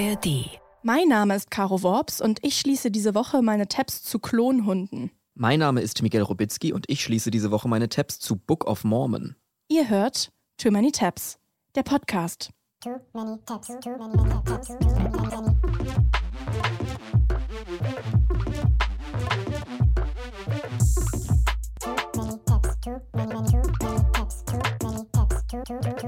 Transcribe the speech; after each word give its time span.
ARD. 0.00 0.60
Mein 0.82 1.08
Name 1.08 1.34
ist 1.34 1.50
Caro 1.50 1.82
Worps 1.82 2.20
und 2.20 2.38
ich 2.44 2.58
schließe 2.58 2.92
diese 2.92 3.16
Woche 3.16 3.42
meine 3.42 3.66
Tabs 3.66 4.04
zu 4.04 4.20
Klonhunden. 4.20 5.10
Mein 5.34 5.58
Name 5.58 5.80
ist 5.80 6.02
Miguel 6.02 6.22
Robitzky 6.22 6.72
und 6.72 6.84
ich 6.88 7.02
schließe 7.02 7.32
diese 7.32 7.50
Woche 7.50 7.68
meine 7.68 7.88
Tabs 7.88 8.20
zu 8.20 8.36
Book 8.36 8.64
of 8.66 8.84
Mormon. 8.84 9.34
Ihr 9.66 9.88
hört 9.88 10.30
Too 10.56 10.70
Many 10.70 10.92
Tabs, 10.92 11.38
der 11.74 11.82
Podcast. 11.82 12.50
Too 12.80 12.90
many 13.12 13.38
tabs, 13.44 13.66
too 13.66 13.98
many 13.98 14.16
tabs, 14.44 14.68
too 14.68 14.78
many, 14.78 15.18
many. 15.26 15.56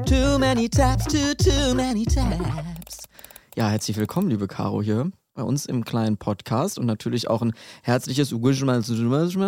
Too 0.07 0.39
many 0.39 0.69
tabs, 0.69 1.07
too 1.07 1.35
many, 1.75 1.75
many, 1.75 1.75
too 1.75 1.75
many 1.75 2.05
tabs, 2.05 2.80
Ja, 3.57 3.69
herzlich 3.69 3.97
willkommen, 3.97 4.31
liebe 4.31 4.47
Caro, 4.49 4.81
hier 4.83 5.11
bei 5.35 5.43
uns 5.43 5.65
im 5.67 5.85
kleinen 5.85 6.19
Podcast 6.19 6.79
und 6.79 6.87
natürlich 6.87 7.29
auch 7.29 7.41
ein 7.43 7.53
herzliches 7.83 8.33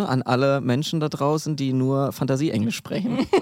an 0.09 0.21
alle 0.23 0.59
Menschen 0.61 0.99
da 0.99 1.07
draußen, 1.09 1.55
die 1.55 1.71
nur 1.73 2.11
Fantasie-Englisch 2.11 2.75
sprechen. 2.75 3.27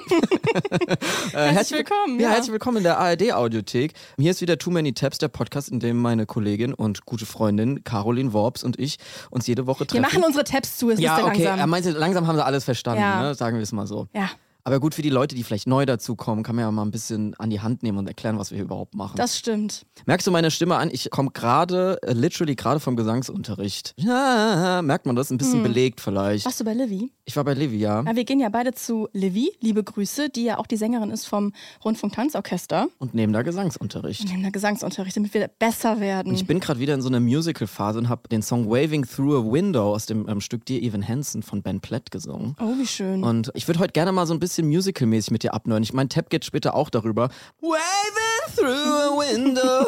Äh, 1.34 1.54
Herzlich 1.54 1.80
willkommen, 1.80 2.20
Ja, 2.20 2.28
ja. 2.28 2.34
herzlich 2.34 2.52
willkommen 2.52 2.78
in 2.78 2.84
der 2.84 2.98
ARD-Audiothek. 3.00 3.94
Hier 4.18 4.32
ist 4.32 4.42
wieder 4.42 4.58
Too 4.58 4.70
Many 4.72 4.92
Tabs, 4.94 5.18
der 5.18 5.30
Podcast, 5.30 5.70
in 5.70 5.80
dem 5.80 5.96
meine 6.02 6.26
Kollegin 6.26 6.74
und 6.74 7.06
gute 7.06 7.26
Freundin 7.26 7.86
Caroline 7.86 8.34
Worps 8.34 8.62
und 8.66 8.78
ich 8.78 8.98
uns 9.30 9.48
jede 9.48 9.66
Woche 9.66 9.82
Wir 9.82 9.88
treffen. 9.88 10.02
machen 10.02 10.24
unsere 10.26 10.44
Tabs 10.44 10.76
zu, 10.78 10.90
es 10.90 11.00
ja, 11.00 11.14
ist 11.16 11.20
ja 11.22 11.26
okay, 11.26 11.44
langsam. 11.46 11.60
er 11.60 11.68
meinte, 11.68 11.92
langsam 11.92 12.28
haben 12.28 12.36
sie 12.36 12.44
alles 12.44 12.66
verstanden, 12.66 13.00
Ja. 13.02 13.22
ne? 13.22 13.34
sagen 13.36 13.56
wir 13.56 13.64
es 13.64 13.72
mal 13.72 13.88
so. 13.88 14.08
ja, 14.14 14.30
Aber 14.64 14.80
gut, 14.80 14.94
für 14.96 15.02
die 15.02 15.10
Leute, 15.10 15.36
die 15.36 15.44
vielleicht 15.44 15.68
neu 15.68 15.86
dazukommen, 15.86 16.44
kann 16.44 16.56
man 16.56 16.64
ja 16.66 16.72
mal 16.72 16.84
ein 16.84 16.92
bisschen 16.92 17.34
an 17.40 17.50
die 17.50 17.62
Hand 17.62 17.84
nehmen 17.84 17.98
und 17.98 18.08
erklären, 18.08 18.38
was 18.38 18.52
wir 18.52 18.58
hier 18.58 18.66
überhaupt 18.66 18.94
machen. 18.96 19.18
das 19.18 19.38
stimmt. 19.38 19.86
Merkst 20.06 20.28
du 20.28 20.32
meine 20.32 20.52
Stimme 20.52 20.76
an? 20.78 20.90
Ich 20.92 21.10
komme 21.10 21.32
gerade, 21.32 21.98
äh, 22.04 22.14
literally 22.14 22.56
gerade 22.56 22.80
vom 22.80 22.96
Gesangsunterricht. 22.96 23.94
Ja, 23.98 24.82
merkt 24.84 25.06
man 25.06 25.16
das? 25.16 25.32
Ein 25.32 25.38
bisschen 25.38 25.64
belegt 25.64 26.02
vielleicht. 26.02 26.46
Warst 26.46 26.60
du 26.60 26.64
bei 26.64 26.74
Livy? 26.74 27.12
Ich 27.26 27.36
war 27.36 27.44
bei 27.44 27.54
Levi, 27.54 27.78
ja. 27.78 28.04
Ja, 28.04 28.16
wir 28.16 28.24
gehen 28.26 28.40
ja 28.40 28.50
beide 28.50 28.74
zu 28.74 29.08
Livy, 29.14 29.52
liebe 29.62 29.84
Grüße, 29.84 30.30
die 30.30 30.44
ja 30.44 30.58
auch 30.58 30.68
die 30.68 30.78
Sängerin 30.78 31.12
ist 31.12 31.26
vom 31.26 31.54
Rundfunk-Tanzorchester. 31.84 32.88
Und 33.00 33.14
nehmen 33.14 33.32
da 33.34 33.42
Gesangsunterricht. 33.42 34.22
Und 34.22 34.32
nehmen 34.32 34.44
da 34.44 34.50
Gesangsunterricht, 34.50 35.16
damit 35.16 35.34
wir 35.34 35.48
besser 35.48 36.00
werden. 36.00 36.34
Ich 36.34 36.46
bin 36.46 36.60
gerade 36.60 36.80
wieder 36.80 36.94
in 36.94 37.02
so 37.02 37.08
einer 37.08 37.20
Musical-Phase 37.20 38.00
und 38.00 38.10
habe 38.10 38.28
den 38.30 38.42
Song 38.42 38.70
Waving 38.70 39.06
Through 39.06 39.38
a 39.50 39.52
Window 39.52 39.94
aus 39.94 40.06
dem 40.06 40.28
ähm, 40.28 40.42
Stück 40.42 40.66
Dear 40.66 40.82
Evan 40.82 41.08
Hansen 41.08 41.42
von 41.44 41.62
Ben 41.62 41.80
Platt 41.80 42.12
gesungen. 42.12 42.56
oh, 42.60 42.74
wie 42.78 42.88
schön. 42.88 43.24
Und 43.24 43.52
ich 43.54 43.68
würde 43.68 43.80
heute 43.80 43.94
gerne 43.94 44.12
mal 44.12 44.26
so 44.28 44.34
ein 44.34 44.40
bisschen 44.40 44.51
musical-mäßig 44.60 45.32
mit 45.32 45.44
dir 45.44 45.54
abneuern. 45.54 45.84
Ich 45.84 45.94
meine, 45.94 46.10
Tab 46.10 46.30
geht 46.30 46.46
später 46.46 46.76
auch 46.76 46.90
darüber. 46.90 47.30
Waving 47.62 48.56
through 48.56 48.68
a 48.68 49.18
window. 49.18 49.86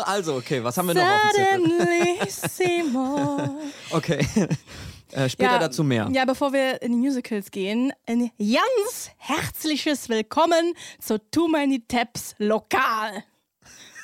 Also, 0.06 0.36
okay, 0.36 0.62
was 0.62 0.78
haben 0.78 0.86
wir 0.86 0.94
noch 0.94 1.02
auf 1.02 1.32
dem 1.36 2.28
Zettel? 2.28 2.96
Okay. 3.90 4.26
Äh, 5.12 5.28
später 5.28 5.58
dazu 5.58 5.82
mehr. 5.84 6.08
Ja, 6.12 6.24
bevor 6.24 6.52
wir 6.52 6.82
in 6.82 6.92
die 6.92 6.98
Musicals 6.98 7.50
gehen, 7.50 7.92
ein 8.06 8.30
ganz 8.38 9.10
herzliches 9.18 10.08
Willkommen 10.08 10.74
zu 11.00 11.18
Too 11.30 11.48
Many 11.48 11.82
Taps 11.86 12.34
Lokal. 12.38 13.24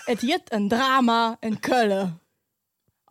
Es 0.07 0.21
gibt 0.21 0.53
ein 0.53 0.69
Drama 0.69 1.39
in 1.41 1.61
Köln. 1.61 2.19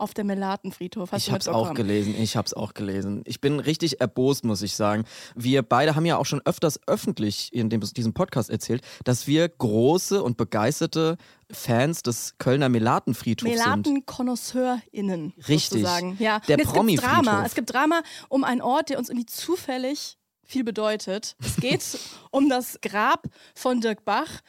Auf 0.02 0.16
dem 0.16 0.26
Melatenfriedhof. 0.26 1.12
Hast 1.12 1.20
Ich 1.20 1.28
du 1.28 1.34
hab's 1.34 1.48
auch 1.48 1.76
gelesen, 1.76 2.16
ich 2.18 2.36
hab's 2.36 2.54
auch 2.54 2.74
gelesen. 2.74 3.22
Ich 3.26 3.40
bin 3.40 3.60
richtig 3.60 4.02
erbost, 4.02 4.44
muss 4.44 4.64
ich 4.64 4.76
sagen. 4.76 5.04
Wir 5.36 5.62
beide 5.62 5.96
haben 5.96 6.08
ja 6.08 6.18
auch 6.18 6.26
schon 6.26 6.42
öfters 6.44 6.80
öffentlich 6.88 7.54
in 7.54 7.70
dem, 7.70 7.82
diesem 7.82 8.16
Podcast 8.16 8.50
erzählt, 8.50 8.82
dass 9.04 9.28
wir 9.28 9.48
große 9.48 10.24
und 10.24 10.38
begeisterte 10.38 11.18
Fans 11.52 12.02
des 12.02 12.40
Kölner 12.40 12.68
Melatenfriedhofs 12.68 13.52
sind. 13.52 13.60
Melaten-KonnoisseurInnen. 13.60 15.34
Richtig. 15.48 15.82
Sozusagen. 15.82 16.18
Ja. 16.18 16.40
Der 16.48 16.58
Und 16.58 16.64
jetzt 16.66 16.74
gibt's 16.74 17.04
Drama. 17.04 17.46
Es 17.46 17.54
gibt 17.54 17.72
Drama 17.72 18.02
um 18.30 18.44
einen 18.44 18.62
Ort, 18.64 18.90
der 18.90 18.98
uns 18.98 19.10
irgendwie 19.10 19.28
zufällig 19.28 20.18
viel 20.44 20.64
bedeutet. 20.64 21.36
Es 21.46 21.58
geht 21.58 21.84
um 22.32 22.50
das 22.50 22.80
Grab 22.82 23.28
von 23.54 23.82
Dirk 23.82 24.04
Bach 24.04 24.42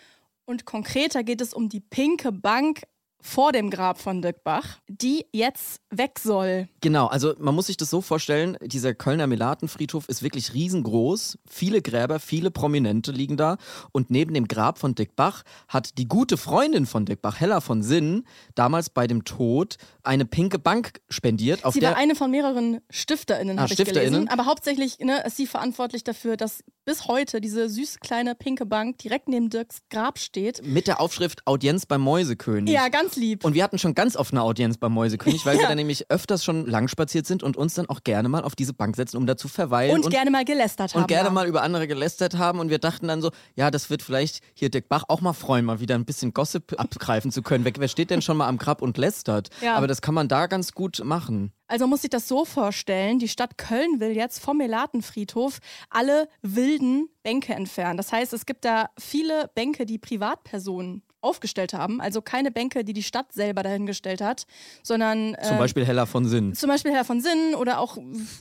und 0.47 0.65
konkreter 0.65 1.23
geht 1.23 1.41
es 1.41 1.53
um 1.55 1.69
die 1.69 1.81
pinke 1.81 2.33
Bank 2.33 2.83
vor 3.23 3.53
dem 3.53 3.71
Grab 3.71 3.99
von 4.01 4.21
Dirk 4.21 4.43
Bach, 4.45 4.79
die 4.89 5.25
jetzt 5.33 5.81
weg 5.91 6.19
soll. 6.19 6.69
Genau, 6.81 7.07
also 7.07 7.35
man 7.39 7.55
muss 7.55 7.67
sich 7.69 7.77
das 7.77 7.89
so 7.91 8.01
vorstellen, 8.01 8.57
dieser 8.63 8.95
Kölner 8.95 9.27
Melatenfriedhof 9.27 10.09
ist 10.09 10.23
wirklich 10.23 10.53
riesengroß. 10.55 11.39
Viele 11.49 11.83
Gräber, 11.83 12.19
viele 12.19 12.51
Prominente 12.51 13.13
liegen 13.13 13.37
da. 13.37 13.57
Und 13.93 14.11
neben 14.11 14.35
dem 14.35 14.49
Grab 14.49 14.79
von 14.79 14.95
Dick 14.95 15.15
Bach 15.17 15.43
hat 15.69 15.99
die 15.99 16.09
gute 16.09 16.37
Freundin 16.37 16.87
von 16.87 17.07
Dick 17.07 17.23
Bach, 17.23 17.39
Hella 17.41 17.61
von 17.61 17.83
Sinn, 17.83 18.25
damals 18.55 18.91
bei 18.91 19.07
dem 19.07 19.25
Tod 19.25 19.77
eine 20.03 20.25
pinke 20.25 20.59
Bank 20.59 21.01
spendiert, 21.09 21.65
auf 21.65 21.75
Sie 21.75 21.83
war 21.83 21.97
eine 21.97 22.17
von 22.17 22.31
mehreren 22.31 22.81
StifterInnen, 22.91 23.59
Ah, 23.59 23.63
habe 23.63 23.73
ich 23.73 23.79
StifterInnen? 23.79 24.13
gelesen. 24.13 24.29
Aber 24.29 24.47
hauptsächlich 24.47 24.99
ne, 24.99 25.23
ist 25.25 25.37
sie 25.37 25.47
verantwortlich 25.47 26.03
dafür, 26.03 26.37
dass 26.37 26.65
bis 26.85 27.07
heute 27.07 27.41
diese 27.41 27.69
süß 27.69 28.01
kleine 28.01 28.35
pinke 28.35 28.67
Bank 28.67 28.99
direkt 28.99 29.29
neben 29.29 29.49
Dirks 29.51 29.83
Grab 29.91 30.19
steht. 30.19 30.67
mit 30.67 30.89
der 30.89 31.01
Aufschrift 31.01 31.47
Audienz 31.47 31.87
beim 31.87 32.01
Mäusekönig. 32.01 32.75
Ja, 32.75 32.89
ganz 32.89 33.12
lieb. 33.17 33.45
Und 33.45 33.55
wir 33.55 33.63
hatten 33.63 33.79
schon 33.79 33.95
ganz 33.95 34.17
oft 34.17 34.33
eine 34.33 34.43
Audienz 34.43 34.79
beim 34.79 34.93
Mäusekönig, 34.93 35.45
weil 35.47 35.59
wir 35.59 35.67
da 35.67 35.75
nämlich 35.75 36.11
öfters 36.11 36.45
schon 36.45 36.67
lang 36.67 36.89
spaziert 36.89 37.27
sind 37.27 37.43
und 37.43 37.57
uns 37.57 37.75
dann 37.75 37.89
auch 37.89 38.03
gerne 38.05 38.29
mal 38.29 38.45
auf 38.45 38.55
diese 38.55 38.73
Bank 38.73 38.97
setzen, 38.97 39.17
um 39.17 39.27
da 39.27 39.37
zu 39.37 39.49
verweilen. 39.49 39.95
Und, 39.95 40.11
gerne 40.11 40.31
mal 40.31 40.45
gelästert 40.45 40.95
haben. 40.95 41.03
und 41.03 41.09
gerne 41.09 41.29
da. 41.29 41.31
mal 41.31 41.47
über 41.47 41.63
andere 41.63 41.87
gelästert 41.87 42.39
haben 42.39 42.61
und 42.61 42.71
wir 42.71 42.79
dachten 42.79 43.09
dann 43.09 43.23
so, 43.23 43.31
ja, 43.57 43.71
das 43.71 43.91
wird 43.91 44.03
vielleicht 44.03 44.41
hier 44.55 44.71
Dirk 44.71 44.89
Bach 44.89 45.05
auch 45.09 45.21
mal 45.21 45.33
freuen, 45.33 45.65
mal 45.65 45.81
wieder 45.81 45.95
ein 45.95 46.05
bisschen 46.05 46.33
Gossip 46.33 46.75
abgreifen 46.79 47.31
zu 47.31 47.43
können. 47.43 47.65
Wer 47.65 47.73
wer 47.77 47.89
steht 47.89 48.11
denn 48.11 48.23
schon 48.23 48.37
mal 48.37 48.49
am 48.49 48.59
Grab 48.59 48.83
und 48.83 48.97
lästert? 48.97 49.51
Ja. 49.61 49.75
Aber 49.75 49.87
das 49.87 50.03
kann 50.03 50.15
man 50.15 50.29
da 50.29 50.47
ganz 50.47 50.73
gut 50.73 51.03
machen. 51.05 51.53
Also 51.67 51.85
man 51.85 51.91
muss 51.91 52.03
sich 52.03 52.11
das 52.11 52.29
so 52.29 52.45
vorstellen, 52.45 53.19
die 53.19 53.29
Stadt 53.29 53.57
Köln 53.57 53.99
will 53.99 54.13
jetzt 54.13 54.41
vom 54.41 54.59
Melatenfriedhof 54.59 55.59
alle 55.91 56.29
wilden 56.43 57.09
Bänke 57.23 57.55
entfernen. 57.55 57.97
Das 57.97 58.13
heißt, 58.13 58.33
es 58.33 58.47
gibt 58.47 58.65
da 58.65 58.91
viele 58.99 59.51
Bänke, 59.55 59.87
die 59.87 59.99
Privatpersonen 59.99 61.03
aufgestellt 61.23 61.73
haben. 61.73 62.01
Also 62.01 62.21
keine 62.21 62.51
Bänke, 62.51 62.85
die 62.85 62.93
die 62.93 63.03
Stadt 63.03 63.33
selber 63.33 63.63
dahingestellt 63.63 64.21
hat, 64.21 64.47
sondern 64.83 65.37
Zum 65.43 65.57
äh, 65.57 65.59
Beispiel 65.59 65.87
Hella 65.87 66.07
von 66.07 66.27
Sinn. 66.27 66.55
zum 66.55 66.69
Beispiel 66.69 66.93
Herr 66.93 67.05
von 67.05 67.21
Sinnen 67.21 67.55
oder 67.55 67.79
auch 67.79 67.97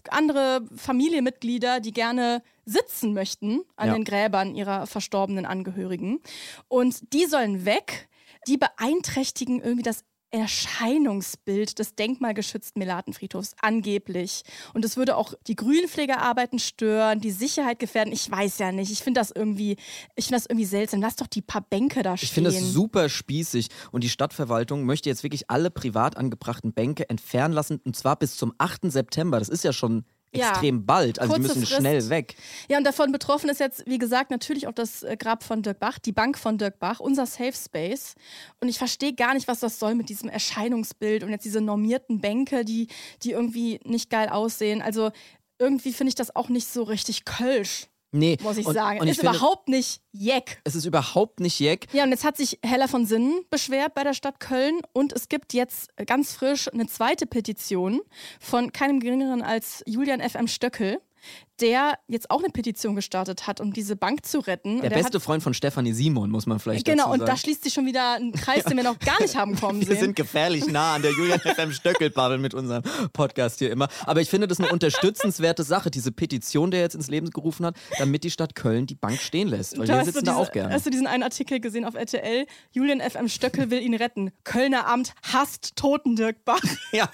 andere 0.10 0.62
Familienmitglieder, 0.76 1.80
die 1.80 1.92
gerne 1.92 2.42
sitzen 2.66 3.14
möchten 3.14 3.62
an 3.76 3.88
Ja. 3.90 3.94
den 3.94 4.04
Gräbern 4.04 4.56
ihrer 4.56 4.88
verstorbenen 4.88 5.46
Angehörigen. 5.46 6.20
Und 6.68 7.14
die 7.14 7.26
sollen 7.26 7.66
weg. 7.66 8.08
Die 8.48 8.58
beeinträchtigen 8.58 9.62
irgendwie 9.62 9.84
das 9.84 10.04
Erscheinungsbild 10.32 11.78
des 11.78 11.96
denkmalgeschützten 11.96 12.80
Melatenfriedhofs 12.80 13.56
angeblich. 13.62 14.44
Und 14.74 14.86
es 14.86 14.98
würde 14.98 15.18
auch 15.18 15.34
die 15.48 15.56
Grünpflegearbeiten 15.56 16.60
stören, 16.60 17.20
die 17.20 17.32
Sicherheit 17.32 17.80
gefährden. 17.80 18.14
Ich 18.14 18.30
weiß 18.32 18.58
ja 18.60 18.72
nicht. 18.72 18.92
Ich 18.92 19.00
finde 19.02 19.20
das 19.20 19.32
irgendwie, 19.32 19.78
ich 20.16 20.26
finde 20.26 20.38
das 20.38 20.46
irgendwie 20.46 20.66
seltsam. 20.66 21.02
Lass 21.02 21.18
doch 21.18 21.28
die 21.28 21.42
paar 21.42 21.62
Bänke 21.62 22.04
da 22.04 22.18
stehen. 22.18 22.26
Ich 22.26 22.34
finde 22.34 22.52
das 22.52 22.62
super 22.62 23.10
spießig 23.10 23.68
und 23.92 24.04
die 24.04 24.10
Stadtverwaltung 24.10 24.86
möchte 24.86 25.10
jetzt 25.10 25.24
wirklich 25.24 25.50
alle 25.50 25.70
privat 25.70 26.18
angebrachten 26.18 26.74
Bänke 26.74 27.10
entfernen 27.10 27.54
lassen 27.54 27.82
und 27.84 27.96
zwar 27.96 28.18
bis 28.18 28.38
zum 28.38 28.54
8. 28.58 28.92
September. 28.92 29.40
Das 29.40 29.50
ist 29.50 29.64
ja 29.64 29.74
schon 29.74 30.06
Ja. 30.34 30.52
extrem 30.52 30.86
bald, 30.86 31.20
also 31.20 31.34
die 31.36 31.42
müssen 31.42 31.66
Frist. 31.66 31.74
schnell 31.80 32.10
weg. 32.10 32.36
Ja, 32.70 32.78
und 32.78 32.86
davon 32.86 33.12
betroffen 33.12 33.50
ist 33.50 33.60
jetzt, 33.60 33.84
wie 33.86 33.98
gesagt, 33.98 34.32
natürlich 34.32 34.68
auch 34.68 34.74
das 34.74 35.04
äh, 35.04 35.18
Grab 35.18 35.44
von 35.44 35.62
Dirk 35.62 35.80
Bach, 35.80 36.00
die 36.00 36.14
Bank 36.14 36.38
von 36.38 36.58
Dirk 36.58 36.80
Bach, 36.80 37.02
unser 37.02 37.26
Safe 37.26 37.54
Space. 37.54 38.16
Und 38.62 38.70
ich 38.70 38.78
verstehe 38.78 39.14
gar 39.14 39.34
nicht, 39.34 39.50
was 39.50 39.60
das 39.60 39.78
soll 39.78 39.94
mit 39.94 40.08
diesem 40.08 40.30
Erscheinungsbild 40.30 41.24
und 41.24 41.32
jetzt 41.32 41.44
diese 41.44 41.60
normierten 41.60 42.22
Bänke, 42.22 42.64
die, 42.64 42.88
die 43.24 43.32
irgendwie 43.32 43.82
nicht 43.84 44.10
geil 44.10 44.30
aussehen. 44.30 44.82
Also 44.82 45.12
irgendwie 45.60 45.94
finde 45.94 46.10
ich 46.10 46.16
das 46.16 46.36
auch 46.36 46.50
nicht 46.50 46.68
so 46.68 46.84
richtig 46.84 47.26
kölsch, 47.26 47.88
Nee, 48.12 48.38
muss 48.42 48.58
ich 48.58 48.66
und, 48.66 48.74
sagen. 48.74 49.00
Und 49.00 49.08
ich 49.08 49.12
ist 49.12 49.22
finde, 49.22 49.38
überhaupt 49.38 49.70
nicht 49.70 50.02
jeck. 50.12 50.62
es 50.66 50.76
ist 50.76 50.86
überhaupt 50.86 51.40
nicht 51.40 51.60
jeck. 51.60 51.88
Ja, 51.94 52.04
und 52.04 52.10
jetzt 52.10 52.26
hat 52.26 52.36
sich 52.36 52.60
Hella 52.62 52.88
von 52.88 53.06
Sinnen 53.06 53.46
beschwert 53.50 53.94
bei 53.96 54.04
der 54.04 54.14
Stadt 54.14 54.40
Köln 54.40 54.82
und 54.92 55.14
es 55.14 55.30
gibt 55.30 55.54
jetzt 55.54 55.90
ganz 56.06 56.34
frisch 56.34 56.68
eine 56.74 56.88
zweite 56.88 57.26
Petition 57.26 58.02
von 58.40 58.74
keinem 58.74 59.00
geringeren 59.00 59.42
als 59.42 59.82
Julian 59.86 60.22
FM 60.22 60.48
Stöckel, 60.48 61.00
der 61.62 61.98
jetzt 62.08 62.30
auch 62.32 62.40
eine 62.44 62.50
Petition 62.52 62.96
gestartet 62.96 63.48
hat, 63.48 63.62
um 63.62 63.72
diese 63.74 63.96
Bank 63.96 64.26
zu 64.26 64.40
retten. 64.40 64.82
Der 64.82 64.92
und 64.92 64.98
beste 64.98 65.18
hat, 65.18 65.24
Freund 65.24 65.44
von 65.44 65.54
Stefanie 65.54 65.94
Simon, 65.94 66.30
muss 66.32 66.46
man 66.48 66.60
vielleicht 66.60 66.86
Genau, 66.86 67.04
dazu 67.04 67.14
und 67.14 67.20
sagen. 67.20 67.32
da 67.32 67.38
schließt 67.38 67.64
sich 67.64 67.74
schon 67.74 67.86
wieder 67.86 68.16
ein 68.16 68.32
Kreis, 68.32 68.64
den 68.64 68.78
wir 68.78 68.84
noch 68.84 69.00
gar 69.00 69.22
nicht 69.22 69.36
haben 69.36 69.56
kommen 69.60 69.80
Wir 69.88 69.88
sehen. 69.88 70.00
sind 70.00 70.16
gefährlich 70.16 70.68
nah 70.68 70.96
an 70.96 71.02
der 71.02 71.12
Julian 71.12 71.40
FM 71.40 71.72
Stöckelbubble 71.72 72.38
mit 72.40 72.54
unserem 72.54 72.84
Podcast 73.14 73.60
hier 73.60 73.72
immer. 73.72 73.88
Aber 74.06 74.22
ich 74.22 74.30
finde 74.30 74.48
das 74.48 74.60
eine 74.60 74.72
unterstützenswerte 74.72 75.64
Sache, 75.64 75.92
diese 75.92 76.12
Petition, 76.12 76.72
der 76.72 76.82
jetzt 76.82 76.96
ins 76.96 77.08
Leben 77.10 77.30
gerufen 77.30 77.66
hat, 77.66 77.76
damit 78.00 78.24
die 78.24 78.32
Stadt 78.32 78.56
Köln 78.56 78.86
die 78.88 78.96
Bank 78.96 79.20
stehen 79.22 79.48
lässt. 79.48 79.78
Weil 79.78 79.88
Da 79.88 79.98
wir 80.00 80.06
sitzen 80.06 80.20
du 80.20 80.26
da 80.26 80.32
diese, 80.34 80.42
auch 80.42 80.52
gerne. 80.52 80.74
Hast 80.74 80.86
du 80.86 80.90
diesen 80.90 81.08
einen 81.08 81.24
Artikel 81.24 81.60
gesehen 81.60 81.86
auf 81.86 81.96
RTL? 81.96 82.46
Julian 82.72 83.02
FM 83.02 83.28
Stöckel 83.30 83.70
will 83.70 83.82
ihn 83.82 83.94
retten. 83.94 84.32
Kölner 84.44 84.88
Amt 84.88 85.14
hasst 85.32 85.76
Toten 85.76 86.16
Dirk 86.16 86.44
Bach. 86.46 86.62
Ja, 86.94 87.10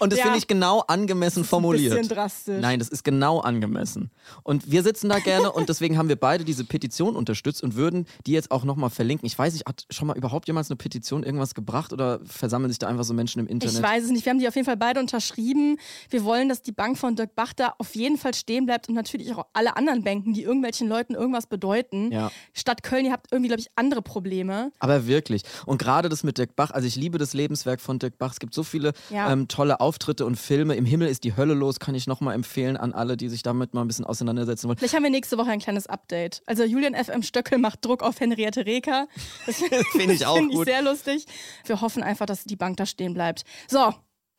und 0.00 0.12
das 0.12 0.18
Ja. 0.18 0.24
finde 0.26 0.38
ich 0.38 0.46
genau 0.46 0.80
angemessen 0.88 1.40
Ein 1.42 1.44
formuliert. 1.46 1.94
bisschen 1.94 2.08
drastisch. 2.14 2.60
Nein, 2.60 2.78
das 2.78 2.88
ist 2.88 3.02
genau 3.04 3.40
angemessen. 3.40 3.91
Lassen. 3.92 4.10
Und 4.42 4.70
wir 4.70 4.82
sitzen 4.82 5.08
da 5.08 5.18
gerne 5.18 5.52
und 5.52 5.68
deswegen 5.68 5.98
haben 5.98 6.08
wir 6.08 6.16
beide 6.16 6.44
diese 6.44 6.64
Petition 6.64 7.16
unterstützt 7.16 7.62
und 7.62 7.74
würden 7.76 8.06
die 8.26 8.32
jetzt 8.32 8.50
auch 8.50 8.64
nochmal 8.64 8.90
verlinken. 8.90 9.26
Ich 9.26 9.38
weiß 9.38 9.52
nicht, 9.52 9.66
hat 9.66 9.86
schon 9.90 10.08
mal 10.08 10.16
überhaupt 10.16 10.46
jemals 10.48 10.70
eine 10.70 10.76
Petition 10.76 11.22
irgendwas 11.22 11.54
gebracht 11.54 11.92
oder 11.92 12.20
versammeln 12.24 12.70
sich 12.70 12.78
da 12.78 12.88
einfach 12.88 13.04
so 13.04 13.14
Menschen 13.14 13.40
im 13.40 13.46
Internet? 13.46 13.76
Ich 13.76 13.82
weiß 13.82 14.04
es 14.04 14.10
nicht. 14.10 14.24
Wir 14.24 14.30
haben 14.30 14.38
die 14.38 14.48
auf 14.48 14.54
jeden 14.54 14.66
Fall 14.66 14.76
beide 14.76 15.00
unterschrieben. 15.00 15.78
Wir 16.10 16.24
wollen, 16.24 16.48
dass 16.48 16.62
die 16.62 16.72
Bank 16.72 16.98
von 16.98 17.16
Dirk 17.16 17.34
Bach 17.34 17.52
da 17.52 17.74
auf 17.78 17.94
jeden 17.94 18.18
Fall 18.18 18.34
stehen 18.34 18.66
bleibt 18.66 18.88
und 18.88 18.94
natürlich 18.94 19.32
auch 19.34 19.46
alle 19.52 19.76
anderen 19.76 20.02
Banken, 20.04 20.32
die 20.32 20.42
irgendwelchen 20.42 20.88
Leuten 20.88 21.14
irgendwas 21.14 21.46
bedeuten. 21.46 22.10
Ja. 22.12 22.30
Stadt 22.52 22.82
Köln, 22.82 23.06
ihr 23.06 23.12
habt 23.12 23.30
irgendwie, 23.30 23.48
glaube 23.48 23.60
ich, 23.60 23.68
andere 23.76 24.02
Probleme. 24.02 24.72
Aber 24.78 25.06
wirklich. 25.06 25.42
Und 25.66 25.78
gerade 25.78 26.08
das 26.08 26.22
mit 26.24 26.38
Dirk 26.38 26.56
Bach, 26.56 26.70
also 26.70 26.86
ich 26.86 26.96
liebe 26.96 27.18
das 27.18 27.34
Lebenswerk 27.34 27.80
von 27.80 27.98
Dirk 27.98 28.18
Bach. 28.18 28.32
Es 28.32 28.40
gibt 28.40 28.54
so 28.54 28.62
viele 28.62 28.92
Ja. 29.10 29.30
ähm, 29.32 29.48
tolle 29.48 29.80
Auftritte 29.80 30.24
und 30.26 30.36
Filme. 30.36 30.74
Im 30.74 30.84
Himmel 30.84 31.08
ist 31.08 31.24
die 31.24 31.36
Hölle 31.36 31.54
los, 31.54 31.78
kann 31.78 31.94
ich 31.94 32.06
nochmal 32.06 32.34
empfehlen 32.34 32.76
an 32.76 32.92
alle, 32.92 33.16
die 33.16 33.28
sich 33.28 33.42
damit 33.42 33.71
mal 33.74 33.82
ein 33.82 33.86
bisschen 33.88 34.04
auseinandersetzen 34.04 34.68
wollen. 34.68 34.78
Vielleicht 34.78 34.94
haben 34.94 35.02
wir 35.02 35.10
nächste 35.10 35.38
Woche 35.38 35.50
ein 35.50 35.60
kleines 35.60 35.86
Update. 35.86 36.42
Also 36.46 36.64
Julian 36.64 36.94
FM 36.94 37.22
Stöckel 37.22 37.58
macht 37.58 37.84
Druck 37.84 38.02
auf 38.02 38.20
Henriette 38.20 38.66
Reker. 38.66 39.08
Das 39.46 39.56
Finde 39.92 40.14
ich 40.14 40.26
auch 40.26 40.36
finde 40.36 40.50
ich 40.50 40.56
gut. 40.56 40.66
sehr 40.66 40.82
lustig. 40.82 41.26
Wir 41.66 41.80
hoffen 41.80 42.02
einfach, 42.02 42.26
dass 42.26 42.44
die 42.44 42.56
Bank 42.56 42.76
da 42.76 42.86
stehen 42.86 43.14
bleibt. 43.14 43.44
So, 43.68 43.94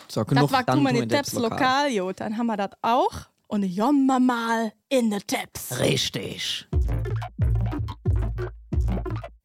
So, 0.07 0.25
genug 0.25 0.49
das 0.49 0.67
war 0.67 0.81
Debs 0.93 1.07
Teps 1.07 1.33
lokal. 1.33 1.91
Jo, 1.91 2.11
dann 2.11 2.37
haben 2.37 2.47
wir 2.47 2.57
das 2.57 2.71
auch. 2.81 3.11
Und 3.47 3.63
jommer 3.63 4.19
mal 4.19 4.73
in 4.89 5.11
den 5.11 5.21
Teps. 5.27 5.79
Richtig. 5.79 6.67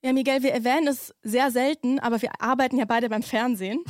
Ja, 0.00 0.12
Miguel, 0.12 0.43
wir 0.43 0.52
erwähnen 0.52 0.87
es 0.87 1.12
sehr 1.23 1.50
selten, 1.50 1.99
aber 1.99 2.23
wir 2.23 2.31
arbeiten 2.40 2.79
ja 2.79 2.85
beide 2.85 3.08
beim 3.08 3.23
Fernsehen. 3.23 3.82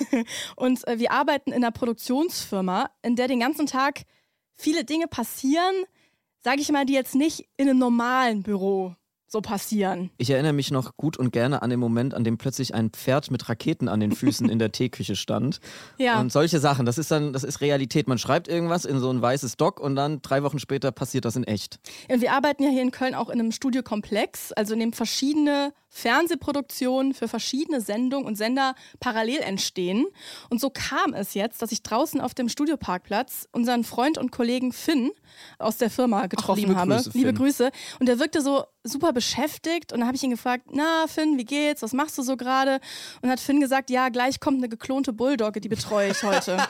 Und 0.56 0.86
äh, 0.88 0.98
wir 0.98 1.12
arbeiten 1.12 1.50
in 1.52 1.64
einer 1.64 1.70
Produktionsfirma, 1.70 2.90
in 3.02 3.14
der 3.16 3.28
den 3.28 3.40
ganzen 3.40 3.66
Tag 3.66 4.02
viele 4.62 4.84
Dinge 4.84 5.08
passieren, 5.08 5.74
sage 6.42 6.60
ich 6.60 6.70
mal, 6.70 6.86
die 6.86 6.94
jetzt 6.94 7.14
nicht 7.14 7.48
in 7.56 7.68
einem 7.68 7.78
normalen 7.78 8.42
Büro 8.42 8.94
so 9.32 9.40
passieren. 9.40 10.10
Ich 10.18 10.28
erinnere 10.28 10.52
mich 10.52 10.70
noch 10.70 10.94
gut 10.98 11.16
und 11.16 11.32
gerne 11.32 11.62
an 11.62 11.70
den 11.70 11.80
Moment, 11.80 12.12
an 12.12 12.22
dem 12.22 12.36
plötzlich 12.36 12.74
ein 12.74 12.90
Pferd 12.90 13.30
mit 13.30 13.48
Raketen 13.48 13.88
an 13.88 13.98
den 13.98 14.12
Füßen 14.12 14.48
in 14.50 14.58
der 14.58 14.72
Teeküche 14.72 15.16
stand. 15.16 15.58
Ja. 15.96 16.20
Und 16.20 16.30
solche 16.30 16.60
Sachen, 16.60 16.84
das 16.84 16.98
ist 16.98 17.10
dann, 17.10 17.32
das 17.32 17.42
ist 17.42 17.62
Realität. 17.62 18.08
Man 18.08 18.18
schreibt 18.18 18.46
irgendwas 18.46 18.84
in 18.84 19.00
so 19.00 19.10
ein 19.10 19.22
weißes 19.22 19.56
Doc 19.56 19.80
und 19.80 19.96
dann 19.96 20.20
drei 20.20 20.42
Wochen 20.42 20.58
später 20.58 20.92
passiert 20.92 21.24
das 21.24 21.34
in 21.34 21.44
echt. 21.44 21.80
Und 22.10 22.20
wir 22.20 22.32
arbeiten 22.32 22.62
ja 22.62 22.68
hier 22.68 22.82
in 22.82 22.90
Köln 22.90 23.14
auch 23.14 23.30
in 23.30 23.40
einem 23.40 23.52
Studiokomplex, 23.52 24.52
also 24.52 24.74
in 24.74 24.80
dem 24.80 24.92
verschiedene 24.92 25.72
Fernsehproduktionen 25.94 27.12
für 27.12 27.28
verschiedene 27.28 27.82
Sendungen 27.82 28.26
und 28.26 28.36
Sender 28.36 28.74
parallel 28.98 29.40
entstehen. 29.40 30.06
Und 30.48 30.58
so 30.58 30.70
kam 30.70 31.12
es 31.12 31.34
jetzt, 31.34 31.60
dass 31.60 31.70
ich 31.70 31.82
draußen 31.82 32.20
auf 32.20 32.32
dem 32.32 32.48
Studioparkplatz 32.48 33.46
unseren 33.52 33.84
Freund 33.84 34.16
und 34.16 34.32
Kollegen 34.32 34.72
Finn 34.72 35.12
aus 35.58 35.76
der 35.76 35.90
Firma 35.90 36.26
getroffen 36.26 36.60
liebe 36.60 36.76
habe. 36.76 36.94
Grüße, 36.94 37.10
liebe 37.12 37.28
Finn. 37.28 37.36
Grüße. 37.36 37.70
Und 38.00 38.06
der 38.06 38.18
wirkte 38.18 38.40
so 38.40 38.64
super 38.82 39.12
beschäftigt. 39.12 39.92
Und 39.92 40.00
dann 40.00 40.06
habe 40.06 40.16
ich 40.16 40.22
ihn 40.22 40.30
gefragt, 40.30 40.64
na 40.72 41.06
Finn, 41.06 41.36
wie 41.36 41.44
geht's? 41.44 41.82
Was 41.82 41.92
machst 41.92 42.16
du 42.16 42.22
so 42.22 42.38
gerade? 42.38 42.80
Und 43.20 43.28
hat 43.28 43.38
Finn 43.38 43.60
gesagt, 43.60 43.90
ja, 43.90 44.08
gleich 44.08 44.40
kommt 44.40 44.58
eine 44.58 44.70
geklonte 44.70 45.12
Bulldogge, 45.12 45.60
die 45.60 45.68
betreue 45.68 46.10
ich 46.10 46.22
heute. 46.22 46.56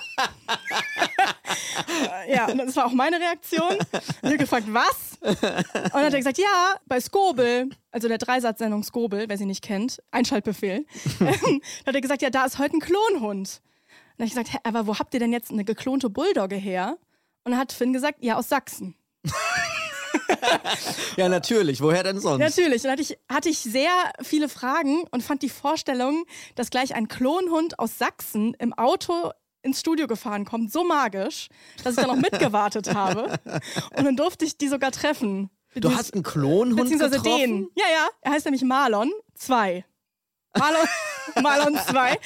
ja, 2.28 2.46
und 2.46 2.58
das 2.58 2.76
war 2.76 2.86
auch 2.86 2.92
meine 2.92 3.18
Reaktion. 3.18 3.78
Ich 3.92 4.22
habe 4.24 4.38
gefragt, 4.38 4.66
was? 4.68 5.18
Und 5.22 5.42
dann 5.42 6.04
hat 6.04 6.12
er 6.12 6.18
gesagt, 6.18 6.38
ja, 6.38 6.76
bei 6.86 7.00
Skobel, 7.00 7.70
also 7.90 8.08
der 8.08 8.18
Dreisatzsendung 8.18 8.82
Skobel, 8.82 9.28
wer 9.28 9.38
sie 9.38 9.46
nicht 9.46 9.62
kennt, 9.62 10.02
Einschaltbefehl. 10.10 10.86
Ähm, 11.20 11.60
da 11.84 11.88
hat 11.88 11.94
er 11.94 12.00
gesagt, 12.00 12.22
ja, 12.22 12.30
da 12.30 12.44
ist 12.44 12.58
heute 12.58 12.76
ein 12.76 12.80
Klonhund. 12.80 13.22
Und 13.22 13.60
dann 14.18 14.28
habe 14.28 14.40
ich 14.40 14.46
gesagt, 14.46 14.66
aber 14.66 14.86
wo 14.86 14.98
habt 14.98 15.14
ihr 15.14 15.20
denn 15.20 15.32
jetzt 15.32 15.50
eine 15.50 15.64
geklonte 15.64 16.10
Bulldogge 16.10 16.56
her? 16.56 16.98
Und 17.44 17.52
dann 17.52 17.60
hat 17.60 17.72
Finn 17.72 17.92
gesagt, 17.92 18.18
ja, 18.22 18.36
aus 18.36 18.48
Sachsen. 18.48 18.96
Ja, 21.16 21.28
natürlich. 21.28 21.80
Woher 21.80 22.02
denn 22.02 22.20
sonst? 22.20 22.40
Natürlich. 22.40 22.82
Und 22.82 22.84
dann 22.84 22.92
hatte 22.92 23.02
ich, 23.02 23.18
hatte 23.28 23.48
ich 23.48 23.58
sehr 23.58 23.90
viele 24.22 24.48
Fragen 24.48 25.04
und 25.10 25.22
fand 25.22 25.42
die 25.42 25.48
Vorstellung, 25.48 26.24
dass 26.54 26.70
gleich 26.70 26.94
ein 26.94 27.08
Klonhund 27.08 27.78
aus 27.78 27.98
Sachsen 27.98 28.54
im 28.54 28.72
Auto 28.72 29.30
ins 29.62 29.80
Studio 29.80 30.06
gefahren 30.06 30.44
kommt, 30.44 30.72
so 30.72 30.84
magisch, 30.84 31.48
dass 31.82 31.94
ich 31.94 32.04
dann 32.04 32.14
noch 32.14 32.20
mitgewartet 32.20 32.94
habe. 32.94 33.38
Und 33.96 34.04
dann 34.04 34.16
durfte 34.16 34.44
ich 34.44 34.56
die 34.58 34.68
sogar 34.68 34.90
treffen. 34.90 35.50
Du 35.74 35.94
hast 35.94 36.12
einen 36.12 36.22
Klonhund 36.22 36.76
Beziehungsweise 36.76 37.16
getroffen? 37.16 37.38
den. 37.38 37.68
Ja, 37.76 37.86
ja. 37.90 38.08
Er 38.20 38.32
heißt 38.32 38.44
nämlich 38.44 38.62
Marlon 38.62 39.10
2. 39.34 39.84
Marlon, 40.58 40.86
Marlon 41.42 41.78
2. 41.78 42.18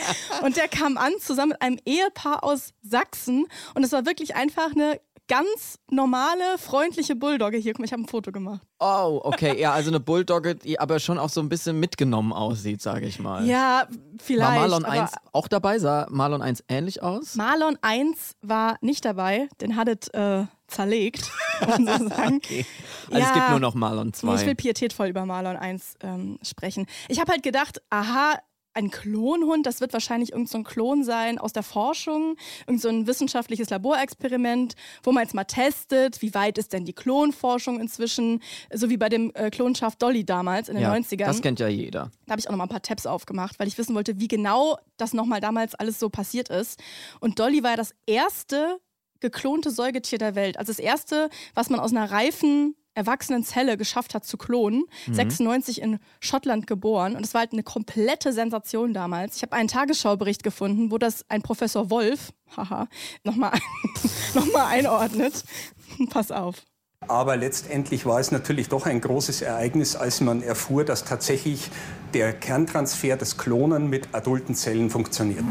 Und 0.43 0.57
der 0.57 0.69
kam 0.69 0.97
an 0.97 1.13
zusammen 1.21 1.51
mit 1.51 1.63
einem 1.63 1.79
Ehepaar 1.85 2.43
aus 2.43 2.73
Sachsen. 2.83 3.47
Und 3.75 3.85
es 3.85 3.93
war 3.93 4.05
wirklich 4.05 4.35
einfach 4.35 4.73
eine 4.73 5.01
ganz 5.29 5.79
normale, 5.91 6.57
freundliche 6.59 7.17
Bulldogge. 7.17 7.57
Hier, 7.59 7.73
guck 7.73 7.81
mal, 7.81 7.85
ich 7.87 7.93
habe 7.93 8.03
ein 8.03 8.09
Foto 8.09 8.31
gemacht. 8.33 8.61
Oh, 8.79 9.21
okay. 9.25 9.59
Ja, 9.61 9.73
also 9.73 9.91
eine 9.91 10.01
Bulldogge, 10.01 10.55
die 10.55 10.79
aber 10.79 11.01
schon 11.01 11.19
auch 11.19 11.29
so 11.31 11.41
ein 11.41 11.49
bisschen 11.49 11.81
mitgenommen 11.81 12.33
aussieht, 12.33 12.81
sage 12.83 13.07
ich 13.07 13.19
mal. 13.19 13.45
Ja, 13.47 13.87
vielleicht. 14.23 14.51
War 14.51 14.59
Marlon 14.59 14.85
aber 14.85 14.93
1 15.03 15.11
auch 15.33 15.49
dabei? 15.49 15.79
Sah 15.79 16.07
Marlon 16.11 16.43
1 16.43 16.65
ähnlich 16.69 17.03
aus? 17.03 17.35
Marlon 17.35 17.79
1 17.83 18.37
war 18.43 18.77
nicht 18.81 19.05
dabei. 19.05 19.49
Den 19.61 19.77
hat 19.77 19.89
es 19.89 20.09
äh, 20.09 20.45
zerlegt, 20.69 21.31
muss 21.67 21.79
man 21.79 21.99
so 21.99 22.09
sagen. 22.15 22.41
Also 22.43 22.65
es 23.11 23.19
Ja. 23.19 23.33
gibt 23.35 23.51
nur 23.51 23.61
noch 23.61 23.75
Marlon 23.75 24.07
Nee, 24.23 24.35
ich 24.35 24.41
2. 24.41 24.47
will 24.47 24.55
pietätvoll 24.55 25.09
über 25.09 25.27
Marlon 25.27 25.57
1 25.57 25.95
ähm, 26.03 26.39
sprechen. 26.43 26.87
Ich 27.09 27.21
habe 27.21 27.33
halt 27.33 27.43
gedacht, 27.43 27.81
aha, 27.91 28.39
ein 28.77 28.91
Klonhund, 28.91 29.67
das 29.67 29.81
wird 29.81 29.93
wahrscheinlich 29.93 30.33
irgendein 30.33 30.51
so 30.51 30.59
ein 30.59 30.65
Klon 30.65 31.05
sein 31.05 31.39
aus 31.39 31.53
der 31.53 31.63
Forschung, 31.63 32.37
irgend 32.67 32.83
so 32.83 32.89
ein 32.89 33.07
wissenschaftliches 33.07 33.71
Laborexperiment, 33.71 34.75
wo 35.03 35.13
man 35.13 35.23
jetzt 35.25 35.35
mal 35.35 35.45
testet, 35.45 36.23
wie 36.23 36.35
weit 36.35 36.59
ist 36.59 36.73
denn 36.73 36.85
die 36.85 36.93
Klonforschung 36.93 37.81
inzwischen, 37.81 38.43
so 38.73 38.91
wie 38.91 38.97
bei 38.97 39.09
dem 39.09 39.33
äh, 39.35 39.51
Klonschaf 39.51 39.97
Dolly 39.97 40.25
damals 40.25 40.69
in 40.69 40.77
den 40.77 40.83
ja, 40.83 40.93
90ern. 40.93 41.27
das 41.27 41.43
kennt 41.43 41.59
ja 41.59 41.69
jeder. 41.69 42.11
Da 42.27 42.33
habe 42.33 42.41
ich 42.41 42.47
auch 42.47 42.53
noch 42.53 42.59
mal 42.59 42.65
ein 42.65 42.71
paar 42.71 42.83
Tabs 42.83 43.07
aufgemacht, 43.07 43.59
weil 43.59 43.69
ich 43.69 43.79
wissen 43.79 43.95
wollte, 43.95 44.21
wie 44.21 44.29
genau 44.29 44.79
das 44.97 45.15
nochmal 45.15 45.41
damals 45.41 45.75
alles 45.75 45.99
so 45.99 46.09
passiert 46.09 46.49
ist. 46.49 46.81
Und 47.21 47.39
Dolly 47.39 47.63
war 47.63 47.71
ja 47.71 47.77
das 47.77 47.95
erste 48.07 48.79
geklonte 49.21 49.71
Säugetier 49.71 50.19
der 50.19 50.35
Welt. 50.35 50.59
Also 50.59 50.71
das 50.71 50.79
erste, 50.79 51.31
was 51.55 51.71
man 51.71 51.81
aus 51.81 51.93
einer 51.93 52.11
reifen, 52.11 52.77
erwachsenen 52.97 53.45
Zelle 53.45 53.77
geschafft 53.77 54.15
hat 54.15 54.25
zu 54.25 54.37
klonen. 54.37 54.85
96 55.11 55.81
in 55.81 55.99
Schottland 56.21 56.67
geboren. 56.67 57.15
Und 57.15 57.25
es 57.25 57.35
war 57.35 57.41
halt 57.41 57.53
eine 57.53 57.63
komplette 57.63 58.33
Sensation 58.33 58.95
damals. 58.95 59.37
Ich 59.37 59.43
habe 59.43 59.53
einen 59.55 59.69
Tagesschaubericht 59.69 60.43
gefunden, 60.43 60.91
wo 60.91 60.99
das 60.99 61.25
ein 61.29 61.43
Professor 61.43 61.91
Wolf, 61.91 62.33
haha, 62.57 62.89
nochmal 63.23 63.59
noch 64.35 64.53
mal 64.53 64.67
einordnet. 64.67 65.45
Pass 66.11 66.31
auf. 66.31 66.65
Aber 67.09 67.37
letztendlich 67.37 68.07
war 68.07 68.21
es 68.21 68.31
natürlich 68.31 68.69
doch 68.69 68.87
ein 68.87 69.01
großes 69.01 69.43
Ereignis, 69.43 69.97
als 69.97 70.21
man 70.21 70.43
erfuhr, 70.43 70.85
dass 70.85 71.05
tatsächlich 71.05 71.71
der 72.15 72.33
Kerntransfer 72.33 73.17
des 73.17 73.37
Klonen 73.37 73.91
mit 73.91 74.15
adulten 74.15 74.55
Zellen 74.55 74.91
funktioniert. 74.91 75.45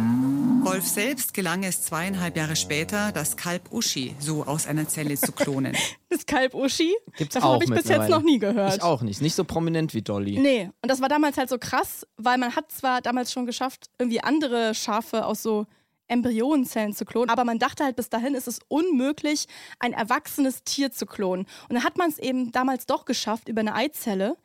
Wolf 0.64 0.88
selbst 0.88 1.34
gelang 1.34 1.64
es 1.64 1.84
zweieinhalb 1.84 2.36
Jahre 2.36 2.56
später, 2.56 3.12
das 3.12 3.38
Kalb 3.38 3.72
Uschi 3.72 4.16
so 4.20 4.46
aus 4.46 4.66
einer 4.66 4.88
Zelle 4.88 5.16
zu 5.16 5.32
klonen. 5.32 5.76
Das 6.08 6.26
Kalb 6.26 6.54
Uschi. 6.54 6.96
Gibt's 7.18 7.34
Davon 7.34 7.50
auch 7.50 7.54
habe 7.56 7.66
ich 7.66 7.70
bis 7.72 7.90
jetzt 7.90 8.08
noch 8.08 8.22
nie 8.22 8.40
gehört. 8.40 8.78
Ich 8.78 8.82
auch 8.82 9.02
nicht. 9.02 9.22
Nicht 9.22 9.36
so 9.36 9.44
prominent 9.44 9.94
wie 9.94 10.02
Dolly. 10.02 10.40
Nee, 10.40 10.70
und 10.82 10.90
das 10.90 11.02
war 11.02 11.10
damals 11.10 11.36
halt 11.36 11.50
so 11.50 11.58
krass, 11.58 12.08
weil 12.16 12.38
man 12.38 12.56
hat 12.56 12.72
zwar 12.72 13.02
damals 13.02 13.34
schon 13.34 13.46
geschafft, 13.46 13.90
irgendwie 14.00 14.22
andere 14.22 14.74
Schafe 14.76 15.26
aus 15.26 15.44
so 15.44 15.66
Embryonenzellen 16.08 16.94
zu 16.94 17.06
klonen, 17.06 17.30
aber 17.30 17.44
man 17.46 17.60
dachte 17.60 17.84
halt 17.84 17.96
bis 17.96 18.10
dahin 18.10 18.36
ist 18.36 18.48
es 18.48 18.60
unmöglich, 18.68 19.48
ein 19.80 19.94
erwachsenes 19.94 20.64
Tier 20.64 20.92
zu 20.92 21.06
klonen. 21.06 21.46
Und 21.70 21.76
dann 21.76 21.84
hat 21.84 21.98
man 21.98 22.10
es 22.10 22.20
eben 22.20 22.52
damals 22.52 22.86
doch 22.86 23.06
geschafft 23.06 23.50
über 23.50 23.62
eine 23.62 23.76
Eizelle 23.76 24.38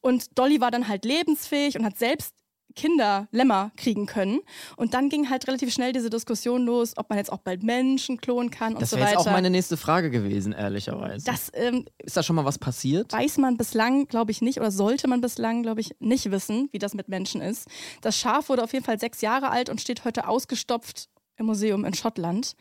und 0.00 0.38
Dolly 0.38 0.60
war 0.60 0.70
dann 0.70 0.88
halt 0.88 1.04
lebensfähig 1.04 1.78
und 1.78 1.84
hat 1.84 1.98
selbst 1.98 2.34
Kinder, 2.76 3.28
Lämmer 3.32 3.72
kriegen 3.76 4.06
können. 4.06 4.40
Und 4.76 4.94
dann 4.94 5.08
ging 5.08 5.28
halt 5.30 5.46
relativ 5.48 5.72
schnell 5.72 5.92
diese 5.92 6.10
Diskussion 6.10 6.64
los, 6.64 6.92
ob 6.96 7.08
man 7.10 7.18
jetzt 7.18 7.32
auch 7.32 7.38
bald 7.38 7.62
Menschen 7.62 8.20
klonen 8.20 8.50
kann 8.50 8.74
und 8.74 8.82
Das 8.82 8.90
so 8.90 8.96
wäre 8.96 9.06
weiter. 9.08 9.18
jetzt 9.18 9.26
auch 9.28 9.32
meine 9.32 9.50
nächste 9.50 9.76
Frage 9.76 10.10
gewesen, 10.10 10.52
ehrlicherweise. 10.52 11.24
das 11.26 11.50
ähm, 11.54 11.86
ist 11.98 12.16
da 12.16 12.22
schon 12.22 12.36
mal 12.36 12.44
was 12.44 12.58
passiert? 12.58 13.12
weiß 13.12 13.38
man 13.38 13.56
bislang, 13.56 14.06
glaube 14.08 14.30
ich, 14.30 14.42
nicht 14.42 14.58
oder 14.60 14.70
sollte 14.70 15.08
man 15.08 15.20
bislang, 15.20 15.62
glaube 15.62 15.80
ich, 15.80 15.96
nicht 15.98 16.30
wissen, 16.30 16.68
wie 16.72 16.78
das 16.78 16.94
mit 16.94 17.08
Menschen 17.08 17.40
ist. 17.40 17.66
Das 18.00 18.16
Schaf 18.16 18.48
wurde 18.48 18.62
auf 18.62 18.72
jeden 18.72 18.84
Fall 18.84 18.98
sechs 19.00 19.20
Jahre 19.20 19.50
alt 19.50 19.68
und 19.70 19.80
steht 19.80 20.04
heute 20.04 20.28
ausgestopft 20.28 21.08
im 21.36 21.46
Museum 21.46 21.84
in 21.84 21.94
Schottland. 21.94 22.54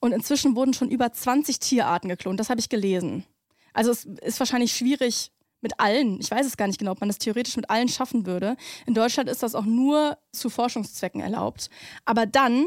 Und 0.00 0.12
inzwischen 0.12 0.54
wurden 0.54 0.72
schon 0.72 0.88
über 0.90 1.12
20 1.12 1.58
Tierarten 1.58 2.08
geklont. 2.08 2.38
Das 2.38 2.48
habe 2.48 2.60
ich 2.60 2.68
gelesen. 2.68 3.24
Also 3.72 3.90
es 3.90 4.04
ist 4.04 4.38
wahrscheinlich 4.38 4.72
schwierig 4.72 5.32
mit 5.64 5.80
allen. 5.80 6.20
Ich 6.20 6.30
weiß 6.30 6.46
es 6.46 6.56
gar 6.56 6.68
nicht 6.68 6.78
genau, 6.78 6.92
ob 6.92 7.00
man 7.00 7.08
das 7.08 7.18
theoretisch 7.18 7.56
mit 7.56 7.68
allen 7.68 7.88
schaffen 7.88 8.26
würde. 8.26 8.56
In 8.86 8.94
Deutschland 8.94 9.28
ist 9.28 9.42
das 9.42 9.56
auch 9.56 9.64
nur 9.64 10.16
zu 10.30 10.48
Forschungszwecken 10.48 11.20
erlaubt. 11.20 11.68
Aber 12.04 12.26
dann 12.26 12.66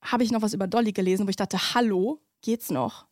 habe 0.00 0.24
ich 0.24 0.30
noch 0.30 0.40
was 0.40 0.54
über 0.54 0.66
Dolly 0.66 0.92
gelesen, 0.92 1.26
wo 1.26 1.30
ich 1.30 1.36
dachte, 1.36 1.74
hallo, 1.74 2.22
geht's 2.40 2.70
noch? 2.70 3.06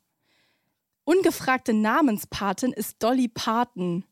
Ungefragte 1.05 1.75
Namenspatin 1.75 2.73
ist 2.73 3.03
Dolly 3.03 3.29
Parton. 3.29 4.05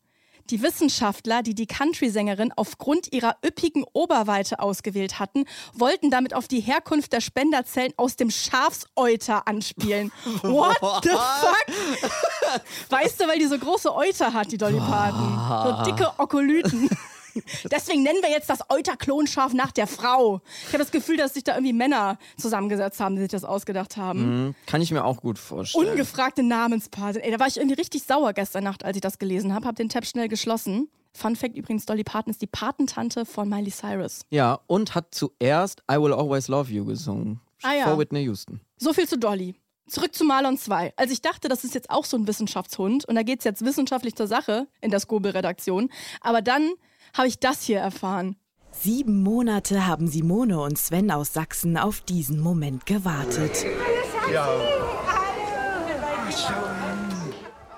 Die 0.50 0.62
Wissenschaftler, 0.62 1.42
die 1.42 1.54
die 1.54 1.66
Country-Sängerin 1.66 2.52
aufgrund 2.56 3.12
ihrer 3.12 3.36
üppigen 3.44 3.84
Oberweite 3.92 4.60
ausgewählt 4.60 5.18
hatten, 5.18 5.44
wollten 5.72 6.10
damit 6.10 6.34
auf 6.34 6.48
die 6.48 6.60
Herkunft 6.60 7.12
der 7.12 7.20
Spenderzellen 7.20 7.92
aus 7.96 8.16
dem 8.16 8.30
Schafsäuter 8.30 9.46
anspielen. 9.46 10.12
What 10.42 10.76
the 11.02 11.10
fuck? 11.10 12.62
Weißt 12.90 13.20
du, 13.20 13.28
weil 13.28 13.38
die 13.38 13.46
so 13.46 13.58
große 13.58 13.94
Euter 13.94 14.32
hat, 14.32 14.52
die 14.52 14.58
Dolly 14.58 14.78
Parton. 14.78 15.38
So 15.64 15.90
dicke 15.90 16.12
Okolyten. 16.18 16.90
Deswegen 17.70 18.02
nennen 18.02 18.18
wir 18.22 18.30
jetzt 18.30 18.48
das 18.50 18.60
Euter-Klonschaf 18.68 19.52
nach 19.54 19.72
der 19.72 19.86
Frau. 19.86 20.40
Ich 20.62 20.68
habe 20.68 20.78
das 20.78 20.90
Gefühl, 20.90 21.16
dass 21.16 21.34
sich 21.34 21.44
da 21.44 21.54
irgendwie 21.54 21.72
Männer 21.72 22.18
zusammengesetzt 22.36 23.00
haben, 23.00 23.14
die 23.16 23.22
sich 23.22 23.30
das 23.30 23.44
ausgedacht 23.44 23.96
haben. 23.96 24.46
Mhm, 24.46 24.54
Kann 24.66 24.80
ich 24.82 24.90
mir 24.90 25.04
auch 25.04 25.20
gut 25.20 25.38
vorstellen. 25.38 25.88
Ungefragte 25.88 26.42
Namenspate. 26.42 27.22
Ey, 27.22 27.30
da 27.30 27.38
war 27.40 27.46
ich 27.46 27.56
irgendwie 27.56 27.76
richtig 27.76 28.02
sauer 28.04 28.32
gestern 28.32 28.64
Nacht, 28.64 28.84
als 28.84 28.96
ich 28.96 29.00
das 29.00 29.18
gelesen 29.18 29.54
habe. 29.54 29.66
Hab 29.66 29.76
den 29.76 29.88
Tab 29.88 30.04
schnell 30.06 30.28
geschlossen. 30.28 30.88
Fun 31.14 31.36
Fact 31.36 31.56
übrigens, 31.56 31.84
Dolly 31.84 32.04
Parton 32.04 32.30
ist 32.30 32.40
die 32.40 32.46
Patentante 32.46 33.26
von 33.26 33.48
Miley 33.48 33.70
Cyrus. 33.70 34.22
ja, 34.30 34.60
und 34.66 34.94
hat 34.94 35.14
zuerst 35.14 35.82
I 35.90 35.96
Will 35.96 36.12
Always 36.14 36.48
Love 36.48 36.72
You 36.72 36.84
gesungen. 36.86 37.40
Ah 37.62 37.74
ja. 37.74 37.84
Vor 37.84 37.98
Whitney 37.98 38.22
Houston. 38.24 38.60
So 38.78 38.92
viel 38.92 39.06
zu 39.06 39.18
Dolly. 39.18 39.54
Zurück 39.88 40.14
zu 40.14 40.24
Marlon 40.24 40.56
2. 40.56 40.94
Also 40.96 41.12
ich 41.12 41.20
dachte, 41.20 41.48
das 41.48 41.64
ist 41.64 41.74
jetzt 41.74 41.90
auch 41.90 42.06
so 42.06 42.16
ein 42.16 42.26
Wissenschaftshund 42.26 43.04
und 43.04 43.14
da 43.14 43.22
geht 43.22 43.40
es 43.40 43.44
jetzt 43.44 43.62
wissenschaftlich 43.64 44.14
zur 44.14 44.26
Sache 44.26 44.66
in 44.80 44.90
der 44.90 45.00
Skobel-Redaktion. 45.00 45.90
Aber 46.22 46.40
dann 46.40 46.70
habe 47.14 47.28
ich 47.28 47.38
das 47.38 47.62
hier 47.62 47.78
erfahren. 47.78 48.36
Sieben 48.70 49.22
Monate 49.22 49.86
haben 49.86 50.08
Simone 50.08 50.60
und 50.60 50.78
Sven 50.78 51.10
aus 51.10 51.32
Sachsen 51.32 51.76
auf 51.76 52.00
diesen 52.00 52.40
Moment 52.40 52.86
gewartet. 52.86 53.66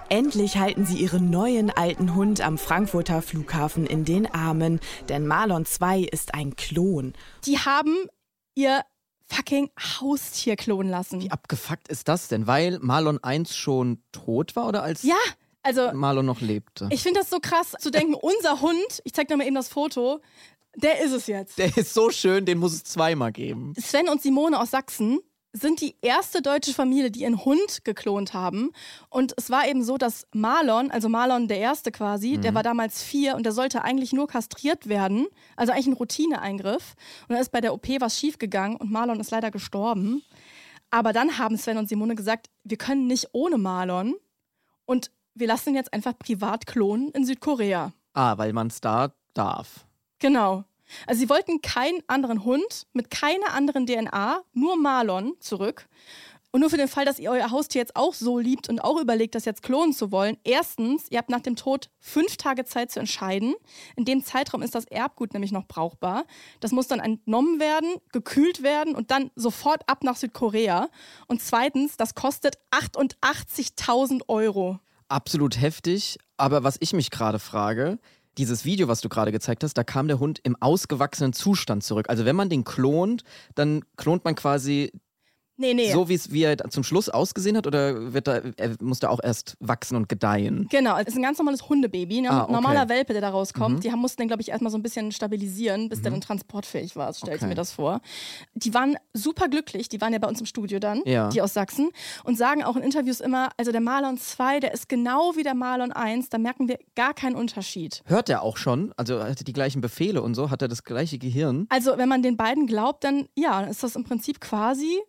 Endlich 0.08 0.58
halten 0.58 0.86
sie 0.86 0.98
ihren 0.98 1.30
neuen 1.30 1.70
alten 1.70 2.14
Hund 2.14 2.40
am 2.40 2.58
Frankfurter 2.58 3.22
Flughafen 3.22 3.86
in 3.86 4.04
den 4.04 4.32
Armen, 4.32 4.78
denn 5.08 5.26
Marlon 5.26 5.64
2 5.64 6.00
ist 6.00 6.34
ein 6.34 6.54
Klon. 6.54 7.14
Die 7.44 7.58
haben 7.58 8.06
ihr 8.54 8.82
fucking 9.26 9.70
Haustier 9.78 10.54
klonen 10.56 10.90
lassen. 10.90 11.20
Wie 11.20 11.30
abgefuckt 11.30 11.88
ist 11.88 12.06
das 12.06 12.28
denn? 12.28 12.46
Weil 12.46 12.78
Marlon 12.80 13.18
1 13.22 13.56
schon 13.56 14.02
tot 14.12 14.54
war 14.54 14.68
oder 14.68 14.82
als 14.82 15.02
Ja, 15.02 15.16
also 15.64 15.92
Marlon 15.92 16.26
noch 16.26 16.40
lebte? 16.40 16.88
ich 16.90 17.02
finde 17.02 17.20
das 17.20 17.30
so 17.30 17.38
krass 17.40 17.74
zu 17.78 17.90
denken, 17.90 18.14
unser 18.20 18.60
Hund, 18.60 19.02
ich 19.04 19.12
zeig 19.12 19.28
dir 19.28 19.36
mal 19.36 19.46
eben 19.46 19.56
das 19.56 19.68
Foto, 19.68 20.20
der 20.76 21.00
ist 21.02 21.12
es 21.12 21.26
jetzt. 21.26 21.58
Der 21.58 21.76
ist 21.76 21.94
so 21.94 22.10
schön, 22.10 22.44
den 22.44 22.58
muss 22.58 22.74
es 22.74 22.84
zweimal 22.84 23.32
geben. 23.32 23.74
Sven 23.78 24.08
und 24.08 24.22
Simone 24.22 24.60
aus 24.60 24.70
Sachsen 24.70 25.20
sind 25.52 25.80
die 25.80 25.94
erste 26.02 26.42
deutsche 26.42 26.74
Familie, 26.74 27.12
die 27.12 27.20
ihren 27.20 27.44
Hund 27.44 27.84
geklont 27.84 28.34
haben. 28.34 28.72
Und 29.08 29.34
es 29.36 29.50
war 29.50 29.68
eben 29.68 29.84
so, 29.84 29.96
dass 29.96 30.26
Marlon, 30.34 30.90
also 30.90 31.08
Marlon 31.08 31.46
der 31.46 31.58
Erste 31.58 31.92
quasi, 31.92 32.38
der 32.38 32.54
war 32.54 32.64
damals 32.64 33.04
vier 33.04 33.36
und 33.36 33.44
der 33.44 33.52
sollte 33.52 33.84
eigentlich 33.84 34.12
nur 34.12 34.26
kastriert 34.26 34.88
werden. 34.88 35.28
Also 35.54 35.72
eigentlich 35.72 35.86
ein 35.86 35.92
Routineeingriff. 35.92 36.94
Und 37.28 37.34
dann 37.34 37.40
ist 37.40 37.52
bei 37.52 37.60
der 37.60 37.72
OP 37.72 37.86
was 38.00 38.18
schiefgegangen 38.18 38.76
und 38.76 38.90
Marlon 38.90 39.20
ist 39.20 39.30
leider 39.30 39.52
gestorben. 39.52 40.24
Aber 40.90 41.12
dann 41.12 41.38
haben 41.38 41.56
Sven 41.56 41.78
und 41.78 41.88
Simone 41.88 42.16
gesagt, 42.16 42.50
wir 42.64 42.76
können 42.76 43.06
nicht 43.06 43.28
ohne 43.32 43.56
Marlon 43.56 44.16
und 44.86 45.12
wir 45.34 45.46
lassen 45.46 45.70
ihn 45.70 45.76
jetzt 45.76 45.92
einfach 45.92 46.18
privat 46.18 46.66
klonen 46.66 47.10
in 47.10 47.24
Südkorea. 47.24 47.92
Ah, 48.12 48.38
weil 48.38 48.52
man 48.52 48.68
es 48.68 48.80
da 48.80 49.12
darf. 49.34 49.86
Genau. 50.18 50.64
Also 51.06 51.20
sie 51.20 51.28
wollten 51.28 51.60
keinen 51.62 52.02
anderen 52.06 52.44
Hund 52.44 52.86
mit 52.92 53.10
keiner 53.10 53.52
anderen 53.52 53.86
DNA, 53.86 54.42
nur 54.52 54.76
Marlon 54.76 55.34
zurück. 55.40 55.88
Und 56.54 56.60
nur 56.60 56.70
für 56.70 56.76
den 56.76 56.86
Fall, 56.86 57.04
dass 57.04 57.18
ihr 57.18 57.32
euer 57.32 57.50
Haustier 57.50 57.80
jetzt 57.80 57.96
auch 57.96 58.14
so 58.14 58.38
liebt 58.38 58.68
und 58.68 58.78
auch 58.78 59.00
überlegt, 59.00 59.34
das 59.34 59.44
jetzt 59.44 59.64
klonen 59.64 59.92
zu 59.92 60.12
wollen. 60.12 60.36
Erstens, 60.44 61.10
ihr 61.10 61.18
habt 61.18 61.28
nach 61.28 61.40
dem 61.40 61.56
Tod 61.56 61.90
fünf 61.98 62.36
Tage 62.36 62.64
Zeit 62.64 62.92
zu 62.92 63.00
entscheiden. 63.00 63.56
In 63.96 64.04
dem 64.04 64.24
Zeitraum 64.24 64.62
ist 64.62 64.76
das 64.76 64.84
Erbgut 64.84 65.32
nämlich 65.32 65.50
noch 65.50 65.66
brauchbar. 65.66 66.26
Das 66.60 66.70
muss 66.70 66.86
dann 66.86 67.00
entnommen 67.00 67.58
werden, 67.58 67.96
gekühlt 68.12 68.62
werden 68.62 68.94
und 68.94 69.10
dann 69.10 69.32
sofort 69.34 69.88
ab 69.88 70.04
nach 70.04 70.14
Südkorea. 70.14 70.90
Und 71.26 71.42
zweitens, 71.42 71.96
das 71.96 72.14
kostet 72.14 72.58
88.000 72.70 74.28
Euro. 74.28 74.78
Absolut 75.08 75.60
heftig. 75.60 76.18
Aber 76.36 76.64
was 76.64 76.76
ich 76.80 76.92
mich 76.92 77.10
gerade 77.10 77.38
frage, 77.38 77.98
dieses 78.38 78.64
Video, 78.64 78.88
was 78.88 79.00
du 79.00 79.08
gerade 79.08 79.32
gezeigt 79.32 79.62
hast, 79.62 79.74
da 79.74 79.84
kam 79.84 80.08
der 80.08 80.18
Hund 80.18 80.40
im 80.42 80.56
ausgewachsenen 80.60 81.32
Zustand 81.32 81.84
zurück. 81.84 82.06
Also 82.08 82.24
wenn 82.24 82.36
man 82.36 82.48
den 82.48 82.64
klont, 82.64 83.22
dann 83.54 83.84
klont 83.96 84.24
man 84.24 84.34
quasi 84.34 84.92
Nee, 85.56 85.72
nee. 85.74 85.92
so, 85.92 86.08
wie 86.08 86.14
es 86.14 86.32
wie 86.32 86.42
er 86.42 86.56
zum 86.70 86.82
Schluss 86.82 87.08
ausgesehen 87.08 87.56
hat, 87.56 87.66
oder 87.66 88.12
wird 88.12 88.26
da, 88.26 88.40
er 88.56 88.74
muss 88.80 88.98
da 88.98 89.08
auch 89.08 89.20
erst 89.22 89.56
wachsen 89.60 89.96
und 89.96 90.08
gedeihen? 90.08 90.66
Genau, 90.70 90.96
es 90.98 91.06
ist 91.08 91.16
ein 91.16 91.22
ganz 91.22 91.38
normales 91.38 91.68
Hundebaby, 91.68 92.18
ein 92.18 92.26
Ah, 92.26 92.42
okay. 92.44 92.52
normaler 92.52 92.88
Welpe, 92.88 93.12
der 93.12 93.22
da 93.22 93.30
rauskommt. 93.30 93.76
Mhm. 93.76 93.80
Die 93.80 93.92
haben, 93.92 94.00
mussten 94.00 94.22
den, 94.22 94.28
glaube 94.28 94.42
ich, 94.42 94.48
erstmal 94.48 94.70
so 94.72 94.78
ein 94.78 94.82
bisschen 94.82 95.12
stabilisieren, 95.12 95.88
bis 95.88 96.02
der 96.02 96.10
dann 96.10 96.20
transportfähig 96.20 96.96
war, 96.96 97.12
so 97.12 97.18
stelle 97.18 97.36
ich 97.36 97.42
Okay. 97.42 97.48
mir 97.48 97.54
das 97.54 97.72
vor. 97.72 98.00
Die 98.54 98.74
waren 98.74 98.96
super 99.12 99.48
glücklich, 99.48 99.88
die 99.88 100.00
waren 100.00 100.12
ja 100.12 100.18
bei 100.18 100.28
uns 100.28 100.40
im 100.40 100.46
Studio 100.46 100.78
dann, 100.80 101.02
Ja. 101.04 101.28
die 101.28 101.40
aus 101.40 101.54
Sachsen, 101.54 101.90
und 102.24 102.36
sagen 102.36 102.64
auch 102.64 102.76
in 102.76 102.82
Interviews 102.82 103.20
immer, 103.20 103.50
also 103.56 103.70
der 103.70 103.80
Marlon 103.80 104.18
2, 104.18 104.60
der 104.60 104.72
ist 104.74 104.88
genau 104.88 105.36
wie 105.36 105.42
der 105.44 105.54
Marlon 105.54 105.92
1, 105.92 106.30
da 106.30 106.38
merken 106.38 106.68
wir 106.68 106.78
gar 106.96 107.14
keinen 107.14 107.36
Unterschied. 107.36 108.02
Hört 108.06 108.28
er 108.28 108.42
auch 108.42 108.56
schon? 108.56 108.92
Also 108.96 109.22
hat 109.22 109.40
er 109.40 109.44
die 109.44 109.52
gleichen 109.52 109.80
Befehle 109.80 110.20
und 110.22 110.34
so? 110.34 110.50
Hat 110.50 110.62
er 110.62 110.68
das 110.68 110.82
gleiche 110.84 111.18
Gehirn? 111.18 111.66
Also 111.68 111.96
wenn 111.96 112.08
man 112.08 112.22
den 112.22 112.36
beiden 112.36 112.66
glaubt, 112.66 113.04
dann 113.04 113.28
ja, 113.36 113.60
ist 113.62 113.82
das 113.82 113.94
im 113.96 114.04
Prinzip 114.04 114.40
quasi 114.40 115.00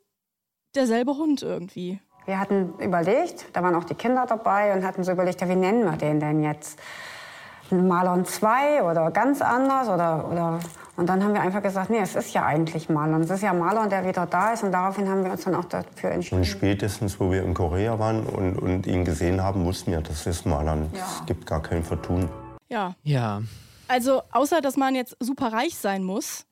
derselbe 0.75 1.17
Hund 1.17 1.41
irgendwie. 1.41 1.99
Wir 2.25 2.39
hatten 2.39 2.73
überlegt, 2.79 3.45
da 3.53 3.61
waren 3.61 3.75
auch 3.75 3.83
die 3.83 3.93
Kinder 3.93 4.25
dabei 4.27 4.73
und 4.73 4.83
hatten 4.83 5.03
so 5.03 5.11
überlegt, 5.11 5.41
ja, 5.41 5.49
wie 5.49 5.55
nennen 5.55 5.83
wir 5.83 5.97
den 5.97 6.19
denn 6.19 6.43
jetzt? 6.43 6.79
Marlon 7.71 8.25
2 8.25 8.83
oder 8.83 9.09
ganz 9.11 9.41
anders 9.41 9.89
oder, 9.89 10.29
oder 10.31 10.59
und 10.97 11.09
dann 11.09 11.23
haben 11.23 11.33
wir 11.33 11.41
einfach 11.41 11.61
gesagt, 11.61 11.89
nee, 11.89 11.99
es 11.99 12.15
ist 12.15 12.33
ja 12.33 12.45
eigentlich 12.45 12.89
Marlon. 12.89 13.21
Es 13.21 13.29
ist 13.29 13.41
ja 13.41 13.53
Marlon, 13.53 13.89
der 13.89 14.05
wieder 14.05 14.25
da 14.25 14.53
ist 14.53 14.63
und 14.63 14.71
daraufhin 14.71 15.09
haben 15.09 15.23
wir 15.25 15.31
uns 15.31 15.43
dann 15.43 15.55
auch 15.55 15.65
dafür 15.65 16.11
entschieden. 16.11 16.37
Und 16.37 16.45
spätestens, 16.45 17.19
wo 17.19 17.31
wir 17.31 17.43
in 17.43 17.53
Korea 17.53 17.99
waren 17.99 18.25
und, 18.25 18.57
und 18.57 18.87
ihn 18.87 19.03
gesehen 19.03 19.41
haben, 19.41 19.65
wussten 19.65 19.91
wir, 19.91 20.01
das 20.01 20.25
ist 20.25 20.45
Marlon. 20.45 20.89
Es 20.93 21.25
gibt 21.25 21.45
gar 21.45 21.61
kein 21.61 21.83
Vertun. 21.83 22.29
Ja, 22.69 22.95
Ja. 23.03 23.41
Also, 23.87 24.23
außer 24.31 24.61
dass 24.61 24.77
man 24.77 24.95
jetzt 24.95 25.15
super 25.19 25.53
reich 25.53 25.75
sein 25.75 26.03
muss, 26.03 26.45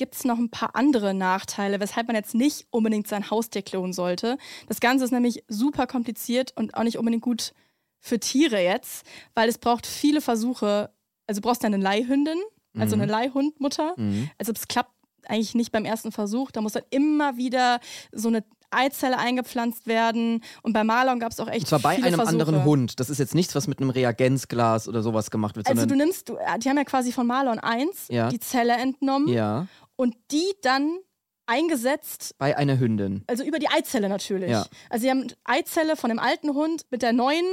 gibt 0.00 0.14
es 0.14 0.24
noch 0.24 0.38
ein 0.38 0.50
paar 0.50 0.74
andere 0.74 1.12
Nachteile, 1.14 1.78
weshalb 1.78 2.06
man 2.08 2.16
jetzt 2.16 2.34
nicht 2.34 2.66
unbedingt 2.70 3.06
sein 3.06 3.30
Haustier 3.30 3.60
klonen 3.62 3.92
sollte. 3.92 4.38
Das 4.66 4.80
Ganze 4.80 5.04
ist 5.04 5.10
nämlich 5.12 5.44
super 5.46 5.86
kompliziert 5.86 6.52
und 6.56 6.74
auch 6.74 6.82
nicht 6.84 6.98
unbedingt 6.98 7.22
gut 7.22 7.52
für 8.00 8.18
Tiere 8.18 8.58
jetzt, 8.62 9.04
weil 9.34 9.48
es 9.50 9.58
braucht 9.58 9.86
viele 9.86 10.22
Versuche. 10.22 10.90
Also, 11.26 11.40
du 11.42 11.46
brauchst 11.46 11.64
eine 11.66 11.76
Leihhündin, 11.76 12.38
also 12.78 12.96
Mhm. 12.96 13.02
eine 13.02 13.12
Leihhundmutter. 13.12 13.92
Mhm. 13.98 14.30
Also, 14.38 14.52
es 14.52 14.66
klappt 14.68 14.90
eigentlich 15.26 15.54
nicht 15.54 15.70
beim 15.70 15.84
ersten 15.84 16.10
Versuch. 16.12 16.50
Da 16.50 16.62
muss 16.62 16.72
dann 16.72 16.82
immer 16.88 17.36
wieder 17.36 17.78
so 18.10 18.28
eine 18.28 18.42
Eizelle 18.72 19.18
eingepflanzt 19.18 19.86
werden. 19.88 20.42
Und 20.62 20.72
bei 20.72 20.82
Marlon 20.84 21.18
gab 21.20 21.32
es 21.32 21.40
auch 21.40 21.48
echt 21.48 21.62
Und 21.62 21.66
zwar 21.66 21.80
bei 21.80 21.96
einem 21.96 22.14
Versuche. 22.14 22.28
anderen 22.28 22.64
Hund. 22.64 23.00
Das 23.00 23.10
ist 23.10 23.18
jetzt 23.18 23.34
nichts, 23.34 23.54
was 23.56 23.66
mit 23.66 23.80
einem 23.80 23.90
Reagenzglas 23.90 24.88
oder 24.88 25.02
sowas 25.02 25.30
gemacht 25.32 25.56
wird, 25.56 25.66
Also 25.68 25.86
du 25.86 25.96
nimmst, 25.96 26.28
du, 26.28 26.38
die 26.62 26.68
haben 26.68 26.76
ja 26.76 26.84
quasi 26.84 27.10
von 27.12 27.26
Marlon 27.26 27.58
1 27.58 28.06
Ja. 28.08 28.28
die 28.28 28.38
Zelle 28.38 28.74
entnommen 28.74 29.26
ja, 29.28 29.66
und 30.00 30.16
die 30.30 30.54
dann 30.62 30.98
eingesetzt, 31.44 32.34
bei 32.38 32.56
einer 32.56 32.78
Hündin. 32.78 33.22
also 33.26 33.44
über 33.44 33.58
die 33.58 33.68
Eizelle 33.68 34.08
natürlich. 34.08 34.50
Ja. 34.50 34.64
Also 34.88 35.02
sie 35.02 35.10
haben 35.10 35.26
Eizelle 35.44 35.94
von 35.94 36.08
dem 36.08 36.18
alten 36.18 36.54
Hund 36.54 36.86
mit 36.90 37.02
der 37.02 37.12
neuen 37.12 37.44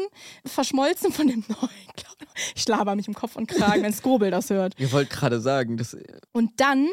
verschmolzen 0.45 1.11
von 1.11 1.27
dem 1.27 1.43
neuen. 1.49 1.69
Ich 2.55 2.65
laber 2.65 2.95
mich 2.95 3.09
im 3.09 3.15
Kopf 3.15 3.35
und 3.35 3.47
Kragen, 3.47 3.83
wenn 3.83 3.91
Skobel 3.91 4.31
das 4.31 4.49
hört. 4.49 4.75
Ihr 4.79 4.93
wollt 4.93 5.09
gerade 5.09 5.41
sagen, 5.41 5.75
das, 5.75 5.97
Und 6.31 6.61
dann 6.61 6.87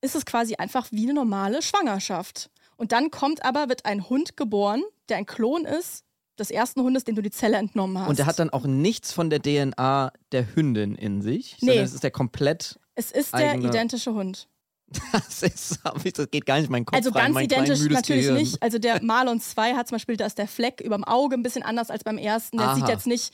ist 0.00 0.16
es 0.16 0.26
quasi 0.26 0.56
einfach 0.56 0.90
wie 0.90 1.04
eine 1.04 1.14
normale 1.14 1.62
Schwangerschaft. 1.62 2.50
Und 2.76 2.90
dann 2.90 3.12
kommt 3.12 3.44
aber, 3.44 3.68
wird 3.68 3.84
ein 3.84 4.08
Hund 4.08 4.36
geboren, 4.36 4.82
der 5.10 5.18
ein 5.18 5.26
Klon 5.26 5.64
ist 5.64 6.04
des 6.40 6.50
ersten 6.50 6.80
Hundes, 6.82 7.04
dem 7.04 7.14
du 7.14 7.22
die 7.22 7.30
Zelle 7.30 7.56
entnommen 7.58 7.98
hast. 7.98 8.08
und 8.08 8.18
der 8.18 8.26
hat 8.26 8.38
dann 8.38 8.50
auch 8.50 8.64
nichts 8.64 9.12
von 9.12 9.30
der 9.30 9.40
DNA 9.40 10.12
der 10.32 10.54
Hündin 10.56 10.94
in 10.96 11.22
sich, 11.22 11.56
Nee. 11.60 11.68
sondern 11.68 11.84
es 11.84 11.94
ist 11.94 12.02
der 12.02 12.10
komplett. 12.10 12.78
es 12.94 13.10
ist 13.12 13.32
der 13.32 13.50
eigene- 13.52 13.68
identische 13.68 14.12
Hund. 14.14 14.48
Das, 15.12 15.42
ist, 15.44 15.78
das 15.84 16.30
geht 16.32 16.46
gar 16.46 16.56
nicht 16.56 16.66
in 16.66 16.72
meinen 16.72 16.84
Kopf 16.84 16.96
Also 16.96 17.10
rein, 17.10 17.32
ganz 17.32 17.44
identisch 17.44 17.80
natürlich 17.88 18.22
Gehirn. 18.22 18.34
nicht. 18.38 18.60
Also 18.60 18.78
der 18.80 19.00
Marlon 19.04 19.40
2 19.40 19.74
hat 19.74 19.86
zum 19.86 19.94
Beispiel, 19.96 20.16
da 20.16 20.26
ist 20.26 20.36
der 20.36 20.48
Fleck 20.48 20.80
über 20.80 20.96
dem 20.96 21.04
Auge 21.04 21.36
ein 21.36 21.44
bisschen 21.44 21.62
anders 21.62 21.90
als 21.90 22.02
beim 22.02 22.18
ersten. 22.18 22.56
Der 22.58 22.66
Aha. 22.70 22.74
sieht 22.74 22.88
jetzt 22.88 23.06
nicht, 23.06 23.32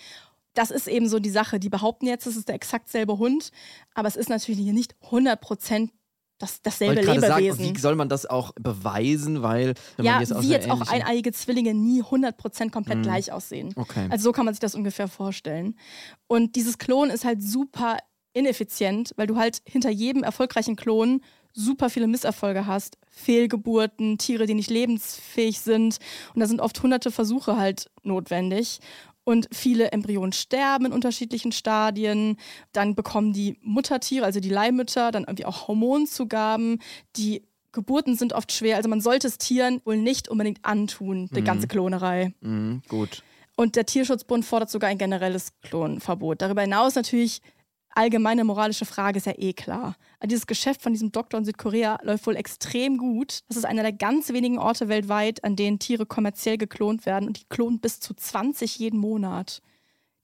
das 0.53 0.71
ist 0.71 0.87
eben 0.87 1.09
so 1.09 1.19
die 1.19 1.31
Sache. 1.31 1.59
Die 1.59 1.71
behaupten 1.71 2.07
jetzt, 2.07 2.27
es 2.27 2.37
ist 2.37 2.49
der 2.49 2.57
exakt 2.57 2.91
selbe 2.91 3.17
Hund, 3.17 3.51
aber 3.95 4.07
es 4.07 4.17
ist 4.17 4.29
natürlich 4.29 4.61
hier 4.61 4.75
nicht 4.75 4.97
100% 5.11 5.89
das, 6.39 6.61
dasselbe 6.63 7.01
gerade 7.01 7.21
sagen, 7.21 7.45
Lebewesen. 7.45 7.75
wie 7.77 7.81
soll 7.81 7.95
man 7.95 8.09
das 8.09 8.27
auch 8.27 8.53
beweisen, 8.61 9.43
weil 9.43 9.75
wenn 9.97 10.05
ja, 10.05 10.13
man 10.13 10.21
jetzt 10.21 10.43
wie 10.43 10.49
jetzt 10.51 10.71
auch 10.71 10.81
eineiige 10.89 11.33
Zwillinge 11.33 11.73
nie 11.75 12.03
100% 12.03 12.71
komplett 12.71 12.99
Mhm. 12.99 13.03
gleich 13.03 13.33
aussehen. 13.33 13.73
Okay. 13.77 14.07
Also 14.11 14.25
so 14.25 14.33
kann 14.33 14.45
man 14.45 14.55
sich 14.55 14.61
das 14.61 14.75
ungefähr 14.75 15.09
vorstellen. 15.09 15.77
Und 16.27 16.57
dieses 16.57 16.79
Klon 16.79 17.11
ist 17.11 17.25
halt 17.25 17.43
super 17.43 17.97
ineffizient, 18.35 19.13
weil 19.17 19.27
du 19.27 19.37
halt 19.37 19.63
hinter 19.65 19.91
jedem 19.91 20.23
erfolgreichen 20.23 20.77
Klon 20.77 21.23
super 21.55 21.89
viele 21.89 22.07
Misserfolge 22.07 22.67
hast. 22.67 22.99
Fehlgeburten, 23.09 24.19
Tiere, 24.19 24.45
die 24.47 24.53
nicht 24.55 24.69
lebensfähig 24.71 25.61
sind. 25.61 25.99
Und 26.35 26.41
da 26.41 26.47
sind 26.47 26.61
oft 26.61 26.83
hunderte 26.83 27.11
Versuche 27.11 27.57
halt 27.57 27.91
notwendig. 28.03 28.81
Und 29.27 29.49
viele 29.53 29.91
Embryonen 29.91 30.31
sterben 30.31 30.87
in 30.87 30.93
unterschiedlichen 30.93 31.51
Stadien. 31.51 32.37
Dann 32.71 32.95
bekommen 32.95 33.33
die 33.33 33.59
Muttertiere, 33.61 34.25
also 34.25 34.39
die 34.39 34.51
Leihmütter, 34.51 35.11
dann 35.11 35.25
irgendwie 35.25 35.47
auch 35.47 35.67
Hormonzugaben. 35.67 36.81
Die 37.17 37.43
Geburten 37.73 38.15
sind 38.15 38.35
oft 38.35 38.53
schwer. 38.53 38.77
Also 38.77 38.89
man 38.89 39.01
sollte 39.01 39.27
es 39.27 39.37
Tieren 39.37 39.83
wohl 39.85 39.97
nicht 39.97 40.29
unbedingt 40.29 40.65
antun, 40.65 41.29
die 41.35 41.43
ganze 41.43 41.67
Klonerei. 41.67 42.35
Mhm, 42.41 42.83
gut. 42.87 43.25
Und 43.57 43.75
der 43.75 43.85
Tierschutzbund 43.85 44.45
fordert 44.45 44.71
sogar 44.71 44.91
ein 44.91 44.99
generelles 44.99 45.53
Klonverbot. 45.63 46.41
Darüber 46.41 46.63
hinaus 46.63 46.95
natürlich 46.95 47.43
allgemeine 47.97 48.45
moralische 48.45 48.85
Frage 48.85 49.19
ist 49.19 49.27
ja 49.27 49.35
eh 49.37 49.53
klar. 49.53 49.97
Also 50.21 50.29
dieses 50.29 50.47
Geschäft 50.47 50.83
von 50.83 50.93
diesem 50.93 51.13
Doktor 51.13 51.39
in 51.39 51.45
Südkorea 51.45 51.99
läuft 52.03 52.27
wohl 52.27 52.37
extrem 52.37 52.99
gut. 52.99 53.41
Das 53.49 53.57
ist 53.57 53.65
einer 53.65 53.83
der 53.83 53.93
ganz 53.93 54.33
wenigen 54.33 54.59
Orte 54.59 54.89
weltweit, 54.89 55.45
an 55.45 55.57
denen 55.57 55.79
Tiere 55.79 56.07
kommerziell 56.07 56.59
geklont 56.59 57.07
werden 57.07 57.27
und 57.27 57.41
die 57.41 57.49
klonen 57.49 57.81
bis 57.81 58.01
zu 58.01 58.15
20 58.15 58.79
jeden 58.79 59.01
Monat. 59.01 59.63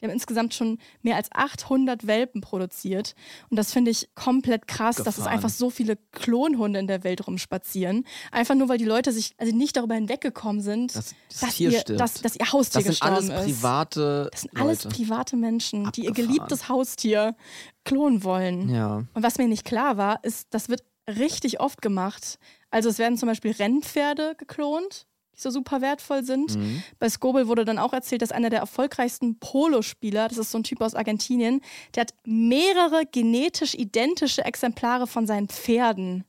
Die 0.03 0.07
haben 0.07 0.13
insgesamt 0.13 0.53
schon 0.53 0.79
mehr 1.03 1.15
als 1.15 1.31
800 1.33 2.09
Welpen 2.09 2.41
produziert. 2.41 3.15
Und 3.51 3.57
das 3.57 3.73
finde 3.73 3.93
ich 3.93 4.09
komplett 4.17 4.67
krass, 4.67 4.97
dass 4.97 5.07
es 5.07 5.15
Gefahren. 5.17 5.33
einfach 5.35 5.49
so 5.49 5.71
viele 5.71 5.97
Klonhunde 6.11 6.81
in 6.81 6.89
der 6.89 7.05
Welt 7.05 7.25
rumspazieren. 7.27 8.05
Einfach 8.33 8.57
nur, 8.57 8.69
weil 8.69 8.79
die 8.79 8.85
Leute 8.85 9.13
sich 9.13 9.35
also 9.39 9.55
nicht 9.55 9.77
darüber 9.77 9.95
hinweggekommen 9.95 10.61
sind, 10.61 10.97
Dass 10.97 11.15
das 11.31 11.41
dass, 11.41 11.61
ihr, 11.61 11.83
dass, 11.85 12.15
dass 12.15 12.37
ihr 12.37 12.53
Haustier 12.53 12.83
Das 12.83 12.99
sind 12.99 13.03
alles 13.03 13.25
ist. 13.29 13.45
private 13.45 14.29
Das 14.33 14.41
sind 14.43 14.57
alles 14.61 14.85
Leute. 14.85 14.97
private 14.97 15.37
Menschen, 15.37 15.91
die 15.93 16.03
ihr 16.03 16.11
Abgefahren. 16.11 16.15
geliebtes 16.37 16.69
Haustier 16.69 17.37
klonen 17.85 18.25
wollen. 18.25 18.69
Ja. 18.71 19.05
Und 19.15 19.23
was 19.23 19.39
mir 19.39 19.47
nicht 19.47 19.65
klar 19.65 19.97
war, 19.97 20.19
ist, 20.25 20.49
das 20.51 20.69
wird 20.69 20.83
richtig 21.09 21.61
oft 21.61 21.81
gemacht. 21.81 22.39
Also 22.71 22.89
es 22.89 22.99
werden 22.99 23.17
zum 23.19 23.29
Beispiel 23.29 23.53
Rennpferde 23.53 24.35
geklont, 24.37 25.07
die 25.35 25.41
so 25.41 25.51
super 25.51 25.81
wertvoll 25.81 26.25
sind. 26.25 26.57
Mhm. 26.57 26.83
Bei 26.99 27.09
Skobel 27.09 27.49
wurde 27.49 27.65
dann 27.65 27.79
auch 27.79 27.93
erzählt, 27.93 28.23
dass 28.23 28.33
einer 28.33 28.51
der 28.51 28.61
erfolgreichsten 28.61 29.39
Polospieler, 29.39 30.29
das 30.29 30.39
ist 30.39 30.51
so 30.51 30.59
ein 30.59 30.65
Typ 30.65 30.81
aus 30.81 30.95
Argentinien, 30.95 31.61
der 31.95 32.03
hat 32.03 32.15
mehrere 32.25 33.05
genetisch 33.11 33.75
identische 33.75 34.45
Exemplare 34.45 35.07
von 35.07 35.27
seinen 35.27 35.49
Pferden. 35.49 36.25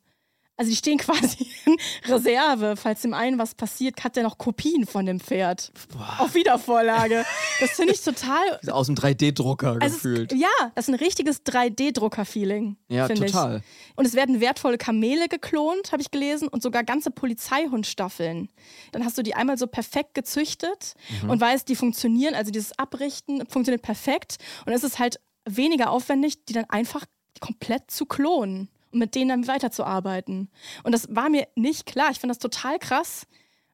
Also 0.55 0.69
die 0.69 0.75
stehen 0.77 0.98
quasi 1.00 1.48
in 1.65 1.75
Reserve. 2.05 2.75
Falls 2.75 3.01
dem 3.01 3.13
einen 3.13 3.39
was 3.39 3.55
passiert, 3.55 4.03
hat 4.03 4.15
der 4.15 4.24
noch 4.24 4.38
Kopien 4.38 4.86
von 4.86 5.05
dem 5.05 5.19
Pferd. 5.19 5.72
Auf 6.19 6.36
Wiedervorlage. 6.36 7.25
Das 7.60 7.72
finde 7.72 7.93
ich 7.93 8.01
total 8.01 8.60
Aus 8.69 8.86
dem 8.88 8.95
3D-Drucker 8.95 9.77
also 9.81 9.95
gefühlt. 9.95 10.31
Es, 10.31 10.39
ja, 10.39 10.48
das 10.75 10.88
ist 10.88 10.93
ein 10.93 11.00
richtiges 11.00 11.43
3D-Drucker-Feeling. 11.45 12.77
Ja, 12.89 13.07
finde 13.07 13.25
total. 13.25 13.57
Ich. 13.57 13.98
Und 13.98 14.05
es 14.05 14.13
werden 14.13 14.39
wertvolle 14.41 14.77
Kamele 14.77 15.27
geklont, 15.27 15.91
habe 15.91 16.01
ich 16.01 16.12
gelesen, 16.12 16.48
und 16.48 16.62
sogar 16.62 16.83
ganze 16.83 17.12
Polizeihundstaffeln. 17.12 18.50
Dann 18.91 19.05
hast 19.05 19.17
du 19.17 19.24
die 19.24 19.36
einmal 19.36 19.57
so 19.57 19.67
perfekt 19.67 20.13
gezüchtet 20.13 20.93
Mhm. 21.24 21.29
und 21.31 21.41
weißt, 21.41 21.67
die 21.67 21.75
funktionieren, 21.75 22.36
also 22.36 22.51
dieses 22.51 22.77
Abrichten 22.77 23.45
funktioniert 23.48 23.81
perfekt. 23.81 24.38
Und 24.65 24.74
es 24.74 24.83
ist 24.83 25.00
halt 25.00 25.19
weniger 25.45 25.91
aufwendig, 25.91 26.45
die 26.45 26.53
dann 26.53 26.65
einfach 26.69 27.05
komplett 27.39 27.89
zu 27.91 28.05
klonen 28.05 28.69
und 28.93 29.00
mit 29.00 29.15
denen 29.15 29.29
dann 29.29 29.47
weiterzuarbeiten. 29.47 30.50
Und 30.83 30.91
das 30.91 31.07
war 31.13 31.29
mir 31.29 31.47
nicht 31.55 31.85
klar. 31.85 32.09
Ich 32.12 32.19
finde 32.19 32.31
das 32.33 32.39
total 32.39 32.79
krass. 32.79 33.27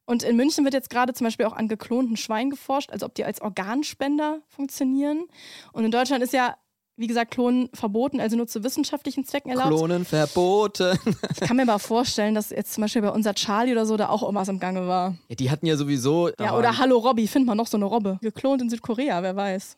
Und 0.06 0.24
in 0.24 0.36
München 0.36 0.64
wird 0.64 0.74
jetzt 0.74 0.90
gerade 0.90 1.12
zum 1.12 1.26
Beispiel 1.26 1.46
auch 1.46 1.52
an 1.52 1.68
geklonten 1.68 2.16
Schweinen 2.16 2.50
geforscht, 2.50 2.90
also 2.90 3.06
ob 3.06 3.14
die 3.14 3.24
als 3.24 3.40
Organspender 3.40 4.40
funktionieren. 4.48 5.26
Und 5.72 5.84
in 5.84 5.92
Deutschland 5.92 6.24
ist 6.24 6.32
ja, 6.32 6.56
wie 6.96 7.06
gesagt, 7.06 7.30
Klonen 7.30 7.68
verboten, 7.74 8.20
also 8.20 8.36
nur 8.36 8.48
zu 8.48 8.64
wissenschaftlichen 8.64 9.24
Zwecken 9.24 9.50
erlaubt. 9.50 9.68
Klonen 9.68 10.04
verboten. 10.04 10.98
Ich 11.40 11.46
kann 11.46 11.56
mir 11.56 11.62
aber 11.62 11.78
vorstellen, 11.78 12.34
dass 12.34 12.50
jetzt 12.50 12.72
zum 12.72 12.82
Beispiel 12.82 13.02
bei 13.02 13.10
unser 13.10 13.34
Charlie 13.34 13.72
oder 13.72 13.86
so 13.86 13.96
da 13.96 14.08
auch 14.08 14.22
irgendwas 14.22 14.48
im 14.48 14.58
Gange 14.58 14.88
war. 14.88 15.14
Ja, 15.28 15.36
die 15.36 15.50
hatten 15.50 15.66
ja 15.66 15.76
sowieso. 15.76 16.30
Ja, 16.40 16.56
oder 16.58 16.78
Hallo 16.78 16.98
Robby, 16.98 17.28
findet 17.28 17.46
man 17.46 17.56
noch 17.56 17.68
so 17.68 17.76
eine 17.76 17.86
Robbe. 17.86 18.18
Geklont 18.20 18.62
in 18.62 18.68
Südkorea, 18.68 19.22
wer 19.22 19.36
weiß. 19.36 19.76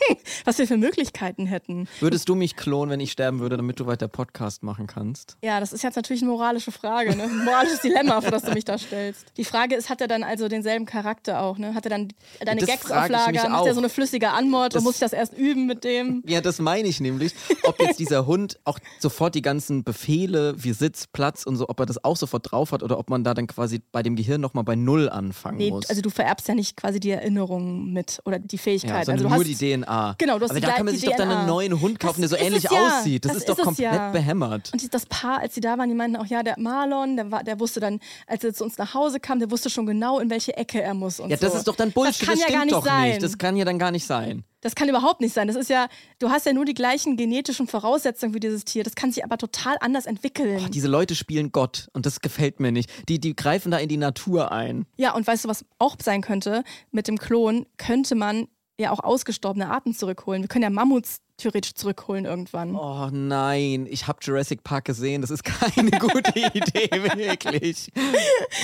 Was 0.44 0.58
wir 0.58 0.66
für 0.66 0.76
Möglichkeiten 0.76 1.46
hätten. 1.46 1.88
Würdest 2.00 2.28
du 2.28 2.34
mich 2.34 2.56
klonen, 2.56 2.90
wenn 2.90 3.00
ich 3.00 3.12
sterben 3.12 3.40
würde, 3.40 3.56
damit 3.56 3.80
du 3.80 3.86
weiter 3.86 4.08
Podcast 4.08 4.62
machen 4.62 4.86
kannst? 4.86 5.36
Ja, 5.42 5.60
das 5.60 5.72
ist 5.72 5.82
jetzt 5.82 5.96
natürlich 5.96 6.22
eine 6.22 6.30
moralische 6.30 6.72
Frage, 6.72 7.16
ne? 7.16 7.24
Ein 7.24 7.44
moralisches 7.44 7.80
Dilemma, 7.80 8.20
vor 8.20 8.30
das 8.30 8.42
du 8.42 8.52
mich 8.52 8.64
da 8.64 8.78
stellst. 8.78 9.26
Die 9.36 9.44
Frage 9.44 9.74
ist, 9.74 9.88
hat 9.90 10.00
er 10.00 10.08
dann 10.08 10.22
also 10.22 10.48
denselben 10.48 10.86
Charakter 10.86 11.42
auch, 11.42 11.58
ne? 11.58 11.74
Hat 11.74 11.86
er 11.86 11.90
dann 11.90 12.08
deine 12.44 12.60
Das 12.60 12.68
Gags 12.68 12.90
auf 12.90 13.08
Lager? 13.08 13.48
Macht 13.48 13.66
er 13.66 13.74
so 13.74 13.80
eine 13.80 13.88
flüssige 13.88 14.30
Anmod? 14.30 14.74
Das- 14.74 14.82
muss 14.82 14.94
ich 14.94 15.00
das 15.00 15.12
erst 15.12 15.36
üben 15.36 15.66
mit 15.66 15.84
dem? 15.84 16.22
Ja, 16.26 16.40
das 16.40 16.58
meine 16.58 16.88
ich 16.88 17.00
nämlich. 17.00 17.32
Ob 17.64 17.80
jetzt 17.80 17.98
dieser 17.98 18.26
Hund 18.26 18.58
auch 18.64 18.78
sofort 19.00 19.34
die 19.34 19.42
ganzen 19.42 19.84
Befehle 19.84 20.54
wie 20.56 20.72
Sitz, 20.72 21.06
Platz 21.06 21.44
und 21.44 21.56
so, 21.56 21.68
ob 21.68 21.80
er 21.80 21.86
das 21.86 22.02
auch 22.04 22.16
sofort 22.16 22.50
drauf 22.50 22.72
hat 22.72 22.82
oder 22.82 22.98
ob 22.98 23.10
man 23.10 23.24
da 23.24 23.34
dann 23.34 23.46
quasi 23.46 23.80
bei 23.92 24.02
dem 24.02 24.16
Gehirn 24.16 24.40
nochmal 24.40 24.64
bei 24.64 24.76
Null 24.76 25.08
anfangen 25.08 25.58
Nee, 25.58 25.70
muss. 25.70 25.88
also 25.88 26.02
du 26.02 26.10
vererbst 26.10 26.48
ja 26.48 26.54
nicht 26.54 26.76
quasi 26.76 27.00
die 27.00 27.10
Erinnerungen 27.10 27.92
mit 27.92 28.20
oder 28.24 28.38
die 28.38 28.56
ja, 28.56 28.62
Fähigkeit. 28.62 29.06
sondern 29.06 29.26
also 29.26 29.28
du 29.28 29.28
nur 29.28 29.38
hast, 29.52 29.60
die 29.60 29.74
DNA. 29.76 29.85
Genau, 30.18 30.38
du 30.38 30.44
hast 30.44 30.50
Aber 30.50 30.60
da 30.60 30.72
kann 30.72 30.84
man 30.86 30.94
sich 30.94 31.04
doch 31.04 31.16
dann 31.16 31.28
DNA. 31.28 31.38
einen 31.38 31.46
neuen 31.48 31.80
Hund 31.80 32.00
kaufen, 32.00 32.20
der 32.20 32.28
Das 32.28 32.38
so 32.38 32.44
ist 32.44 32.46
ähnlich 32.46 32.64
ja. 32.64 32.70
aussieht. 32.98 33.24
Das, 33.24 33.32
Das 33.32 33.38
ist 33.42 33.48
doch 33.48 33.54
ist 33.54 33.58
es 33.60 33.64
komplett 33.64 33.92
ja. 33.92 34.10
behämmert. 34.10 34.70
Und 34.72 34.94
das 34.94 35.06
Paar, 35.06 35.40
als 35.40 35.54
sie 35.54 35.60
da 35.60 35.78
waren, 35.78 35.88
die 35.88 35.94
meinten 35.94 36.16
auch, 36.16 36.26
ja, 36.26 36.42
der 36.42 36.54
Marlon, 36.58 37.16
der, 37.16 37.30
war, 37.30 37.44
der 37.44 37.58
wusste 37.60 37.80
dann, 37.80 38.00
als 38.26 38.44
er 38.44 38.52
zu 38.54 38.64
uns 38.64 38.78
nach 38.78 38.94
Hause 38.94 39.20
kam, 39.20 39.38
der 39.38 39.50
wusste 39.50 39.70
schon 39.70 39.86
genau, 39.86 40.18
in 40.18 40.30
welche 40.30 40.56
Ecke 40.56 40.82
er 40.82 40.94
muss. 40.94 41.20
Und 41.20 41.30
Ja, 41.30 41.36
das 41.36 41.52
so. 41.52 41.58
ist 41.58 41.68
doch 41.68 41.76
dann 41.76 41.92
Bullshit. 41.92 42.22
Das 42.22 42.28
kann 42.28 42.36
ja 42.38 42.44
stimmt 42.44 42.58
gar 42.58 42.64
nicht 42.64 42.74
doch 42.74 42.84
sein. 42.84 43.08
nicht. 43.10 43.22
Das 43.22 43.38
kann 43.38 43.56
ja 43.56 43.64
dann 43.64 43.78
gar 43.78 43.90
nicht 43.90 44.06
sein. 44.06 44.44
Das 44.62 44.74
kann 44.74 44.88
überhaupt 44.88 45.20
nicht 45.20 45.32
sein. 45.32 45.46
Das 45.46 45.54
ist 45.54 45.70
ja, 45.70 45.86
du 46.18 46.30
hast 46.30 46.44
ja 46.44 46.52
nur 46.52 46.64
die 46.64 46.74
gleichen 46.74 47.16
genetischen 47.16 47.68
Voraussetzungen 47.68 48.34
wie 48.34 48.40
dieses 48.40 48.64
Tier. 48.64 48.82
Das 48.82 48.96
kann 48.96 49.12
sich 49.12 49.22
aber 49.22 49.38
total 49.38 49.76
anders 49.80 50.06
entwickeln. 50.06 50.58
Boah, 50.60 50.68
diese 50.68 50.88
Leute 50.88 51.14
spielen 51.14 51.52
Gott 51.52 51.88
und 51.92 52.04
das 52.04 52.20
gefällt 52.20 52.58
mir 52.58 52.72
nicht. 52.72 52.90
Die, 53.08 53.20
die 53.20 53.36
greifen 53.36 53.70
da 53.70 53.78
in 53.78 53.88
die 53.88 53.96
Natur 53.98 54.50
ein. 54.50 54.86
ja, 54.96 55.14
und 55.14 55.24
weißt 55.24 55.44
du, 55.44 55.48
was 55.48 55.64
auch 55.78 55.94
sein 56.02 56.20
könnte? 56.20 56.64
Mit 56.90 57.06
dem 57.06 57.16
Klon 57.18 57.66
könnte 57.76 58.16
man 58.16 58.48
ja 58.78 58.90
auch 58.90 59.00
ausgestorbene 59.00 59.70
Arten 59.70 59.94
zurückholen. 59.94 60.42
Wir 60.42 60.48
können 60.48 60.64
ja 60.64 60.70
Mammuts 60.70 61.20
theoretisch 61.38 61.74
zurückholen 61.74 62.24
irgendwann. 62.24 62.74
Oh 62.74 63.08
nein, 63.10 63.86
ich 63.88 64.06
habe 64.06 64.18
Jurassic 64.22 64.62
Park 64.64 64.86
gesehen. 64.86 65.22
Das 65.22 65.30
ist 65.30 65.44
keine 65.44 65.90
gute 65.98 66.38
Idee, 66.38 66.90
wirklich. 67.16 67.90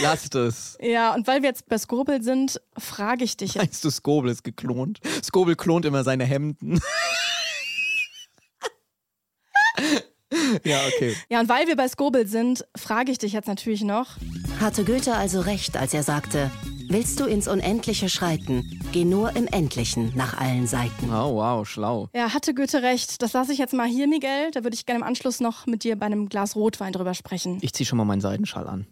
Lasst 0.02 0.34
es. 0.34 0.76
Ja, 0.80 1.14
und 1.14 1.26
weil 1.26 1.42
wir 1.42 1.48
jetzt 1.48 1.68
bei 1.68 1.78
Skrubbel 1.78 2.22
sind, 2.22 2.60
frage 2.78 3.24
ich 3.24 3.36
dich 3.36 3.54
jetzt. 3.54 3.62
Meinst 3.62 3.84
du, 3.84 3.90
Skobel 3.90 4.30
ist 4.30 4.44
geklont? 4.44 5.00
Skobel 5.22 5.56
klont 5.56 5.84
immer 5.84 6.04
seine 6.04 6.24
Hemden. 6.24 6.80
ja, 10.64 10.80
okay. 10.94 11.16
Ja, 11.30 11.40
und 11.40 11.48
weil 11.48 11.66
wir 11.66 11.76
bei 11.76 11.88
Skobel 11.88 12.26
sind, 12.26 12.64
frage 12.76 13.12
ich 13.12 13.18
dich 13.18 13.32
jetzt 13.32 13.48
natürlich 13.48 13.82
noch. 13.82 14.16
Hatte 14.60 14.84
Goethe 14.84 15.14
also 15.14 15.40
recht, 15.40 15.76
als 15.76 15.94
er 15.94 16.02
sagte, 16.02 16.50
willst 16.92 17.20
du 17.20 17.24
ins 17.24 17.48
Unendliche 17.48 18.08
schreiten, 18.08 18.80
geh 18.92 19.04
nur 19.04 19.34
im 19.34 19.46
Endlichen 19.46 20.12
nach 20.14 20.38
allen 20.38 20.66
Seiten. 20.66 21.10
Oh, 21.10 21.36
wow, 21.36 21.66
schlau. 21.66 22.08
Ja, 22.14 22.34
hatte 22.34 22.54
Goethe 22.54 22.82
recht. 22.82 23.22
Das 23.22 23.32
lasse 23.32 23.52
ich 23.52 23.58
jetzt 23.58 23.72
mal 23.72 23.88
hier, 23.88 24.06
Miguel. 24.06 24.50
Da 24.52 24.62
würde 24.62 24.74
ich 24.74 24.84
gerne 24.84 25.00
im 25.00 25.06
Anschluss 25.06 25.40
noch 25.40 25.66
mit 25.66 25.84
dir 25.84 25.96
bei 25.96 26.06
einem 26.06 26.28
Glas 26.28 26.54
Rotwein 26.54 26.92
drüber 26.92 27.14
sprechen. 27.14 27.58
Ich 27.62 27.72
ziehe 27.72 27.86
schon 27.86 27.96
mal 27.96 28.04
meinen 28.04 28.20
Seidenschal 28.20 28.66
an. 28.66 28.86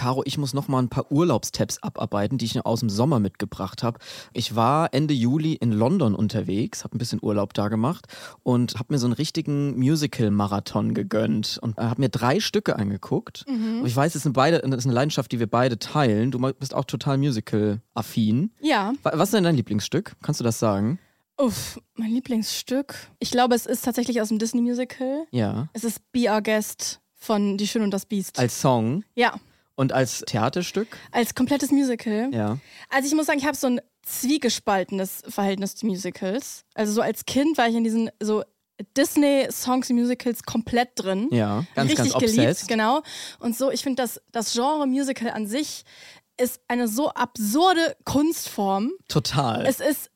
Caro, 0.00 0.22
ich 0.24 0.38
muss 0.38 0.54
noch 0.54 0.66
mal 0.66 0.78
ein 0.78 0.88
paar 0.88 1.12
Urlaubstabs 1.12 1.82
abarbeiten, 1.82 2.38
die 2.38 2.46
ich 2.46 2.54
noch 2.54 2.64
aus 2.64 2.80
dem 2.80 2.88
Sommer 2.88 3.20
mitgebracht 3.20 3.82
habe. 3.82 3.98
Ich 4.32 4.56
war 4.56 4.94
Ende 4.94 5.12
Juli 5.12 5.52
in 5.52 5.72
London 5.72 6.14
unterwegs, 6.14 6.84
habe 6.84 6.96
ein 6.96 6.98
bisschen 6.98 7.18
Urlaub 7.22 7.52
da 7.52 7.68
gemacht 7.68 8.06
und 8.42 8.76
habe 8.78 8.94
mir 8.94 8.98
so 8.98 9.06
einen 9.06 9.12
richtigen 9.12 9.78
Musical-Marathon 9.78 10.94
gegönnt 10.94 11.58
und 11.60 11.76
habe 11.76 12.00
mir 12.00 12.08
drei 12.08 12.40
Stücke 12.40 12.76
angeguckt. 12.76 13.44
Und 13.46 13.84
ich 13.84 13.94
weiß, 13.94 14.14
es 14.14 14.22
sind 14.22 14.32
beide, 14.32 14.60
das 14.60 14.78
ist 14.78 14.86
eine 14.86 14.94
Leidenschaft, 14.94 15.30
die 15.32 15.38
wir 15.38 15.48
beide 15.48 15.78
teilen. 15.78 16.30
Du 16.30 16.38
bist 16.54 16.74
auch 16.74 16.84
total 16.86 17.18
Musical-affin. 17.18 18.50
Ja, 18.60 18.92
Wa- 19.02 19.12
Was 19.14 19.28
ist 19.28 19.34
denn 19.34 19.44
dein 19.44 19.56
Lieblingsstück? 19.56 20.16
Kannst 20.22 20.40
du 20.40 20.44
das 20.44 20.58
sagen? 20.58 20.98
uff, 21.36 21.80
mein 21.94 22.10
Lieblingsstück. 22.10 22.94
Ich 23.18 23.30
glaube, 23.30 23.54
es 23.54 23.64
ist 23.64 23.82
tatsächlich 23.84 24.20
aus 24.20 24.28
dem 24.28 24.38
Disney-Musical. 24.38 25.24
Ja. 25.30 25.68
Es 25.72 25.84
ist 25.84 26.00
Be 26.12 26.26
Our 26.30 26.42
Guest 26.42 27.00
von 27.14 27.56
Die 27.56 27.66
Schöne 27.66 27.84
und 27.86 27.92
das 27.92 28.04
Biest. 28.04 28.38
Als 28.38 28.60
Song 28.60 29.04
ja, 29.14 29.32
und 29.80 29.92
als 29.92 30.20
Theaterstück? 30.26 30.88
als 31.10 31.34
komplettes 31.34 31.70
Musical. 31.70 32.28
Ja. 32.32 32.58
Also 32.90 33.08
ich 33.08 33.14
muss 33.14 33.26
sagen, 33.26 33.38
ich 33.38 33.46
habe 33.46 33.56
so 33.56 33.66
ein 33.66 33.80
zwiegespaltenes 34.02 35.22
Verhältnis 35.28 35.74
zu 35.74 35.86
Musicals. 35.86 36.64
Also 36.74 36.92
so 36.92 37.00
als 37.00 37.24
Kind 37.24 37.56
war 37.58 37.68
ich 37.68 37.74
in 37.74 37.84
diesen 37.84 38.10
so 38.20 38.44
Disney-Songs 38.96 39.88
Musicals 39.90 40.42
komplett 40.42 40.90
drin. 40.96 41.28
Ja, 41.30 41.64
ganz, 41.74 41.90
Richtig 41.90 42.12
ganz 42.12 42.24
geliebt, 42.24 42.38
obsessed. 42.38 42.68
genau. 42.68 43.02
Und 43.38 43.56
so, 43.56 43.70
ich 43.70 43.82
finde, 43.82 44.02
das, 44.02 44.20
das 44.32 44.52
Genre 44.52 44.86
Musical 44.86 45.30
an 45.30 45.46
sich 45.46 45.84
ist 46.40 46.60
eine 46.68 46.88
so 46.88 47.10
absurde 47.10 47.96
Kunstform. 48.04 48.92
Total. 49.08 49.66
Es 49.66 49.80
ist, 49.80 50.10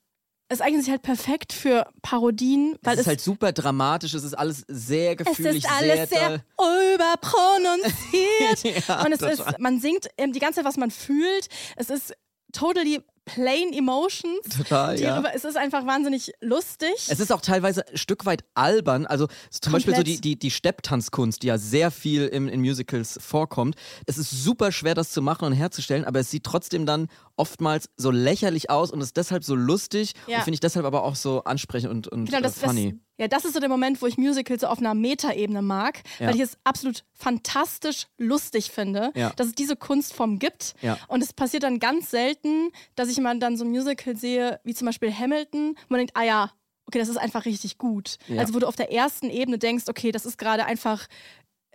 es 0.49 0.61
eignet 0.61 0.83
sich 0.83 0.91
halt 0.91 1.03
perfekt 1.03 1.53
für 1.53 1.87
Parodien, 2.03 2.77
weil 2.83 2.95
es 2.95 3.01
es, 3.01 3.07
ist 3.07 3.09
halt 3.09 3.21
super 3.21 3.53
dramatisch, 3.53 4.15
es 4.15 4.25
ist 4.25 4.35
alles 4.35 4.65
sehr 4.69 5.13
es 5.13 5.19
gefühlig, 5.27 5.65
ist 5.65 5.71
alles 5.71 6.11
sehr, 6.11 6.29
doll. 6.57 6.95
überprononziert. 6.95 8.85
Ja, 8.89 9.05
und 9.05 9.13
es 9.13 9.21
ist, 9.23 9.59
man 9.59 9.81
singt 9.81 10.07
ähm, 10.19 10.33
die 10.33 10.39
ganze 10.39 10.57
Zeit, 10.61 10.65
was 10.65 10.77
man 10.77 10.91
fühlt. 10.91 11.49
Es 11.77 11.91
ist 11.91 12.15
totally 12.53 13.01
plain 13.25 13.73
emotions. 13.73 14.41
Total, 14.57 15.01
ja. 15.01 15.19
über- 15.19 15.35
Es 15.35 15.45
ist 15.45 15.57
einfach 15.57 15.87
wahnsinnig 15.87 16.33
lustig. 16.41 16.91
Es 17.09 17.21
ist 17.21 17.33
auch 17.33 17.41
teilweise 17.41 17.87
ein 17.89 17.97
Stück 17.97 18.27
weit 18.27 18.45
albern. 18.55 19.07
Also 19.07 19.29
zum 19.51 19.73
Beispiel 19.73 19.95
so 19.97 20.03
die, 20.03 20.13
Komplett. 20.15 20.25
die, 20.25 20.39
die 20.39 20.51
Stepptanzkunst, 20.51 21.43
die 21.43 21.47
ja 21.49 21.57
sehr 21.59 21.91
viel 21.91 22.27
im, 22.27 22.49
in 22.49 22.61
Musicals 22.61 23.19
vorkommt. 23.21 23.77
Es 24.07 24.19
ist 24.19 24.31
super 24.31 24.73
schwer, 24.73 24.95
das 24.95 25.11
zu 25.11 25.23
machen 25.23 25.47
und 25.47 25.53
herzustellen, 25.53 26.05
aber 26.05 26.21
es 26.21 26.31
sieht 26.31 26.45
trotzdem 26.45 26.85
dann 26.87 27.09
oftmals 27.37 27.89
so 27.97 28.11
lächerlich 28.11 28.71
aus 28.71 28.91
und 28.91 29.01
ist 29.01 29.17
deshalb 29.17 29.45
so 29.45 29.55
lustig 29.55 30.13
Ja. 30.27 30.39
und 30.39 30.45
finde 30.45 30.55
ich 30.55 30.61
deshalb 30.61 30.87
aber 30.87 31.03
auch 31.05 31.17
so 31.17 31.43
ansprechend 31.45 31.91
und, 31.91 32.09
und 32.09 32.27
Genau, 32.27 32.41
das, 32.41 32.63
äh, 32.63 32.67
funny. 32.67 32.91
Das, 32.93 33.01
ja, 33.19 33.29
das 33.29 33.45
ist 33.45 33.55
so 33.55 33.61
der 33.61 33.69
Moment, 33.69 34.01
wo 34.03 34.07
ich 34.07 34.17
Musicals 34.19 34.61
so 34.61 34.67
auf 34.69 34.79
einer 34.79 34.95
Metaebene 34.95 35.63
mag, 35.63 36.03
Ja. 36.19 36.29
weil 36.29 36.35
ich 36.37 36.41
es 36.43 36.57
absolut 36.65 37.05
fantastisch 37.13 38.07
lustig 38.19 38.71
finde, 38.71 39.11
Ja. 39.15 39.31
dass 39.37 39.49
es 39.49 39.55
diese 39.55 39.77
Kunstform 39.77 40.39
gibt. 40.39 40.75
Ja. 40.83 40.99
Und 41.09 41.23
es 41.23 41.33
passiert 41.33 41.63
dann 41.65 41.79
ganz 41.81 42.11
selten, 42.11 42.71
dass 42.95 43.09
ich 43.09 43.19
mal 43.19 43.39
dann 43.39 43.57
so 43.57 43.65
ein 43.65 43.71
Musical 43.71 44.17
sehe, 44.17 44.61
wie 44.65 44.75
zum 44.75 44.87
Beispiel 44.87 45.13
Hamilton, 45.13 45.75
wo 45.77 45.85
man 45.95 45.99
denkt, 45.99 46.17
ah 46.17 46.23
ja, 46.25 46.51
okay, 46.87 46.99
das 46.99 47.09
ist 47.09 47.17
einfach 47.17 47.45
richtig 47.47 47.79
gut. 47.79 48.17
Also 48.37 48.55
wo 48.55 48.59
du 48.59 48.67
auf 48.69 48.77
der 48.77 48.93
ersten 48.93 49.31
Ebene 49.31 49.59
denkst, 49.59 49.85
okay, 49.89 50.13
das 50.13 50.27
ist 50.27 50.39
gerade 50.39 50.67
einfach, 50.67 51.07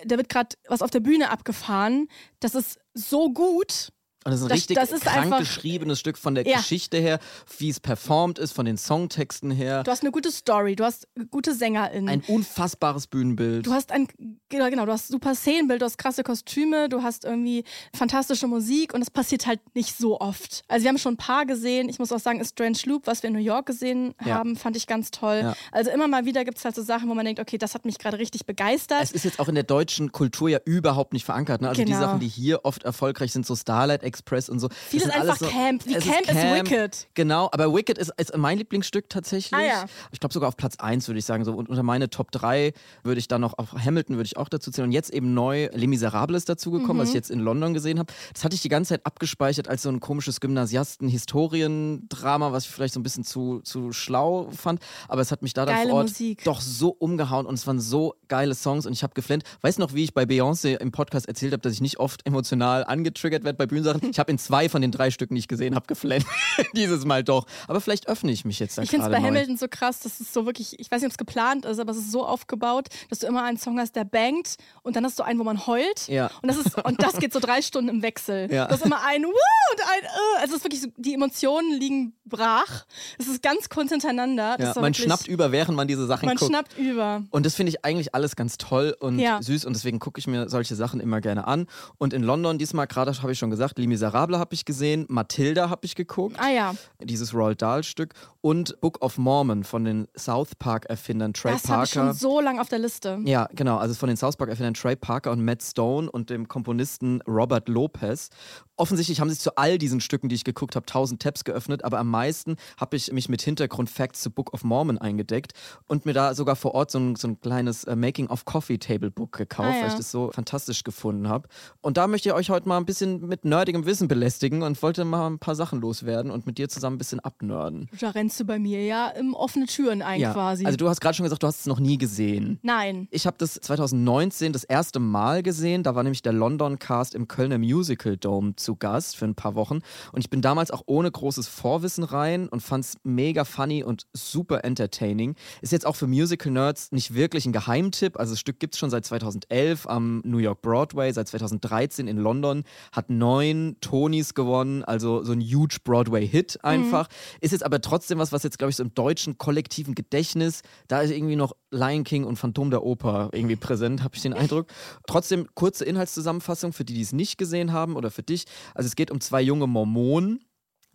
da 0.06 0.16
wird 0.18 0.30
gerade 0.30 0.56
was 0.68 0.82
auf 0.82 0.92
der 0.92 1.00
Bühne 1.02 1.30
abgefahren, 1.32 2.08
das 2.40 2.56
ist 2.56 2.80
so 2.94 3.32
gut. 3.34 3.90
Und 4.26 4.32
das 4.34 4.42
ist 4.42 4.46
ein 4.46 4.50
Das- 4.50 4.58
richtig 4.58 4.76
das 4.76 4.92
ist 4.92 5.04
krank 5.04 5.18
einfach- 5.26 5.40
geschriebenes 5.40 5.98
Stück 6.00 6.18
von 6.18 6.36
der 6.36 6.46
Ja. 6.46 6.58
Geschichte 6.58 6.98
her, 6.98 7.20
wie 7.58 7.70
es 7.70 7.80
performt 7.80 8.38
ist, 8.38 8.52
von 8.52 8.66
den 8.66 8.78
Songtexten 8.78 9.50
her. 9.50 9.84
Du 9.84 9.92
hast 9.92 10.02
eine 10.02 10.12
gute 10.12 10.30
Story, 10.32 10.76
du 10.76 10.84
hast 10.84 11.08
gute 11.32 11.54
SängerInnen. 11.56 12.10
Ein 12.10 12.24
unfassbares 12.28 13.08
Bühnenbild. 13.08 13.66
Du 13.66 13.72
hast 13.72 13.94
ein, 13.94 14.08
genau, 14.50 14.70
genau, 14.70 14.86
du 14.86 14.92
hast 14.92 15.08
super 15.08 15.36
Szenenbild, 15.36 15.82
du 15.82 15.86
hast 15.86 15.98
krasse 15.98 16.24
Kostüme, 16.24 16.90
du 16.90 17.02
hast 17.02 17.24
irgendwie 17.24 17.64
fantastische 17.96 18.48
Musik 18.48 18.94
und 18.94 19.00
das 19.00 19.10
passiert 19.10 19.48
halt 19.48 19.62
nicht 19.74 19.98
so 19.98 20.20
oft. 20.20 20.64
Also 20.68 20.84
wir 20.84 20.90
haben 20.90 20.98
schon 20.98 21.14
ein 21.14 21.18
paar 21.18 21.46
gesehen. 21.46 21.88
Ich 21.88 21.98
muss 21.98 22.12
auch 22.12 22.20
sagen, 22.20 22.44
Strange 22.44 22.78
Loop, 22.88 23.08
was 23.08 23.24
wir 23.24 23.30
in 23.30 23.36
New 23.36 23.42
York 23.42 23.68
gesehen 23.68 24.16
Ja. 24.26 24.36
haben, 24.36 24.58
fand 24.58 24.76
ich 24.76 24.86
ganz 24.86 25.12
toll. 25.12 25.40
Ja. 25.44 25.56
Also 25.72 25.92
immer 25.92 26.10
mal 26.10 26.26
wieder 26.26 26.44
gibt 26.44 26.58
es 26.58 26.66
halt 26.66 26.76
so 26.76 26.84
Sachen, 26.84 27.10
wo 27.10 27.14
man 27.14 27.24
denkt, 27.26 27.40
okay, 27.40 27.58
das 27.58 27.74
hat 27.74 27.86
mich 27.86 27.98
gerade 28.00 28.18
richtig 28.20 28.46
begeistert. 28.46 29.02
Es 29.02 29.12
ist 29.14 29.24
jetzt 29.24 29.40
auch 29.40 29.48
in 29.48 29.56
der 29.56 29.64
deutschen 29.64 30.12
Kultur 30.12 30.50
ja 30.50 30.60
überhaupt 30.66 31.14
nicht 31.14 31.24
verankert. 31.26 31.62
Ne? 31.62 31.70
Also 31.70 31.82
die 31.82 31.86
Genau. 31.92 32.00
Sachen, 32.02 32.20
die 32.20 32.28
hier 32.28 32.66
oft 32.66 32.84
erfolgreich 32.84 33.32
sind, 33.32 33.46
so 33.46 33.56
Starlight 33.56 34.04
Express 34.10 34.50
und 34.50 34.60
so. 34.60 34.70
Vieles 34.90 35.10
einfach 35.10 35.40
alles 35.42 35.52
Camp. 35.54 35.86
Wie 35.86 35.96
es 35.96 36.04
Camp 36.04 36.22
ist 36.30 36.36
Wicked. 36.36 37.08
Genau, 37.14 37.50
aber 37.52 37.74
Wicked 37.74 37.98
ist, 37.98 38.12
ist 38.18 38.36
mein 38.36 38.58
Lieblingsstück 38.58 39.10
tatsächlich. 39.10 39.60
Ah, 39.60 39.66
ja. 39.66 39.86
Ich 40.12 40.20
glaube 40.20 40.34
sogar 40.34 40.50
auf 40.50 40.58
Platz 40.58 40.76
1 40.78 41.08
würde 41.08 41.20
ich 41.20 41.26
sagen. 41.26 41.46
So. 41.46 41.54
Und 41.54 41.70
unter 41.70 41.84
meine 41.84 42.10
Top 42.10 42.32
3 42.32 42.74
würde 43.04 43.20
ich 43.20 43.28
dann 43.28 43.42
noch, 43.42 43.58
auch 43.58 43.74
Hamilton 43.80 44.16
würde 44.18 44.26
ich 44.26 44.38
auch 44.38 44.50
dazu 44.50 44.72
zählen. 44.72 44.88
Und 44.88 44.92
jetzt 44.92 45.12
eben 45.12 45.34
neu 45.34 45.70
Les 45.74 45.88
Miserables 45.88 46.46
dazugekommen, 46.46 46.98
Mhm. 46.98 47.02
was 47.02 47.10
ich 47.10 47.16
jetzt 47.16 47.32
in 47.32 47.40
London 47.40 47.74
gesehen 47.74 48.00
habe. 48.00 48.12
Das 48.34 48.44
hatte 48.44 48.56
ich 48.56 48.62
die 48.62 48.70
ganze 48.70 48.90
Zeit 48.90 49.06
abgespeichert 49.06 49.68
als 49.68 49.84
so 49.84 49.90
ein 49.90 50.00
komisches 50.00 50.40
Gymnasiasten-Historiendrama, 50.42 52.52
was 52.52 52.66
ich 52.66 52.72
vielleicht 52.72 52.94
so 52.94 53.00
ein 53.00 53.04
bisschen 53.04 53.24
zu, 53.24 53.62
zu 53.62 53.92
schlau 53.92 54.50
fand. 54.52 54.82
Aber 55.08 55.22
es 55.22 55.32
hat 55.32 55.42
mich 55.42 55.54
da 55.54 55.66
dann 55.66 55.76
Geile 55.76 55.90
vor 55.90 56.00
Ort 56.00 56.10
Musik. 56.10 56.44
doch 56.44 56.62
so 56.62 56.90
umgehauen 56.90 57.46
und 57.46 57.56
es 57.56 57.68
waren 57.68 57.80
so 57.80 58.16
geile 58.28 58.56
Songs 58.56 58.86
und 58.86 58.94
ich 58.94 59.04
habe 59.04 59.14
geflennt. 59.14 59.44
Weißt 59.62 59.78
du 59.78 59.82
noch, 59.82 59.94
wie 59.94 60.04
ich 60.04 60.14
bei 60.14 60.24
Beyoncé 60.24 60.78
im 60.78 60.92
Podcast 60.92 61.28
erzählt 61.28 61.54
habe, 61.54 61.62
dass 61.62 61.74
ich 61.74 61.82
nicht 61.82 62.00
oft 62.00 62.26
emotional 62.26 62.84
angetriggert 62.84 63.44
werde 63.44 63.58
bei 63.58 63.66
Bühnensachen? 63.66 63.99
Ich 64.04 64.20
habe 64.20 64.32
in 64.32 64.38
zwei 64.38 64.70
von 64.70 64.82
den 64.82 64.92
drei 64.92 65.12
Stücken, 65.12 65.36
die 65.36 65.40
ich 65.40 65.48
gesehen 65.48 65.76
habe, 65.76 65.86
geflennt. 65.88 66.26
Dieses 66.76 67.06
Mal 67.06 67.24
doch. 67.24 67.46
Aber 67.68 67.82
vielleicht 67.82 68.08
öffne 68.08 68.32
ich 68.32 68.46
mich 68.46 68.60
jetzt 68.60 68.78
da 68.78 68.82
Ich 68.82 68.90
finde 68.90 69.06
es 69.06 69.12
bei 69.12 69.20
neu. 69.20 69.28
Hamilton 69.28 69.58
so 69.58 69.68
krass, 69.70 70.00
das 70.00 70.20
ist 70.20 70.34
so 70.34 70.46
wirklich, 70.46 70.80
ich 70.80 70.90
weiß 70.92 71.02
nicht, 71.02 71.08
ob 71.08 71.12
es 71.12 71.18
geplant 71.18 71.66
ist, 71.66 71.80
aber 71.80 71.92
es 71.92 71.98
ist 71.98 72.12
so 72.12 72.26
aufgebaut, 72.26 72.88
dass 73.10 73.20
du 73.20 73.28
immer 73.28 73.44
einen 73.44 73.58
Song 73.58 73.80
hast, 73.80 73.96
der 73.96 74.06
bangt 74.06 74.56
und 74.84 74.96
dann 74.96 75.06
hast 75.06 75.18
du 75.20 75.24
einen, 75.24 75.40
wo 75.40 75.44
man 75.44 75.66
heult. 75.68 76.08
Ja. 76.08 76.30
Und 76.42 76.48
das, 76.50 76.58
ist, 76.58 76.78
und 76.86 77.02
das 77.02 77.18
geht 77.18 77.34
so 77.34 77.40
drei 77.40 77.62
Stunden 77.62 77.90
im 77.90 78.02
Wechsel. 78.02 78.52
Ja. 78.52 78.66
Du 78.68 78.74
hast 78.74 78.86
immer 78.86 79.04
einen 79.06 79.26
Wuh 79.26 79.30
und 79.30 79.82
ein 79.82 80.04
äh. 80.04 80.42
Also 80.42 80.54
es 80.54 80.58
ist 80.60 80.64
wirklich 80.66 80.82
so, 80.82 80.88
die 80.98 81.14
Emotionen 81.14 81.80
liegen 81.80 82.14
brach. 82.26 82.86
Es 83.18 83.28
ist 83.28 83.42
ganz 83.42 83.70
kurz 83.70 83.90
hintereinander. 83.90 84.56
Ja, 84.60 84.68
man 84.76 84.84
wirklich, 84.86 85.04
schnappt 85.04 85.28
über, 85.28 85.52
während 85.52 85.76
man 85.76 85.88
diese 85.88 86.06
Sachen 86.06 86.28
Man 86.28 86.38
guckt. 86.38 86.50
schnappt 86.52 86.78
über. 86.78 87.24
Und 87.32 87.46
das 87.46 87.56
finde 87.56 87.72
ich 87.72 87.84
eigentlich 87.84 88.14
alles 88.16 88.36
ganz 88.36 88.58
toll 88.58 88.96
und 89.00 89.20
Ja. 89.20 89.42
süß 89.42 89.66
und 89.66 89.74
deswegen 89.76 90.00
gucke 90.00 90.20
ich 90.20 90.28
mir 90.28 90.48
solche 90.50 90.76
Sachen 90.76 91.00
immer 91.00 91.22
gerne 91.22 91.48
an. 91.48 91.68
Und 91.98 92.14
in 92.14 92.24
London 92.24 92.58
diesmal, 92.58 92.88
gerade 92.88 93.10
habe 93.22 93.32
ich 93.32 93.40
schon 93.40 93.50
gesagt, 93.50 93.78
Les 93.90 93.96
Miserables 94.02 94.38
habe 94.40 94.54
ich 94.54 94.66
gesehen, 94.66 95.06
Matilda 95.10 95.70
habe 95.70 95.86
ich 95.86 95.96
geguckt, 95.96 96.36
Ah 96.40 96.50
ja, 96.50 96.74
dieses 97.04 97.34
Roald 97.34 97.62
Dahl-Stück 97.62 98.14
und 98.42 98.80
Book 98.82 99.04
of 99.04 99.18
Mormon 99.18 99.64
von 99.64 99.84
den 99.84 100.08
South 100.18 100.56
Park-Erfindern 100.56 101.34
Trey 101.34 101.54
das 101.54 101.68
habe 101.68 101.84
ich 101.86 101.94
Parker. 101.94 102.10
schon 102.12 102.14
so 102.18 102.40
lange 102.40 102.62
auf 102.62 102.70
der 102.70 102.80
Liste. 102.80 103.20
Ja, 103.26 103.50
genau. 103.54 103.78
Also 103.78 103.96
von 103.96 104.08
den 104.08 104.16
South 104.18 104.38
Park-Erfindern 104.38 104.76
Trey 104.76 104.96
Parker 104.96 105.32
und 105.32 105.44
Matt 105.44 105.62
Stone 105.64 106.10
und 106.10 106.30
dem 106.30 106.48
Komponisten 106.48 107.22
Robert 107.28 107.68
Lopez. 107.68 108.30
Offensichtlich 108.78 109.20
haben 109.20 109.30
sich 109.30 109.40
zu 109.40 109.58
all 109.58 109.78
diesen 109.78 110.00
Stücken, 110.00 110.30
die 110.30 110.36
ich 110.36 110.46
geguckt 110.46 110.78
habe, 110.78 110.86
tausend 110.86 111.22
Tabs 111.22 111.44
geöffnet, 111.44 111.84
aber 111.84 112.00
am 112.00 112.10
meisten 112.10 112.56
habe 112.80 112.96
ich 112.96 113.12
mich 113.12 113.28
mit 113.28 113.42
Hintergrund-Facts 113.42 114.22
zu 114.22 114.32
Book 114.32 114.54
of 114.54 114.64
Mormon 114.64 114.98
eingedeckt 114.98 115.52
und 115.88 116.06
mir 116.06 116.14
da 116.14 116.34
sogar 116.34 116.56
vor 116.56 116.76
Ort 116.76 116.92
so 116.92 117.00
ein, 117.00 117.16
so 117.18 117.28
ein 117.28 117.42
kleines 117.42 117.84
äh, 117.84 117.96
Making-of-Coffee-Table-Book 117.98 119.34
gekauft, 119.38 119.70
Ah, 119.70 119.76
ja. 119.76 119.82
weil 119.82 119.90
ich 119.90 119.96
das 119.96 120.12
so 120.12 120.32
fantastisch 120.34 120.86
gefunden 120.86 121.28
habe. 121.28 121.50
Und 121.82 121.98
da 121.98 122.08
möchte 122.08 122.30
ich 122.30 122.36
euch 122.36 122.50
heute 122.50 122.70
mal 122.70 122.78
ein 122.78 122.86
bisschen 122.86 123.28
mit 123.28 123.44
nerdigem 123.44 123.79
Wissen 123.86 124.08
belästigen 124.08 124.64
und 124.64 124.82
wollte 124.82 125.06
mal 125.06 125.28
ein 125.28 125.40
paar 125.40 125.56
Sachen 125.56 125.82
loswerden 125.82 126.32
und 126.32 126.46
mit 126.46 126.58
dir 126.58 126.70
zusammen 126.70 126.96
ein 126.96 126.98
bisschen 126.98 127.20
abnörden. 127.20 127.90
Da 128.00 128.10
rennst 128.10 128.40
du 128.40 128.46
bei 128.46 128.60
mir 128.60 128.84
ja 128.86 129.08
im 129.10 129.34
offene 129.34 129.66
Türen 129.66 130.02
ein 130.02 130.20
Ja, 130.20 130.34
quasi. 130.34 130.66
also 130.66 130.78
du 130.78 130.88
hast 130.90 131.02
gerade 131.02 131.16
schon 131.16 131.24
gesagt, 131.24 131.44
du 131.44 131.48
hast 131.48 131.62
es 131.62 131.66
noch 131.66 131.80
nie 131.80 131.98
gesehen. 131.98 132.60
Nein. 132.62 133.08
Ich 133.12 133.26
habe 133.26 133.38
das 133.38 133.54
2019 133.54 134.54
das 134.54 134.64
erste 134.64 135.00
Mal 135.00 135.44
gesehen. 135.44 135.84
Da 135.84 135.96
war 135.96 136.04
nämlich 136.04 136.22
der 136.22 136.34
London 136.34 136.80
Cast 136.80 137.16
im 137.16 137.28
Kölner 137.28 137.58
Musical 137.58 138.18
Dome 138.18 138.56
zu 138.56 138.76
Gast 138.76 139.16
für 139.18 139.26
ein 139.26 139.36
paar 139.36 139.56
Wochen. 139.56 139.80
Und 140.12 140.20
ich 140.20 140.30
bin 140.30 140.42
damals 140.42 140.72
auch 140.72 140.84
ohne 140.86 141.12
großes 141.12 141.48
Vorwissen 141.48 142.04
rein 142.04 142.48
und 142.50 142.62
fand 142.62 142.86
es 142.86 142.98
mega 143.04 143.46
funny 143.46 143.84
und 143.84 144.08
super 144.14 144.64
entertaining. 144.64 145.36
Ist 145.62 145.72
jetzt 145.72 145.86
auch 145.86 145.96
für 145.96 146.08
Musical-Nerds 146.08 146.92
nicht 146.92 147.14
wirklich 147.14 147.46
ein 147.46 147.54
Geheimtipp. 147.54 148.18
Also 148.20 148.34
das 148.34 148.40
Stück 148.40 148.60
gibt 148.60 148.76
es 148.76 148.80
schon 148.80 148.90
seit 148.90 149.06
2011 149.06 149.88
am 149.88 150.22
New 150.26 150.38
York 150.38 150.62
Broadway, 150.62 151.12
seit 151.12 151.28
2013 151.28 152.08
in 152.08 152.18
London, 152.18 152.64
hat 152.92 153.10
neun 153.10 153.69
Tonys 153.82 154.34
gewonnen, 154.34 154.84
also 154.84 155.24
so 155.24 155.32
ein 155.32 155.42
huge 155.42 155.78
Broadway-Hit 155.84 156.64
einfach. 156.64 157.08
Ist 157.42 157.52
jetzt 157.52 157.64
aber 157.64 157.82
trotzdem 157.82 158.20
was, 158.20 158.32
was 158.32 158.44
jetzt, 158.44 158.58
glaube 158.58 158.70
ich, 158.70 158.76
so 158.76 158.84
im 158.84 158.94
deutschen 158.94 159.38
kollektiven 159.38 159.96
Gedächtnis, 159.96 160.62
da 160.88 161.02
ist 161.02 161.12
irgendwie 161.12 161.36
noch 161.36 161.54
Lion 161.72 162.04
King 162.04 162.24
und 162.24 162.38
Phantom 162.38 162.70
der 162.72 162.84
Oper 162.84 163.30
irgendwie 163.32 163.56
präsent, 163.56 164.04
habe 164.04 164.16
ich 164.16 164.22
den 164.22 164.34
Eindruck. 164.34 164.68
Trotzdem 165.08 165.48
kurze 165.54 165.86
Inhaltszusammenfassung 165.86 166.74
für 166.74 166.84
die, 166.84 166.94
die 166.94 167.02
es 167.02 167.14
nicht 167.14 167.38
gesehen 167.38 167.72
haben 167.74 167.96
oder 167.96 168.12
für 168.12 168.24
dich. 168.24 168.46
Also 168.74 168.88
es 168.88 168.96
geht 168.96 169.12
um 169.12 169.22
zwei 169.22 169.42
junge 169.42 169.68
Mormonen, 169.68 170.40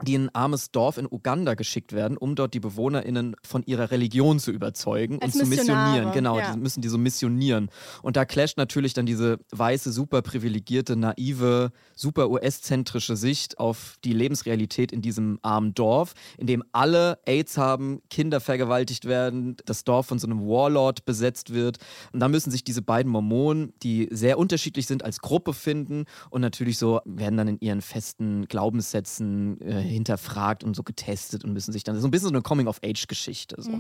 die 0.02 0.14
in 0.14 0.26
ein 0.26 0.34
armes 0.34 0.72
Dorf 0.72 0.98
in 0.98 1.06
Uganda 1.06 1.54
geschickt 1.54 1.92
werden, 1.92 2.16
um 2.16 2.34
dort 2.34 2.52
die 2.52 2.60
BewohnerInnen 2.60 3.36
von 3.46 3.62
ihrer 3.64 3.90
Religion 3.92 4.40
zu 4.40 4.50
überzeugen 4.50 5.22
Als 5.22 5.34
und 5.34 5.42
zu 5.42 5.46
missionieren. 5.46 6.12
Genau, 6.12 6.38
ja. 6.38 6.52
die 6.52 6.58
müssen 6.58 6.80
die 6.80 6.88
so 6.88 6.98
missionieren. 6.98 7.70
Und 8.02 8.16
da 8.16 8.24
clasht 8.24 8.56
natürlich 8.56 8.92
dann 8.92 9.06
diese 9.06 9.38
weiße, 9.52 9.92
super 9.92 10.22
privilegierte, 10.22 10.96
naive, 10.96 11.70
super 11.94 12.28
US-zentrische 12.28 13.16
Sicht 13.16 13.58
auf 13.58 13.96
die 14.04 14.12
Lebensrealität 14.12 14.90
in 14.90 15.00
diesem 15.00 15.38
armen 15.42 15.74
Dorf, 15.74 16.14
in 16.38 16.48
dem 16.48 16.64
alle 16.72 17.18
AIDS 17.24 17.56
haben, 17.56 18.00
Kinder 18.10 18.40
vergewaltigt 18.40 19.04
werden, 19.04 19.56
das 19.64 19.84
Dorf 19.84 20.06
von 20.06 20.18
so 20.18 20.26
einem 20.26 20.40
Warlord 20.40 21.04
besetzt 21.04 21.54
wird. 21.54 21.78
Und 22.12 22.18
da 22.18 22.28
müssen 22.28 22.50
sich 22.50 22.64
diese 22.64 22.82
beiden 22.82 23.12
Mormonen, 23.12 23.72
die 23.82 24.08
sehr 24.10 24.38
unterschiedlich 24.38 24.86
sind, 24.86 25.04
als 25.04 25.20
Gruppe 25.20 25.52
finden 25.52 26.04
und 26.30 26.40
natürlich 26.40 26.78
so 26.78 27.00
werden 27.04 27.36
dann 27.36 27.48
in 27.48 27.60
ihren 27.60 27.80
festen 27.80 28.46
Glaubenssätzen 28.46 29.60
äh, 29.60 29.83
hinterfragt 29.88 30.64
und 30.64 30.74
so 30.74 30.82
getestet 30.82 31.44
und 31.44 31.52
müssen 31.52 31.72
sich 31.72 31.84
dann 31.84 31.98
so 32.00 32.06
ein 32.08 32.10
bisschen 32.10 32.28
so 32.28 32.34
eine 32.34 32.42
Coming-of-Age-Geschichte. 32.42 33.56
So. 33.60 33.70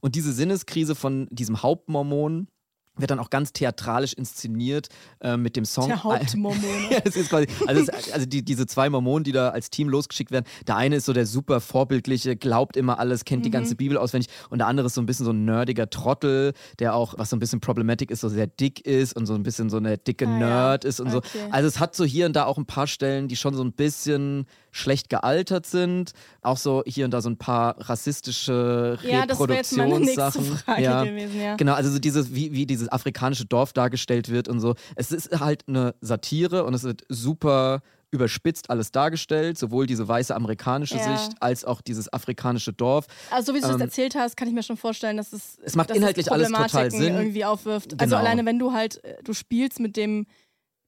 Und 0.00 0.14
diese 0.14 0.32
Sinneskrise 0.32 0.94
von 0.94 1.28
diesem 1.30 1.62
Hauptmormon 1.62 2.48
wird 2.96 3.12
dann 3.12 3.20
auch 3.20 3.30
ganz 3.30 3.52
theatralisch 3.54 4.12
inszeniert 4.12 4.88
äh, 5.20 5.36
mit 5.38 5.56
dem 5.56 5.64
Song. 5.64 5.86
Der 5.86 6.02
Hauptmormon. 6.02 6.60
ja, 6.90 6.98
es 7.04 7.16
ist 7.16 7.30
quasi, 7.30 7.46
also, 7.66 7.80
es, 7.82 8.12
also 8.12 8.26
die, 8.26 8.44
diese 8.44 8.66
zwei 8.66 8.90
Mormonen, 8.90 9.24
die 9.24 9.32
da 9.32 9.50
als 9.50 9.70
Team 9.70 9.88
losgeschickt 9.88 10.30
werden, 10.32 10.44
der 10.66 10.76
eine 10.76 10.96
ist 10.96 11.06
so 11.06 11.14
der 11.14 11.24
super 11.24 11.60
vorbildliche, 11.60 12.36
glaubt 12.36 12.76
immer 12.76 12.98
alles, 12.98 13.24
kennt 13.24 13.40
Mhm. 13.40 13.44
die 13.44 13.50
ganze 13.52 13.74
Bibel 13.76 13.96
auswendig 13.96 14.28
und 14.50 14.58
der 14.58 14.66
andere 14.66 14.88
ist 14.88 14.94
so 14.94 15.00
ein 15.00 15.06
bisschen 15.06 15.24
so 15.24 15.32
ein 15.32 15.46
nerdiger 15.46 15.88
Trottel, 15.88 16.52
der 16.78 16.94
auch, 16.94 17.14
was 17.16 17.30
so 17.30 17.36
ein 17.36 17.38
bisschen 17.38 17.60
problematic 17.60 18.10
ist, 18.10 18.20
so 18.20 18.28
sehr 18.28 18.48
dick 18.48 18.84
ist 18.84 19.16
und 19.16 19.24
so 19.24 19.34
ein 19.34 19.44
bisschen 19.44 19.70
so 19.70 19.78
eine 19.78 19.96
dicke 19.96 20.26
Ah, 20.26 20.30
ja. 20.32 20.38
Nerd 20.38 20.84
ist 20.84 21.00
und 21.00 21.10
so. 21.10 21.18
Okay. 21.18 21.28
Also 21.52 21.68
es 21.68 21.80
hat 21.80 21.94
so 21.96 22.04
hier 22.04 22.26
und 22.26 22.34
da 22.34 22.44
auch 22.44 22.58
ein 22.58 22.66
paar 22.66 22.88
Stellen, 22.88 23.28
die 23.28 23.36
schon 23.36 23.54
so 23.54 23.62
ein 23.62 23.72
bisschen 23.72 24.46
schlecht 24.70 25.08
gealtert 25.08 25.66
sind. 25.66 26.12
Auch 26.42 26.56
so 26.56 26.82
hier 26.86 27.04
und 27.04 27.10
da 27.12 27.20
so 27.20 27.30
ein 27.30 27.36
paar 27.38 27.76
rassistische 27.88 28.98
Ja, 29.02 29.26
das 29.26 29.38
wäre 29.38 29.54
jetzt 29.54 29.76
meine 29.76 30.00
nächste 30.00 30.24
Reproduktionssachen. 30.26 30.56
Frage 30.64 30.82
ja. 30.82 31.04
gewesen, 31.04 31.40
ja. 31.40 31.56
Genau, 31.56 31.74
also 31.74 31.90
so 31.90 31.98
dieses, 31.98 32.34
wie, 32.34 32.52
wie 32.52 32.66
dieses 32.66 32.88
afrikanische 32.88 33.46
Dorf 33.46 33.72
dargestellt 33.72 34.28
wird 34.30 34.48
und 34.48 34.60
so. 34.60 34.74
Es 34.96 35.12
ist 35.12 35.38
halt 35.40 35.64
eine 35.68 35.94
Satire 36.00 36.64
und 36.64 36.74
es 36.74 36.82
wird 36.84 37.02
super 37.08 37.82
überspitzt 38.12 38.70
alles 38.70 38.90
dargestellt, 38.90 39.56
sowohl 39.56 39.86
diese 39.86 40.06
weiße 40.08 40.34
amerikanische 40.34 40.96
Ja. 40.96 41.16
Sicht 41.16 41.34
als 41.40 41.64
auch 41.64 41.80
dieses 41.80 42.12
afrikanische 42.12 42.72
Dorf. 42.72 43.06
Also 43.30 43.52
so 43.52 43.56
wie 43.56 43.60
du 43.60 43.66
Ähm, 43.68 43.72
das 43.74 43.80
erzählt 43.82 44.16
hast, 44.16 44.36
kann 44.36 44.48
ich 44.48 44.54
mir 44.54 44.64
schon 44.64 44.76
vorstellen, 44.76 45.16
dass 45.16 45.32
es, 45.32 45.58
Es 45.62 45.76
macht 45.76 45.90
dass 45.90 45.96
inhaltlich 45.96 46.30
alles 46.32 46.48
total 46.50 46.90
Sinn. 46.90 47.14
irgendwie 47.14 47.44
aufwirft. 47.44 47.92
Also 47.92 48.04
Genau. 48.06 48.16
alleine 48.16 48.44
wenn 48.46 48.58
du 48.58 48.72
halt, 48.72 49.02
äh, 49.04 49.22
du 49.22 49.32
spielst 49.32 49.78
mit 49.78 49.96
dem, 49.96 50.26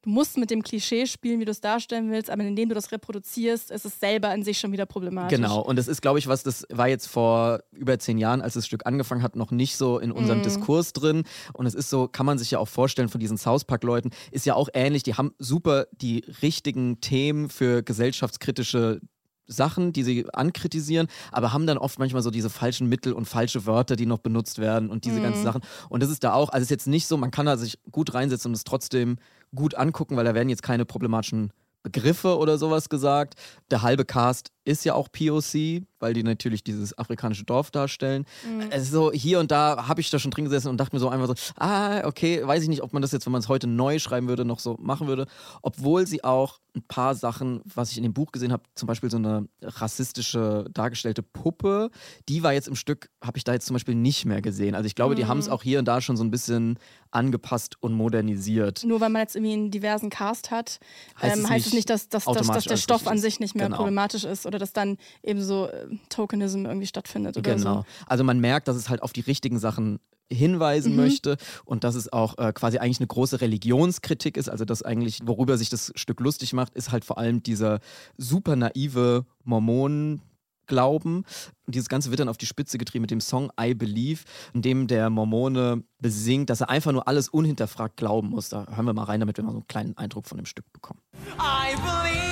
du 0.02 0.10
musst 0.10 0.36
mit 0.36 0.50
dem 0.50 0.62
Klischee 0.62 1.06
spielen, 1.06 1.40
wie 1.40 1.44
du 1.44 1.50
es 1.52 1.60
darstellen 1.60 2.10
willst, 2.10 2.28
aber 2.30 2.42
indem 2.42 2.68
du 2.68 2.74
das 2.74 2.92
reproduzierst, 2.92 3.70
ist 3.70 3.84
es 3.84 4.00
selber 4.00 4.34
in 4.34 4.42
sich 4.42 4.58
schon 4.58 4.72
wieder 4.72 4.84
problematisch. 4.86 5.36
Genau, 5.36 5.60
und 5.60 5.76
das 5.76 5.88
ist, 5.88 6.02
glaube 6.02 6.18
ich, 6.18 6.26
was, 6.26 6.42
das 6.42 6.66
war 6.70 6.88
jetzt 6.88 7.06
vor 7.06 7.60
über 7.72 7.98
zehn 7.98 8.18
Jahren, 8.18 8.40
als 8.42 8.54
das 8.54 8.66
Stück 8.66 8.84
angefangen 8.86 9.22
hat, 9.22 9.36
noch 9.36 9.50
nicht 9.52 9.76
so 9.76 9.98
in 9.98 10.10
unserem 10.12 10.38
Mhm. 10.38 10.42
Diskurs 10.42 10.92
drin. 10.92 11.22
Und 11.52 11.66
es 11.66 11.74
ist 11.74 11.88
so, 11.90 12.08
kann 12.08 12.26
man 12.26 12.38
sich 12.38 12.50
ja 12.50 12.58
auch 12.58 12.68
vorstellen 12.68 13.08
von 13.08 13.20
diesen 13.20 13.38
South 13.38 13.64
Park-Leuten, 13.64 14.10
ist 14.32 14.44
ja 14.46 14.54
auch 14.54 14.68
ähnlich, 14.74 15.02
die 15.04 15.14
haben 15.14 15.32
super 15.38 15.86
die 15.92 16.24
richtigen 16.42 17.00
Themen 17.00 17.48
für 17.48 17.82
gesellschaftskritische 17.82 19.00
Sachen, 19.48 19.92
die 19.92 20.02
sie 20.04 20.24
ankritisieren, 20.32 21.08
aber 21.30 21.52
haben 21.52 21.66
dann 21.66 21.76
oft 21.76 21.98
manchmal 21.98 22.22
so 22.22 22.30
diese 22.30 22.48
falschen 22.48 22.88
Mittel 22.88 23.12
und 23.12 23.26
falsche 23.26 23.66
Wörter, 23.66 23.96
die 23.96 24.06
noch 24.06 24.18
benutzt 24.18 24.58
werden 24.58 24.88
und 24.88 25.04
diese 25.04 25.18
Mhm. 25.18 25.22
ganzen 25.24 25.42
Sachen. 25.42 25.62
Und 25.88 26.02
das 26.02 26.10
ist 26.10 26.24
da 26.24 26.32
auch, 26.32 26.48
also 26.48 26.58
es 26.62 26.66
ist 26.66 26.70
jetzt 26.70 26.86
nicht 26.86 27.06
so, 27.06 27.16
man 27.16 27.30
kann 27.30 27.46
da 27.46 27.56
sich 27.56 27.78
gut 27.90 28.14
reinsetzen 28.14 28.50
und 28.50 28.54
es 28.54 28.64
trotzdem 28.64 29.16
gut 29.54 29.74
angucken, 29.74 30.16
weil 30.16 30.24
da 30.24 30.34
werden 30.34 30.48
jetzt 30.48 30.62
keine 30.62 30.84
problematischen 30.84 31.52
Begriffe 31.82 32.38
oder 32.38 32.58
sowas 32.58 32.88
gesagt. 32.88 33.34
Der 33.70 33.82
halbe 33.82 34.04
Cast 34.04 34.52
ist 34.64 34.84
ja 34.84 34.94
auch 34.94 35.08
POC, 35.10 35.82
weil 35.98 36.14
die 36.14 36.22
natürlich 36.22 36.62
dieses 36.64 36.96
afrikanische 36.96 37.44
Dorf 37.44 37.70
darstellen. 37.70 38.24
Mhm. 38.48 38.68
Also 38.70 39.10
hier 39.12 39.40
und 39.40 39.50
da 39.50 39.88
habe 39.88 40.00
ich 40.00 40.10
da 40.10 40.18
schon 40.18 40.30
drin 40.30 40.44
gesessen 40.44 40.68
und 40.68 40.76
dachte 40.78 40.94
mir 40.94 41.00
so 41.00 41.08
einfach 41.08 41.26
so, 41.28 41.34
ah, 41.56 42.06
okay, 42.06 42.46
weiß 42.46 42.62
ich 42.62 42.68
nicht, 42.68 42.82
ob 42.82 42.92
man 42.92 43.02
das 43.02 43.12
jetzt, 43.12 43.26
wenn 43.26 43.32
man 43.32 43.40
es 43.40 43.48
heute 43.48 43.66
neu 43.66 43.98
schreiben 43.98 44.28
würde, 44.28 44.44
noch 44.44 44.58
so 44.60 44.76
machen 44.80 45.06
würde. 45.08 45.26
Obwohl 45.62 46.06
sie 46.06 46.22
auch 46.24 46.60
ein 46.74 46.82
paar 46.88 47.14
Sachen, 47.14 47.60
was 47.74 47.90
ich 47.90 47.98
in 47.98 48.02
dem 48.02 48.14
Buch 48.14 48.32
gesehen 48.32 48.50
habe, 48.52 48.62
zum 48.74 48.86
Beispiel 48.86 49.10
so 49.10 49.18
eine 49.18 49.46
rassistische 49.62 50.64
dargestellte 50.72 51.22
Puppe, 51.22 51.90
die 52.28 52.42
war 52.42 52.52
jetzt 52.52 52.68
im 52.68 52.76
Stück, 52.76 53.10
habe 53.22 53.36
ich 53.36 53.44
da 53.44 53.52
jetzt 53.52 53.66
zum 53.66 53.74
Beispiel 53.74 53.94
nicht 53.94 54.24
mehr 54.24 54.40
gesehen. 54.40 54.74
Also 54.74 54.86
ich 54.86 54.94
glaube, 54.94 55.14
die 55.14 55.24
Mhm. 55.24 55.28
haben 55.28 55.38
es 55.38 55.48
auch 55.48 55.62
hier 55.62 55.78
und 55.80 55.86
da 55.86 56.00
schon 56.00 56.16
so 56.16 56.24
ein 56.24 56.30
bisschen 56.30 56.78
angepasst 57.10 57.76
und 57.80 57.92
modernisiert. 57.92 58.84
Nur 58.84 59.00
weil 59.00 59.10
man 59.10 59.20
jetzt 59.20 59.36
irgendwie 59.36 59.52
einen 59.52 59.70
diversen 59.70 60.08
Cast 60.08 60.50
hat, 60.50 60.78
Heißt 61.20 61.36
ähm, 61.36 61.44
es 61.44 61.50
heißt 61.50 61.66
es 61.66 61.72
nicht 61.72 61.74
nicht, 61.82 61.90
dass, 61.90 62.08
dass, 62.08 62.24
dass, 62.24 62.46
dass 62.46 62.64
der 62.64 62.76
Stoff 62.78 63.06
an 63.06 63.18
sich 63.18 63.38
nicht 63.40 63.54
mehr 63.54 63.66
Genau. 63.66 63.76
problematisch 63.76 64.24
ist 64.24 64.46
oder 64.52 64.58
dass 64.60 64.72
dann 64.72 64.98
eben 65.22 65.42
so 65.42 65.68
äh, 65.68 65.86
Tokenism 66.08 66.66
irgendwie 66.66 66.86
stattfindet 66.86 67.36
oder 67.36 67.54
Genau. 67.56 67.74
so. 67.80 67.84
Also 68.06 68.22
man 68.24 68.38
merkt, 68.40 68.68
dass 68.68 68.76
es 68.76 68.88
halt 68.88 69.02
auf 69.02 69.12
die 69.12 69.20
richtigen 69.22 69.58
Sachen 69.58 69.98
hinweisen 70.30 70.92
Mhm. 70.92 70.96
möchte 70.96 71.36
und 71.66 71.84
dass 71.84 71.94
es 71.94 72.10
auch 72.12 72.38
äh, 72.38 72.52
quasi 72.54 72.78
eigentlich 72.78 73.00
eine 73.00 73.06
große 73.06 73.40
Religionskritik 73.42 74.36
ist. 74.38 74.48
Also 74.48 74.64
das 74.64 74.82
eigentlich, 74.82 75.18
worüber 75.24 75.58
sich 75.58 75.68
das 75.68 75.92
Stück 75.94 76.20
lustig 76.20 76.52
macht, 76.54 76.74
ist 76.74 76.90
halt 76.90 77.04
vor 77.04 77.18
allem 77.18 77.42
dieser 77.42 77.80
super 78.16 78.56
naive 78.56 79.24
Mormonen. 79.44 80.22
Glauben. 80.68 81.24
Und 81.66 81.74
dieses 81.74 81.88
Ganze 81.88 82.10
wird 82.10 82.20
dann 82.20 82.28
auf 82.28 82.38
die 82.38 82.46
Spitze 82.46 82.78
getrieben 82.78 83.02
mit 83.02 83.10
dem 83.10 83.20
Song 83.20 83.50
I 83.60 83.74
Believe, 83.74 84.20
in 84.54 84.62
dem 84.62 84.86
der 84.86 85.10
Mormone 85.10 85.82
besingt, 86.00 86.48
dass 86.50 86.60
er 86.60 86.70
einfach 86.70 86.92
nur 86.92 87.08
alles 87.08 87.28
unhinterfragt 87.28 87.96
glauben 87.96 88.28
muss. 88.30 88.48
Da 88.48 88.66
hören 88.70 88.86
wir 88.86 88.94
mal 88.94 89.02
rein, 89.04 89.18
damit 89.20 89.36
wir 89.36 89.44
mal 89.44 89.50
so 89.50 89.58
einen 89.58 89.66
kleinen 89.66 89.96
Eindruck 89.98 90.26
von 90.28 90.38
dem 90.38 90.46
Stück 90.46 90.72
bekommen. 90.72 91.00
I 91.36 91.74
believe 91.74 92.31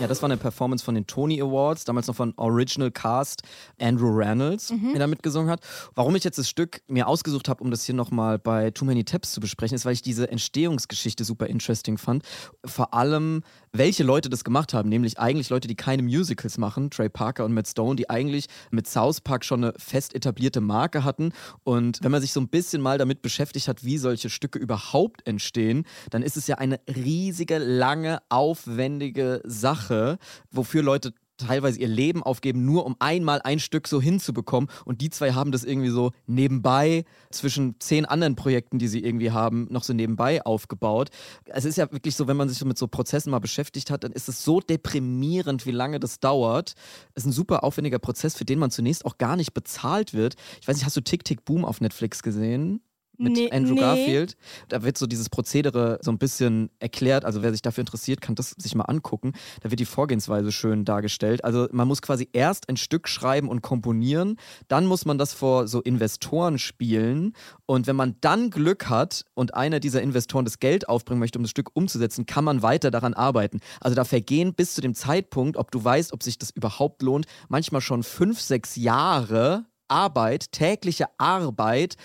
Ja, 0.00 0.06
das 0.06 0.22
war 0.22 0.28
eine 0.30 0.38
Performance 0.38 0.82
von 0.82 0.94
den 0.94 1.06
Tony 1.06 1.42
Awards, 1.42 1.84
damals 1.84 2.06
noch 2.06 2.14
von 2.16 2.32
Original 2.38 2.90
Cast 2.90 3.42
Andrew 3.78 4.08
Reynolds, 4.16 4.70
Mhm. 4.70 4.92
der 4.92 5.00
da 5.00 5.06
mitgesungen 5.06 5.50
hat. 5.50 5.60
Warum 5.94 6.16
ich 6.16 6.24
jetzt 6.24 6.38
das 6.38 6.48
Stück 6.48 6.80
mir 6.88 7.06
ausgesucht 7.06 7.50
habe, 7.50 7.62
um 7.62 7.70
das 7.70 7.84
hier 7.84 7.94
nochmal 7.94 8.38
bei 8.38 8.70
Too 8.70 8.86
Many 8.86 9.04
Taps 9.04 9.32
zu 9.32 9.40
besprechen, 9.40 9.74
ist, 9.76 9.84
weil 9.84 9.92
ich 9.92 10.00
diese 10.00 10.30
Entstehungsgeschichte 10.30 11.24
super 11.24 11.48
interesting 11.48 11.98
fand. 11.98 12.24
Vor 12.64 12.94
allem, 12.94 13.42
welche 13.72 14.02
Leute 14.02 14.28
das 14.28 14.44
gemacht 14.44 14.74
haben, 14.74 14.88
nämlich 14.88 15.18
eigentlich 15.18 15.50
Leute, 15.50 15.68
die 15.68 15.76
keine 15.76 16.02
Musicals 16.02 16.58
machen, 16.58 16.90
Trey 16.90 17.08
Parker 17.08 17.44
und 17.44 17.52
Matt 17.52 17.68
Stone, 17.68 17.96
die 17.96 18.10
eigentlich 18.10 18.46
mit 18.70 18.88
South 18.88 19.20
Park 19.20 19.44
schon 19.44 19.64
eine 19.64 19.74
fest 19.76 20.14
etablierte 20.14 20.60
Marke 20.60 21.04
hatten. 21.04 21.32
Und 21.62 21.98
wenn 22.02 22.10
man 22.10 22.20
sich 22.20 22.32
so 22.32 22.40
ein 22.40 22.48
bisschen 22.48 22.82
mal 22.82 22.98
damit 22.98 23.22
beschäftigt 23.22 23.68
hat, 23.68 23.84
wie 23.84 23.98
solche 23.98 24.30
Stücke 24.30 24.58
überhaupt 24.58 25.26
entstehen, 25.26 25.84
dann 26.10 26.22
ist 26.22 26.36
es 26.36 26.46
ja 26.46 26.56
eine 26.56 26.80
riesige, 26.88 27.58
lange, 27.58 28.20
aufwendige 28.28 29.40
Sache, 29.44 30.18
wofür 30.50 30.82
Leute 30.82 31.12
teilweise 31.46 31.80
ihr 31.80 31.88
Leben 31.88 32.22
aufgeben, 32.22 32.64
nur 32.64 32.86
um 32.86 32.96
einmal 32.98 33.40
ein 33.42 33.58
Stück 33.58 33.88
so 33.88 34.00
hinzubekommen. 34.00 34.70
Und 34.84 35.00
die 35.00 35.10
zwei 35.10 35.32
haben 35.32 35.52
das 35.52 35.64
irgendwie 35.64 35.90
so 35.90 36.12
nebenbei 36.26 37.04
zwischen 37.30 37.78
zehn 37.80 38.04
anderen 38.04 38.36
Projekten, 38.36 38.78
die 38.78 38.88
sie 38.88 39.02
irgendwie 39.04 39.30
haben, 39.30 39.66
noch 39.70 39.84
so 39.84 39.92
nebenbei 39.92 40.44
aufgebaut. 40.44 41.10
Es 41.46 41.64
ist 41.64 41.76
ja 41.76 41.90
wirklich 41.92 42.16
so, 42.16 42.26
wenn 42.26 42.36
man 42.36 42.48
sich 42.48 42.64
mit 42.64 42.78
so 42.78 42.88
Prozessen 42.88 43.30
mal 43.30 43.38
beschäftigt 43.38 43.90
hat, 43.90 44.04
dann 44.04 44.12
ist 44.12 44.28
es 44.28 44.44
so 44.44 44.60
deprimierend, 44.60 45.66
wie 45.66 45.70
lange 45.72 46.00
das 46.00 46.20
dauert. 46.20 46.74
Es 47.14 47.24
ist 47.24 47.30
ein 47.30 47.32
super 47.32 47.64
aufwendiger 47.64 47.98
Prozess, 47.98 48.36
für 48.36 48.44
den 48.44 48.58
man 48.58 48.70
zunächst 48.70 49.04
auch 49.04 49.18
gar 49.18 49.36
nicht 49.36 49.54
bezahlt 49.54 50.14
wird. 50.14 50.34
Ich 50.60 50.68
weiß 50.68 50.76
nicht, 50.76 50.86
hast 50.86 50.96
du 50.96 51.00
Tick 51.00 51.24
Tick 51.24 51.44
Boom 51.44 51.64
auf 51.64 51.80
Netflix 51.80 52.22
gesehen? 52.22 52.80
Mit 53.20 53.32
Nee, 53.34 53.50
Andrew 53.50 53.74
nee. 53.74 53.80
Garfield. 53.80 54.36
Da 54.68 54.82
wird 54.82 54.98
so 54.98 55.06
dieses 55.06 55.28
Prozedere 55.28 55.98
so 56.02 56.10
ein 56.10 56.18
bisschen 56.18 56.70
erklärt. 56.78 57.24
Also 57.24 57.42
wer 57.42 57.52
sich 57.52 57.62
dafür 57.62 57.82
interessiert, 57.82 58.20
kann 58.20 58.34
das 58.34 58.50
sich 58.58 58.74
mal 58.74 58.84
angucken. 58.84 59.32
Da 59.62 59.70
wird 59.70 59.80
die 59.80 59.84
Vorgehensweise 59.84 60.52
schön 60.52 60.84
dargestellt. 60.84 61.44
Also 61.44 61.68
man 61.72 61.86
muss 61.86 62.02
quasi 62.02 62.28
erst 62.32 62.68
ein 62.68 62.76
Stück 62.76 63.08
schreiben 63.08 63.48
und 63.48 63.62
komponieren. 63.62 64.36
Dann 64.68 64.86
muss 64.86 65.04
man 65.04 65.18
das 65.18 65.32
vor 65.32 65.68
so 65.68 65.80
Investoren 65.80 66.58
spielen. 66.58 67.34
Und 67.66 67.86
wenn 67.86 67.96
man 67.96 68.16
dann 68.20 68.50
Glück 68.50 68.88
hat 68.88 69.24
und 69.34 69.54
einer 69.54 69.80
dieser 69.80 70.02
Investoren 70.02 70.44
das 70.44 70.58
Geld 70.58 70.88
aufbringen 70.88 71.20
möchte, 71.20 71.38
um 71.38 71.44
das 71.44 71.50
Stück 71.50 71.70
umzusetzen, 71.74 72.26
kann 72.26 72.44
man 72.44 72.62
weiter 72.62 72.90
daran 72.90 73.14
arbeiten. 73.14 73.60
Also 73.80 73.94
da 73.94 74.04
vergehen 74.04 74.54
bis 74.54 74.74
zu 74.74 74.80
dem 74.80 74.94
Zeitpunkt, 74.94 75.56
ob 75.56 75.70
du 75.70 75.82
weißt, 75.82 76.12
ob 76.12 76.22
sich 76.22 76.38
das 76.38 76.50
überhaupt 76.50 77.02
lohnt, 77.02 77.26
manchmal 77.48 77.80
schon 77.80 78.02
fünf, 78.02 78.40
sechs 78.40 78.76
Jahre 78.76 79.66
Arbeit, 79.88 80.52
tägliche 80.52 81.06
Arbeit, 81.18 81.96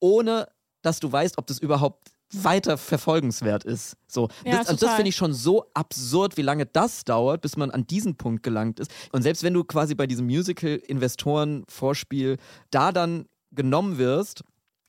ohne 0.00 0.48
dass 0.88 1.00
du 1.00 1.12
weißt, 1.12 1.36
ob 1.38 1.46
das 1.46 1.58
überhaupt 1.58 2.12
weiter 2.32 2.78
verfolgenswert 2.78 3.64
ist. 3.64 3.96
So, 4.06 4.28
Ja, 4.44 4.58
das, 4.58 4.68
also 4.68 4.86
das 4.86 4.94
finde 4.96 5.08
ich 5.10 5.16
schon 5.16 5.32
so 5.32 5.64
absurd, 5.74 6.36
wie 6.36 6.42
lange 6.42 6.66
das 6.66 7.04
dauert, 7.04 7.40
bis 7.40 7.56
man 7.56 7.70
an 7.70 7.86
diesen 7.86 8.16
Punkt 8.16 8.42
gelangt 8.42 8.80
ist. 8.80 8.90
Und 9.12 9.22
selbst 9.22 9.42
wenn 9.42 9.54
du 9.54 9.64
quasi 9.64 9.94
bei 9.94 10.06
diesem 10.06 10.26
Musical-Investoren-Vorspiel 10.26 12.36
da 12.70 12.92
dann 12.92 13.24
genommen 13.52 13.96
wirst, 13.98 14.44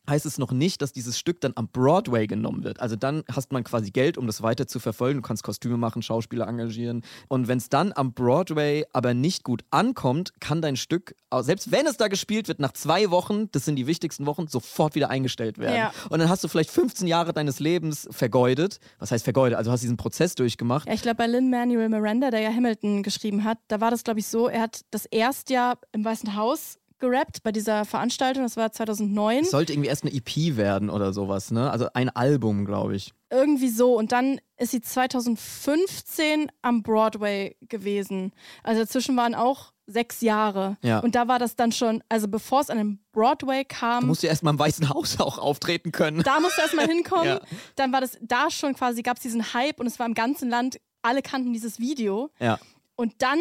heißt 0.09 0.25
es 0.25 0.37
noch 0.37 0.51
nicht, 0.51 0.81
dass 0.81 0.91
dieses 0.91 1.17
Stück 1.17 1.39
dann 1.41 1.53
am 1.55 1.67
Broadway 1.67 2.27
genommen 2.27 2.63
wird. 2.63 2.79
Also 2.79 2.95
dann 2.95 3.23
hast 3.31 3.51
man 3.51 3.63
quasi 3.63 3.91
Geld, 3.91 4.17
um 4.17 4.27
das 4.27 4.41
weiter 4.41 4.67
zu 4.67 4.79
verfolgen. 4.79 5.21
Du 5.21 5.27
kannst 5.27 5.43
Kostüme 5.43 5.77
machen, 5.77 6.01
Schauspieler 6.01 6.47
engagieren. 6.47 7.03
Und 7.27 7.47
wenn 7.47 7.59
es 7.59 7.69
dann 7.69 7.93
am 7.95 8.13
Broadway 8.13 8.85
aber 8.91 9.13
nicht 9.13 9.43
gut 9.43 9.63
ankommt, 9.69 10.33
kann 10.39 10.61
dein 10.61 10.75
Stück, 10.75 11.15
selbst 11.41 11.71
wenn 11.71 11.85
es 11.85 11.97
da 11.97 12.07
gespielt 12.07 12.47
wird, 12.47 12.59
nach 12.59 12.73
zwei 12.73 13.11
Wochen, 13.11 13.51
das 13.51 13.65
sind 13.65 13.75
die 13.75 13.87
wichtigsten 13.87 14.25
Wochen, 14.25 14.47
sofort 14.47 14.95
wieder 14.95 15.09
eingestellt 15.09 15.57
werden. 15.59 15.75
Ja. 15.75 15.93
Und 16.09 16.19
dann 16.19 16.29
hast 16.29 16.43
du 16.43 16.47
vielleicht 16.47 16.71
15 16.71 17.07
Jahre 17.07 17.31
deines 17.31 17.59
Lebens 17.59 18.07
vergeudet. 18.11 18.79
Was 18.97 19.11
heißt 19.11 19.23
vergeudet? 19.23 19.57
Also 19.57 19.71
hast 19.71 19.81
diesen 19.81 19.97
Prozess 19.97 20.35
durchgemacht. 20.35 20.87
Ja, 20.87 20.93
ich 20.93 21.01
glaube, 21.01 21.17
bei 21.17 21.27
Lin-Manuel 21.27 21.89
Miranda, 21.89 22.31
der 22.31 22.39
ja 22.39 22.49
Hamilton 22.49 23.03
geschrieben 23.03 23.43
hat, 23.43 23.59
da 23.67 23.79
war 23.79 23.91
das, 23.91 24.03
glaube 24.03 24.19
ich, 24.19 24.27
so, 24.27 24.47
er 24.47 24.61
hat 24.61 24.81
das 24.89 25.05
erste 25.05 25.53
Jahr 25.53 25.77
im 25.91 26.03
Weißen 26.03 26.35
Haus 26.35 26.78
gerappt 26.99 27.43
bei 27.43 27.51
dieser 27.51 27.85
Veranstaltung, 27.85 28.43
das 28.43 28.57
war 28.57 28.71
2009. 28.71 29.39
Es 29.39 29.51
sollte 29.51 29.73
irgendwie 29.73 29.89
erst 29.89 30.03
eine 30.03 30.13
EP 30.13 30.57
werden 30.57 30.89
oder 30.89 31.13
sowas, 31.13 31.51
ne? 31.51 31.71
Also 31.71 31.87
ein 31.93 32.09
Album, 32.09 32.65
glaube 32.65 32.95
ich. 32.95 33.13
Irgendwie 33.29 33.69
so. 33.69 33.95
Und 33.95 34.11
dann 34.11 34.39
ist 34.57 34.71
sie 34.71 34.81
2015 34.81 36.51
am 36.61 36.83
Broadway 36.83 37.55
gewesen. 37.61 38.33
Also 38.63 38.81
dazwischen 38.81 39.15
waren 39.17 39.35
auch 39.35 39.73
sechs 39.85 40.21
Jahre. 40.21 40.77
Ja. 40.83 40.99
Und 40.99 41.15
da 41.15 41.27
war 41.27 41.39
das 41.39 41.55
dann 41.55 41.71
schon, 41.71 42.03
also 42.09 42.27
bevor 42.27 42.61
es 42.61 42.69
an 42.69 42.77
den 42.77 42.99
Broadway 43.11 43.65
kam, 43.65 44.05
musst 44.07 44.23
ja 44.23 44.29
erst 44.29 44.43
mal 44.43 44.51
im 44.51 44.59
Weißen 44.59 44.89
Haus 44.89 45.19
auch 45.19 45.37
auftreten 45.39 45.91
können. 45.91 46.21
da 46.23 46.39
musste 46.39 46.61
erst 46.61 46.75
mal 46.75 46.87
hinkommen. 46.87 47.25
Ja. 47.27 47.41
Dann 47.75 47.91
war 47.91 48.01
das 48.01 48.17
da 48.21 48.49
schon 48.51 48.73
quasi, 48.75 49.01
gab 49.01 49.17
es 49.17 49.23
diesen 49.23 49.53
Hype 49.53 49.79
und 49.79 49.87
es 49.87 49.97
war 49.99 50.05
im 50.05 50.13
ganzen 50.13 50.49
Land, 50.49 50.79
alle 51.01 51.21
kannten 51.21 51.53
dieses 51.53 51.79
Video. 51.79 52.29
Ja. 52.39 52.59
Und 52.95 53.13
dann 53.21 53.39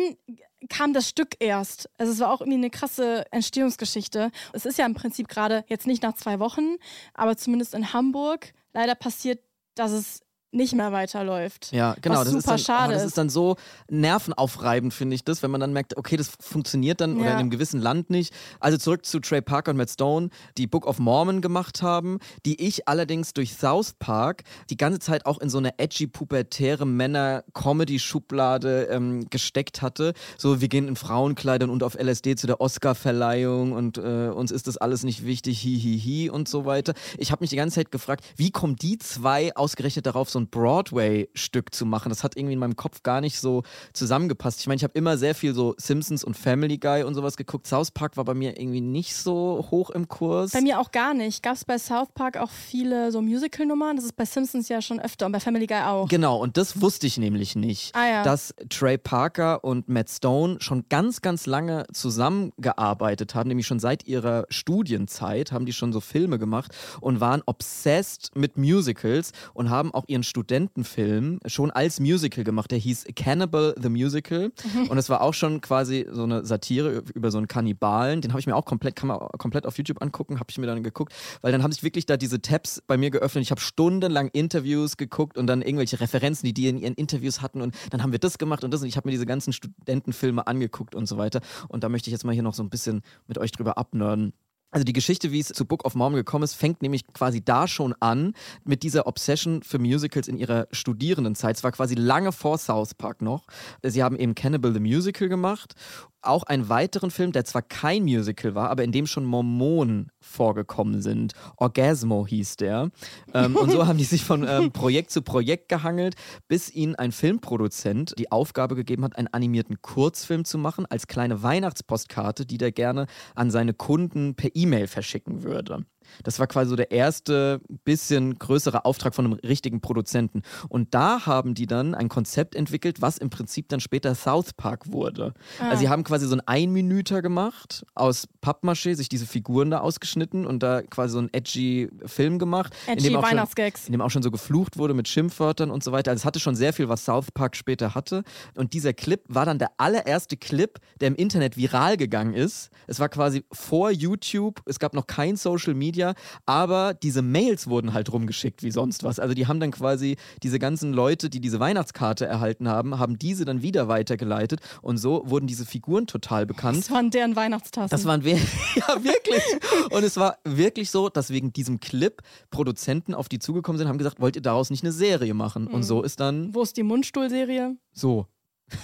kam 0.68 0.92
das 0.92 1.08
Stück 1.08 1.36
erst. 1.38 1.88
Also 1.98 2.12
es 2.12 2.20
war 2.20 2.32
auch 2.32 2.40
irgendwie 2.40 2.58
eine 2.58 2.70
krasse 2.70 3.24
Entstehungsgeschichte. 3.30 4.30
Es 4.52 4.66
ist 4.66 4.78
ja 4.78 4.86
im 4.86 4.94
Prinzip 4.94 5.28
gerade 5.28 5.64
jetzt 5.68 5.86
nicht 5.86 6.02
nach 6.02 6.14
zwei 6.14 6.40
Wochen, 6.40 6.76
aber 7.14 7.36
zumindest 7.36 7.74
in 7.74 7.92
Hamburg 7.92 8.52
leider 8.72 8.94
passiert, 8.94 9.40
dass 9.74 9.92
es 9.92 10.20
nicht 10.50 10.74
mehr 10.74 10.92
weiterläuft. 10.92 11.72
Ja, 11.72 11.94
genau. 12.00 12.16
Was 12.20 12.24
das 12.24 12.28
super 12.32 12.38
ist 12.38 12.46
dann, 12.46 12.58
schade 12.76 12.92
oh, 12.92 12.94
das 12.94 13.04
ist. 13.04 13.18
dann 13.18 13.28
so 13.28 13.56
nervenaufreibend, 13.90 14.94
finde 14.94 15.14
ich 15.14 15.24
das, 15.24 15.42
wenn 15.42 15.50
man 15.50 15.60
dann 15.60 15.72
merkt, 15.72 15.96
okay, 15.96 16.16
das 16.16 16.30
funktioniert 16.40 17.00
dann 17.00 17.16
oder 17.16 17.26
Ja. 17.26 17.32
in 17.32 17.38
einem 17.38 17.50
gewissen 17.50 17.80
Land 17.80 18.10
nicht. 18.10 18.32
Also 18.58 18.78
zurück 18.78 19.04
zu 19.04 19.20
Trey 19.20 19.42
Parker 19.42 19.72
und 19.72 19.76
Matt 19.76 19.90
Stone, 19.90 20.30
die 20.56 20.66
Book 20.66 20.86
of 20.86 20.98
Mormon 20.98 21.40
gemacht 21.42 21.82
haben, 21.82 22.18
die 22.46 22.60
ich 22.66 22.88
allerdings 22.88 23.34
durch 23.34 23.54
South 23.54 23.94
Park 23.98 24.42
die 24.70 24.76
ganze 24.76 24.98
Zeit 25.00 25.26
auch 25.26 25.38
in 25.38 25.50
so 25.50 25.58
eine 25.58 25.78
edgy, 25.78 26.06
pubertäre 26.06 26.86
Männer-Comedy-Schublade 26.86 28.84
ähm, 28.90 29.28
gesteckt 29.30 29.82
hatte. 29.82 30.14
So, 30.36 30.60
wir 30.60 30.68
gehen 30.68 30.88
in 30.88 30.96
Frauenkleidern 30.96 31.70
und 31.70 31.82
auf 31.82 31.94
LSD 31.94 32.36
zu 32.36 32.46
der 32.46 32.60
Oscar-Verleihung 32.60 33.72
und 33.72 33.98
äh, 33.98 34.28
uns 34.28 34.50
ist 34.50 34.66
das 34.66 34.76
alles 34.76 35.02
nicht 35.02 35.24
wichtig, 35.24 35.62
hi, 35.62 35.78
hi, 35.78 36.00
hi 36.02 36.30
und 36.30 36.48
so 36.48 36.64
weiter. 36.64 36.94
Ich 37.18 37.30
habe 37.32 37.42
mich 37.42 37.50
die 37.50 37.56
ganze 37.56 37.76
Zeit 37.76 37.90
gefragt, 37.92 38.24
wie 38.36 38.50
kommen 38.50 38.76
die 38.76 38.98
zwei 38.98 39.54
ausgerechnet 39.56 40.06
darauf, 40.06 40.30
so 40.30 40.37
so 40.38 40.40
ein 40.40 40.48
Broadway-Stück 40.48 41.74
zu 41.74 41.84
machen. 41.86 42.08
Das 42.10 42.22
hat 42.22 42.36
irgendwie 42.36 42.52
in 42.54 42.58
meinem 42.58 42.76
Kopf 42.76 43.02
gar 43.02 43.20
nicht 43.20 43.40
so 43.40 43.62
zusammengepasst. 43.92 44.60
Ich 44.60 44.66
meine, 44.66 44.76
ich 44.76 44.84
habe 44.84 44.94
immer 44.96 45.18
sehr 45.18 45.34
viel 45.34 45.54
so 45.54 45.74
Simpsons 45.78 46.24
und 46.24 46.36
Family 46.36 46.78
Guy 46.78 47.02
und 47.02 47.14
sowas 47.14 47.36
geguckt. 47.36 47.66
South 47.66 47.90
Park 47.90 48.16
war 48.16 48.24
bei 48.24 48.34
mir 48.34 48.58
irgendwie 48.60 48.80
nicht 48.80 49.14
so 49.16 49.66
hoch 49.70 49.90
im 49.90 50.08
Kurs. 50.08 50.52
Bei 50.52 50.60
mir 50.60 50.78
auch 50.80 50.92
gar 50.92 51.14
nicht. 51.14 51.42
Gab 51.42 51.54
es 51.54 51.64
bei 51.64 51.78
South 51.78 52.08
Park 52.14 52.36
auch 52.36 52.50
viele 52.50 53.10
so 53.12 53.20
Musical-Nummern? 53.20 53.96
Das 53.96 54.04
ist 54.04 54.16
bei 54.16 54.24
Simpsons 54.24 54.68
ja 54.68 54.80
schon 54.80 55.00
öfter 55.00 55.26
und 55.26 55.32
bei 55.32 55.40
Family 55.40 55.66
Guy 55.66 55.80
auch. 55.82 56.08
Genau, 56.08 56.38
und 56.38 56.56
das 56.56 56.80
wusste 56.80 57.06
ich 57.06 57.18
nämlich 57.18 57.56
nicht, 57.56 57.94
Ah, 57.94 58.06
ja. 58.08 58.22
dass 58.22 58.54
Trey 58.68 58.98
Parker 58.98 59.64
und 59.64 59.88
Matt 59.88 60.10
Stone 60.10 60.56
schon 60.60 60.84
ganz, 60.88 61.20
ganz 61.22 61.46
lange 61.46 61.84
zusammengearbeitet 61.92 63.34
haben, 63.34 63.48
nämlich 63.48 63.66
schon 63.66 63.80
seit 63.80 64.06
ihrer 64.06 64.46
Studienzeit 64.48 65.52
haben 65.52 65.66
die 65.66 65.72
schon 65.72 65.92
so 65.92 66.00
Filme 66.00 66.38
gemacht 66.38 66.72
und 67.00 67.20
waren 67.20 67.42
obsessed 67.46 68.30
mit 68.36 68.56
Musicals 68.58 69.32
und 69.54 69.70
haben 69.70 69.92
auch 69.94 70.04
ihren 70.08 70.22
Studentenfilm 70.28 71.40
schon 71.46 71.70
als 71.70 72.00
Musical 72.00 72.44
gemacht. 72.44 72.70
Der 72.70 72.78
hieß 72.78 73.06
Cannibal 73.16 73.74
the 73.80 73.88
Musical 73.88 74.50
Mhm. 74.74 74.88
und 74.88 74.98
es 74.98 75.08
war 75.08 75.20
auch 75.22 75.34
schon 75.34 75.60
quasi 75.60 76.06
so 76.10 76.24
eine 76.24 76.44
Satire 76.44 77.02
über 77.14 77.30
so 77.30 77.38
einen 77.38 77.48
Kannibalen. 77.48 78.20
Den 78.20 78.32
habe 78.32 78.40
ich 78.40 78.46
mir 78.46 78.54
auch 78.56 78.64
komplett, 78.64 78.96
kann 78.96 79.08
man 79.08 79.18
komplett 79.38 79.66
auf 79.66 79.76
YouTube 79.78 80.02
angucken, 80.02 80.40
habe 80.40 80.46
ich 80.50 80.58
mir 80.58 80.66
dann 80.66 80.82
geguckt, 80.82 81.12
weil 81.40 81.52
dann 81.52 81.62
haben 81.62 81.72
sich 81.72 81.82
wirklich 81.82 82.06
da 82.06 82.16
diese 82.16 82.40
Tabs 82.40 82.82
bei 82.86 82.96
mir 82.96 83.10
geöffnet. 83.10 83.42
Ich 83.42 83.50
habe 83.50 83.60
stundenlang 83.60 84.28
Interviews 84.28 84.96
geguckt 84.96 85.38
und 85.38 85.46
dann 85.46 85.62
irgendwelche 85.62 86.00
Referenzen, 86.00 86.46
die 86.46 86.52
die 86.54 86.68
in 86.68 86.78
ihren 86.78 86.94
Interviews 86.94 87.40
hatten 87.40 87.60
und 87.62 87.74
dann 87.90 88.02
haben 88.02 88.12
wir 88.12 88.18
das 88.18 88.38
gemacht 88.38 88.64
und 88.64 88.72
das 88.72 88.82
und 88.82 88.88
ich 88.88 88.96
habe 88.96 89.08
mir 89.08 89.12
diese 89.12 89.26
ganzen 89.26 89.52
Studentenfilme 89.52 90.46
angeguckt 90.46 90.94
und 90.94 91.06
so 91.06 91.18
weiter. 91.18 91.40
Und 91.68 91.84
da 91.84 91.88
möchte 91.88 92.10
ich 92.10 92.12
jetzt 92.12 92.24
mal 92.24 92.32
hier 92.32 92.42
noch 92.42 92.54
so 92.54 92.62
ein 92.62 92.70
bisschen 92.70 93.02
mit 93.26 93.38
euch 93.38 93.52
drüber 93.52 93.78
abnörden. 93.78 94.32
Also 94.70 94.84
die 94.84 94.92
Geschichte, 94.92 95.32
wie 95.32 95.40
es 95.40 95.48
zu 95.48 95.64
Book 95.64 95.84
of 95.86 95.94
Mormon 95.94 96.16
gekommen 96.16 96.44
ist, 96.44 96.54
fängt 96.54 96.82
nämlich 96.82 97.06
quasi 97.14 97.42
da 97.42 97.66
schon 97.66 97.94
an 98.00 98.34
mit 98.64 98.82
dieser 98.82 99.06
Obsession 99.06 99.62
für 99.62 99.78
Musicals 99.78 100.28
in 100.28 100.36
ihrer 100.36 100.68
Studierendenzeit. 100.72 101.56
Es 101.56 101.64
war 101.64 101.72
quasi 101.72 101.94
lange 101.94 102.32
vor 102.32 102.58
South 102.58 102.94
Park 102.94 103.22
noch. 103.22 103.46
Sie 103.82 104.02
haben 104.02 104.16
eben 104.16 104.34
Cannibal 104.34 104.74
the 104.74 104.80
Musical 104.80 105.28
gemacht. 105.28 105.74
Auch 106.20 106.42
einen 106.42 106.68
weiteren 106.68 107.12
Film, 107.12 107.30
der 107.30 107.44
zwar 107.44 107.62
kein 107.62 108.02
Musical 108.02 108.56
war, 108.56 108.70
aber 108.70 108.82
in 108.82 108.90
dem 108.90 109.06
schon 109.06 109.24
Mormonen 109.24 110.10
vorgekommen 110.20 111.00
sind. 111.00 111.32
Orgasmo 111.56 112.26
hieß 112.26 112.56
der. 112.56 112.90
Ähm, 113.32 113.56
und 113.56 113.70
so 113.70 113.86
haben 113.86 113.98
die 113.98 114.04
sich 114.04 114.24
von 114.24 114.44
ähm, 114.46 114.72
Projekt 114.72 115.12
zu 115.12 115.22
Projekt 115.22 115.68
gehangelt, 115.68 116.16
bis 116.48 116.74
ihnen 116.74 116.96
ein 116.96 117.12
Filmproduzent 117.12 118.14
die 118.18 118.32
Aufgabe 118.32 118.74
gegeben 118.74 119.04
hat, 119.04 119.16
einen 119.16 119.28
animierten 119.28 119.80
Kurzfilm 119.80 120.44
zu 120.44 120.58
machen 120.58 120.86
als 120.86 121.06
kleine 121.06 121.44
Weihnachtspostkarte, 121.44 122.44
die 122.44 122.58
der 122.58 122.72
gerne 122.72 123.06
an 123.36 123.52
seine 123.52 123.72
Kunden 123.72 124.34
per 124.34 124.50
E-Mail 124.58 124.86
verschicken 124.86 125.42
würde. 125.42 125.84
Das 126.24 126.38
war 126.38 126.46
quasi 126.46 126.70
so 126.70 126.76
der 126.76 126.90
erste 126.90 127.60
bisschen 127.84 128.38
größere 128.38 128.84
Auftrag 128.84 129.14
von 129.14 129.24
einem 129.26 129.34
richtigen 129.34 129.80
Produzenten. 129.80 130.42
Und 130.68 130.94
da 130.94 131.26
haben 131.26 131.54
die 131.54 131.66
dann 131.66 131.94
ein 131.94 132.08
Konzept 132.08 132.54
entwickelt, 132.54 133.00
was 133.02 133.18
im 133.18 133.30
Prinzip 133.30 133.68
dann 133.68 133.80
später 133.80 134.14
South 134.14 134.52
Park 134.54 134.92
wurde. 134.92 135.34
Ah. 135.60 135.68
Also 135.70 135.80
sie 135.80 135.88
haben 135.88 136.04
quasi 136.04 136.26
so 136.26 136.32
einen 136.32 136.46
Einminüter 136.46 137.22
gemacht, 137.22 137.84
aus 137.94 138.28
Pappmaché, 138.42 138.94
sich 138.94 139.08
diese 139.08 139.26
Figuren 139.26 139.70
da 139.70 139.80
ausgeschnitten 139.80 140.46
und 140.46 140.62
da 140.62 140.82
quasi 140.82 141.12
so 141.12 141.18
einen 141.18 141.28
edgy 141.32 141.88
Film 142.06 142.38
gemacht. 142.38 142.72
in 142.86 142.94
Edgy 142.94 143.08
dem 143.08 143.16
auch 143.16 143.22
schon- 143.22 143.30
Weihnachtsgags. 143.30 143.86
in 143.86 143.92
dem 143.92 144.00
auch 144.00 144.10
schon 144.10 144.22
so 144.22 144.30
geflucht 144.30 144.78
wurde 144.78 144.94
mit 144.94 145.08
Schimpfwörtern 145.08 145.70
und 145.70 145.82
so 145.84 145.92
weiter. 145.92 146.10
Also 146.10 146.22
es 146.22 146.24
hatte 146.24 146.40
schon 146.40 146.54
sehr 146.56 146.72
viel, 146.72 146.88
was 146.88 147.04
South 147.04 147.30
Park 147.32 147.56
später 147.56 147.94
hatte. 147.94 148.22
Und 148.54 148.72
dieser 148.72 148.92
Clip 148.92 149.22
war 149.28 149.44
dann 149.46 149.58
der 149.58 149.70
allererste 149.78 150.36
Clip, 150.36 150.78
der 151.00 151.08
im 151.08 151.14
Internet 151.16 151.56
viral 151.56 151.96
gegangen 151.96 152.34
ist. 152.34 152.70
Es 152.86 153.00
war 153.00 153.08
quasi 153.08 153.44
vor 153.52 153.90
YouTube, 153.90 154.60
es 154.66 154.78
gab 154.78 154.94
noch 154.94 155.06
kein 155.06 155.36
Social 155.36 155.74
Media, 155.74 155.97
aber 156.46 156.94
diese 156.94 157.22
Mails 157.22 157.66
wurden 157.68 157.92
halt 157.92 158.12
rumgeschickt 158.12 158.62
wie 158.62 158.70
sonst 158.70 159.04
was. 159.04 159.18
Also 159.18 159.34
die 159.34 159.46
haben 159.46 159.60
dann 159.60 159.70
quasi 159.70 160.16
diese 160.42 160.58
ganzen 160.58 160.92
Leute, 160.92 161.30
die 161.30 161.40
diese 161.40 161.60
Weihnachtskarte 161.60 162.26
erhalten 162.26 162.68
haben, 162.68 162.98
haben 162.98 163.18
diese 163.18 163.44
dann 163.44 163.62
wieder 163.62 163.88
weitergeleitet 163.88 164.60
und 164.82 164.98
so 164.98 165.22
wurden 165.26 165.46
diese 165.46 165.66
Figuren 165.66 166.06
total 166.06 166.46
bekannt. 166.46 166.78
Das 166.78 166.90
waren 166.90 167.10
deren 167.10 167.36
Weihnachtstassen. 167.36 167.90
Das 167.90 168.04
waren 168.04 168.24
wir 168.24 168.36
ja 168.74 169.02
wirklich. 169.04 169.42
Und 169.90 170.04
es 170.04 170.16
war 170.16 170.38
wirklich 170.44 170.90
so, 170.90 171.08
dass 171.08 171.30
wegen 171.30 171.52
diesem 171.52 171.80
Clip 171.80 172.20
Produzenten 172.50 173.14
auf 173.14 173.28
die 173.28 173.38
zugekommen 173.38 173.78
sind, 173.78 173.88
haben 173.88 173.98
gesagt, 173.98 174.20
wollt 174.20 174.36
ihr 174.36 174.42
daraus 174.42 174.70
nicht 174.70 174.82
eine 174.84 174.92
Serie 174.92 175.34
machen? 175.34 175.66
Und 175.66 175.80
Mhm. 175.80 175.82
so 175.84 176.02
ist 176.02 176.20
dann 176.20 176.54
Wo 176.54 176.62
ist 176.62 176.76
die 176.76 176.82
Mundstuhl-Serie? 176.82 177.76
so. 177.92 178.26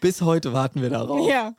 Bis 0.00 0.22
heute 0.22 0.52
warten 0.54 0.80
wir 0.80 0.88
darauf. 0.90 1.28
Ja. 1.28 1.54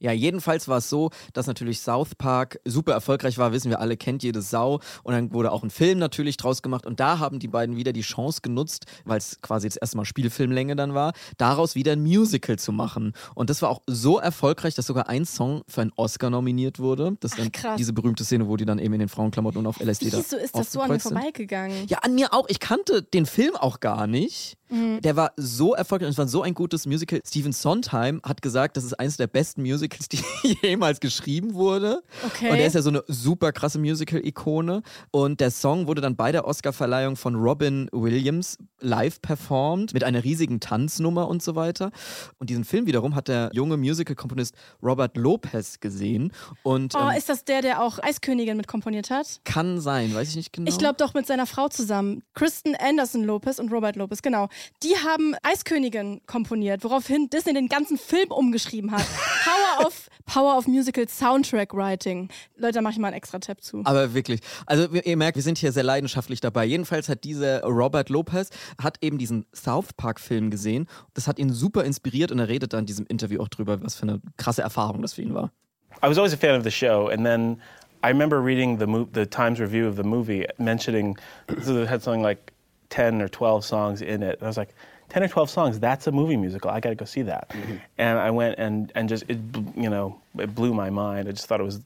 Ja, 0.00 0.12
jedenfalls 0.12 0.68
war 0.68 0.78
es 0.78 0.88
so, 0.88 1.10
dass 1.32 1.46
natürlich 1.46 1.80
South 1.80 2.14
Park 2.14 2.60
super 2.64 2.92
erfolgreich 2.92 3.38
war, 3.38 3.52
wissen 3.52 3.70
wir 3.70 3.80
alle, 3.80 3.96
kennt 3.96 4.22
jede 4.22 4.42
Sau. 4.42 4.80
Und 5.02 5.12
dann 5.12 5.32
wurde 5.32 5.50
auch 5.50 5.62
ein 5.62 5.70
Film 5.70 5.98
natürlich 5.98 6.36
draus 6.36 6.62
gemacht. 6.62 6.86
Und 6.86 7.00
da 7.00 7.18
haben 7.18 7.38
die 7.38 7.48
beiden 7.48 7.76
wieder 7.76 7.92
die 7.92 8.02
Chance 8.02 8.40
genutzt, 8.42 8.86
weil 9.04 9.18
es 9.18 9.40
quasi 9.40 9.66
jetzt 9.66 9.78
erstmal 9.80 10.04
Spielfilmlänge 10.04 10.76
dann 10.76 10.94
war, 10.94 11.12
daraus 11.36 11.74
wieder 11.74 11.92
ein 11.92 12.02
Musical 12.02 12.58
zu 12.58 12.72
machen. 12.72 13.12
Und 13.34 13.50
das 13.50 13.60
war 13.62 13.70
auch 13.70 13.82
so 13.86 14.18
erfolgreich, 14.18 14.74
dass 14.74 14.86
sogar 14.86 15.08
ein 15.08 15.24
Song 15.24 15.62
für 15.66 15.82
einen 15.82 15.92
Oscar 15.96 16.30
nominiert 16.30 16.78
wurde. 16.78 17.16
Das 17.20 17.32
ist 17.32 17.38
dann 17.38 17.52
krass. 17.52 17.76
diese 17.76 17.92
berühmte 17.92 18.24
Szene, 18.24 18.48
wo 18.48 18.56
die 18.56 18.64
dann 18.64 18.78
eben 18.78 18.94
in 18.94 19.00
den 19.00 19.08
Frauenklamotten 19.08 19.58
und 19.58 19.66
auf 19.66 19.80
LSD 19.80 20.10
da 20.10 20.18
Wieso 20.18 20.36
ist 20.36 20.56
das 20.56 20.72
so 20.72 20.80
an 20.80 20.90
mir 20.90 21.00
vorbeigegangen? 21.00 21.86
Ja, 21.88 21.98
an 21.98 22.14
mir 22.14 22.32
auch. 22.32 22.46
Ich 22.48 22.60
kannte 22.60 23.02
den 23.02 23.26
Film 23.26 23.56
auch 23.56 23.80
gar 23.80 24.06
nicht. 24.06 24.56
Mhm. 24.70 25.00
Der 25.00 25.16
war 25.16 25.32
so 25.36 25.74
erfolgreich 25.74 26.06
und 26.06 26.12
es 26.12 26.18
war 26.18 26.28
so 26.28 26.42
ein 26.42 26.54
gutes 26.54 26.86
Musical. 26.86 27.20
Steven 27.26 27.52
Sondheim 27.52 28.20
hat 28.22 28.42
gesagt, 28.42 28.76
das 28.76 28.84
ist 28.84 28.94
eines 28.94 29.16
der 29.16 29.26
besten 29.26 29.62
Musicals, 29.88 30.08
die 30.08 30.58
jemals 30.66 31.00
geschrieben 31.00 31.54
wurde. 31.54 32.02
Okay. 32.26 32.50
Und 32.50 32.56
er 32.58 32.66
ist 32.66 32.74
ja 32.74 32.82
so 32.82 32.90
eine 32.90 33.02
super 33.06 33.52
krasse 33.52 33.78
Musical-Ikone. 33.78 34.82
Und 35.10 35.40
der 35.40 35.50
Song 35.50 35.86
wurde 35.86 36.00
dann 36.00 36.16
bei 36.16 36.32
der 36.32 36.46
Oscarverleihung 36.46 37.16
von 37.16 37.34
Robin 37.34 37.88
Williams 37.92 38.58
live 38.80 39.20
performt 39.20 39.92
mit 39.94 40.04
einer 40.04 40.22
riesigen 40.24 40.60
Tanznummer 40.60 41.28
und 41.28 41.42
so 41.42 41.54
weiter. 41.56 41.90
Und 42.38 42.50
diesen 42.50 42.64
Film 42.64 42.86
wiederum 42.86 43.14
hat 43.14 43.28
der 43.28 43.50
junge 43.52 43.76
Musical-Komponist 43.76 44.54
Robert 44.82 45.16
Lopez 45.16 45.80
gesehen. 45.80 46.32
Und 46.62 46.94
Oh, 46.94 47.08
ähm, 47.10 47.16
ist 47.16 47.28
das 47.28 47.44
der, 47.44 47.62
der 47.62 47.82
auch 47.82 47.98
Eiskönigin 48.02 48.56
mit 48.56 48.66
komponiert 48.68 49.10
hat? 49.10 49.40
kann 49.44 49.80
sein, 49.80 50.14
weiß 50.14 50.28
ich 50.30 50.36
nicht 50.36 50.52
genau. 50.52 50.68
Ich 50.68 50.78
glaube 50.78 50.96
doch 50.98 51.14
mit 51.14 51.26
seiner 51.26 51.46
Frau 51.46 51.68
zusammen. 51.68 52.22
Kristen 52.34 52.74
Anderson 52.76 53.24
Lopez 53.24 53.58
und 53.58 53.72
Robert 53.72 53.96
Lopez, 53.96 54.22
genau. 54.22 54.48
Die 54.82 54.94
haben 54.96 55.34
Eiskönigin 55.42 56.20
komponiert, 56.26 56.84
woraufhin 56.84 57.28
Disney 57.30 57.54
den 57.54 57.68
ganzen 57.68 57.98
Film 57.98 58.30
umgeschrieben 58.30 58.90
hat. 58.92 59.02
Power 59.44 59.77
Power 60.32 60.56
of 60.56 60.66
Musical 60.68 61.08
Soundtrack 61.08 61.72
Writing. 61.74 62.28
Leute, 62.56 62.74
da 62.74 62.80
mache 62.82 62.92
ich 62.92 62.98
mal 62.98 63.08
einen 63.08 63.16
extra 63.16 63.38
Tab 63.38 63.62
zu. 63.62 63.80
Aber 63.84 64.14
wirklich. 64.14 64.40
Also 64.66 64.92
wir- 64.92 65.04
ihr 65.06 65.16
merkt, 65.16 65.36
wir 65.36 65.42
sind 65.42 65.58
hier 65.58 65.72
sehr 65.72 65.82
leidenschaftlich 65.82 66.40
dabei. 66.40 66.64
Jedenfalls 66.66 67.08
hat 67.08 67.24
dieser 67.24 67.62
Robert 67.64 68.10
Lopez 68.10 68.50
hat 68.80 68.98
eben 69.00 69.18
diesen 69.18 69.46
South 69.54 69.92
Park 69.96 70.20
Film 70.20 70.50
gesehen. 70.50 70.86
Das 71.14 71.26
hat 71.28 71.38
ihn 71.38 71.50
super 71.50 71.84
inspiriert 71.84 72.30
und 72.30 72.38
er 72.38 72.48
redet 72.48 72.72
dann 72.74 72.80
in 72.80 72.86
diesem 72.86 73.06
Interview 73.06 73.40
auch 73.40 73.48
drüber, 73.48 73.82
was 73.82 73.94
für 73.94 74.02
eine 74.02 74.20
krasse 74.36 74.62
Erfahrung 74.62 75.02
das 75.02 75.14
für 75.14 75.22
ihn 75.22 75.34
war. 75.34 75.50
I 76.02 76.08
was 76.08 76.18
always 76.18 76.34
a 76.34 76.36
fan 76.36 76.56
of 76.56 76.62
the 76.64 76.70
show, 76.70 77.08
and 77.08 77.24
then 77.24 77.60
I 78.04 78.08
remember 78.08 78.36
reading 78.44 78.78
the 78.78 78.86
the 79.12 79.26
Times 79.26 79.58
review 79.58 79.88
of 79.88 79.96
the 79.96 80.04
movie, 80.04 80.46
mentioning 80.58 81.18
so 81.62 81.80
it 81.82 81.88
had 81.90 82.02
something 82.02 82.22
like 82.22 82.52
ten 82.90 83.20
or 83.20 83.28
twelve 83.28 83.64
songs 83.64 84.00
in 84.00 84.22
it. 84.22 84.34
And 84.38 84.42
I 84.42 84.46
was 84.46 84.56
like, 84.56 84.74
ten 85.08 85.22
or 85.22 85.28
twelve 85.28 85.50
songs? 85.50 85.80
That's 85.80 86.06
a 86.06 86.12
movie 86.12 86.36
musical. 86.36 86.70
I 86.70 86.80
got 86.80 86.90
to 86.90 86.94
go 86.94 87.04
see 87.04 87.22
that. 87.22 87.52
And 87.96 88.18
I 88.18 88.30
went 88.30 88.58
and 88.58 88.92
and 88.94 89.08
just 89.08 89.24
it 89.28 89.38
you 89.76 89.88
know 89.88 90.20
it 90.38 90.54
blew 90.54 90.72
my 90.72 90.90
mind. 90.90 91.28
I 91.28 91.32
just 91.32 91.46
thought 91.46 91.60
it 91.60 91.64
was 91.64 91.80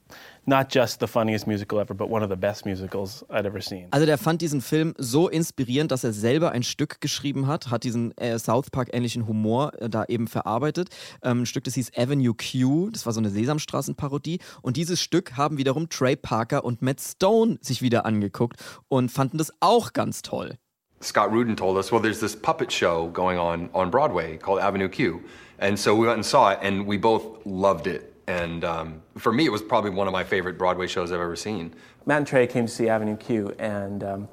not 0.45 0.69
just 0.69 0.99
the 0.99 1.07
funniest 1.07 1.47
musical 1.47 1.79
ever, 1.79 1.93
but 1.93 2.09
one 2.09 2.21
of 2.23 2.29
the 2.29 2.35
best 2.35 2.65
musicals 2.65 3.23
I'd 3.29 3.45
ever 3.45 3.61
seen. 3.61 3.87
Also 3.91 4.05
der 4.05 4.17
fand 4.17 4.41
diesen 4.41 4.61
Film 4.61 4.93
so 4.97 5.29
inspirierend, 5.29 5.91
dass 5.91 6.03
er 6.03 6.13
selber 6.13 6.51
ein 6.51 6.63
Stück 6.63 6.99
geschrieben 7.01 7.47
hat, 7.47 7.71
hat 7.71 7.83
diesen 7.83 8.15
äh, 8.17 8.37
South 8.37 8.69
Park 8.69 8.89
ähnlichen 8.93 9.27
Humor 9.27 9.71
äh, 9.79 9.89
da 9.89 10.05
eben 10.05 10.27
verarbeitet. 10.27 10.89
Ähm, 11.21 11.43
ein 11.43 11.45
Stück, 11.45 11.63
das 11.63 11.75
hieß 11.75 11.91
Avenue 11.95 12.33
Q, 12.33 12.89
das 12.89 13.05
war 13.05 13.13
so 13.13 13.19
eine 13.19 13.29
Sesamstraßenparodie. 13.29 14.39
Und 14.61 14.77
dieses 14.77 15.01
Stück 15.01 15.37
haben 15.37 15.57
wiederum 15.57 15.89
Trey 15.89 16.15
Parker 16.15 16.65
und 16.65 16.81
Matt 16.81 16.99
Stone 16.99 17.57
sich 17.61 17.81
wieder 17.81 18.05
angeguckt 18.05 18.63
und 18.89 19.09
fanden 19.09 19.37
das 19.37 19.51
auch 19.61 19.93
ganz 19.93 20.21
toll. 20.21 20.57
Scott 21.03 21.31
Rudin 21.31 21.55
told 21.55 21.77
us, 21.77 21.91
well, 21.91 22.01
there's 22.01 22.19
this 22.19 22.35
puppet 22.35 22.71
show 22.71 23.07
going 23.09 23.37
on 23.37 23.69
on 23.73 23.89
Broadway 23.89 24.37
called 24.37 24.59
Avenue 24.59 24.89
Q. 24.89 25.23
And 25.59 25.79
so 25.79 25.95
we 25.95 26.07
went 26.07 26.17
and 26.17 26.25
saw 26.25 26.51
it, 26.51 26.59
and 26.61 26.85
we 26.85 26.97
both 26.97 27.45
loved 27.45 27.87
it. 27.87 28.13
And 28.27 28.63
um, 28.63 29.01
for 29.17 29.31
me, 29.33 29.45
it 29.45 29.51
was 29.51 29.61
probably 29.61 29.91
one 29.91 30.07
of 30.07 30.13
my 30.13 30.23
favorite 30.23 30.57
Broadway 30.57 30.87
shows 30.87 31.11
I've 31.11 31.19
ever 31.19 31.35
seen. 31.35 31.73
Matt 32.05 32.19
and 32.19 32.27
Trey 32.27 32.47
came 32.47 32.65
to 32.65 32.71
see 32.71 32.87
Avenue 32.89 33.17
Q, 33.17 33.53
and 33.59 34.03
um, 34.03 34.29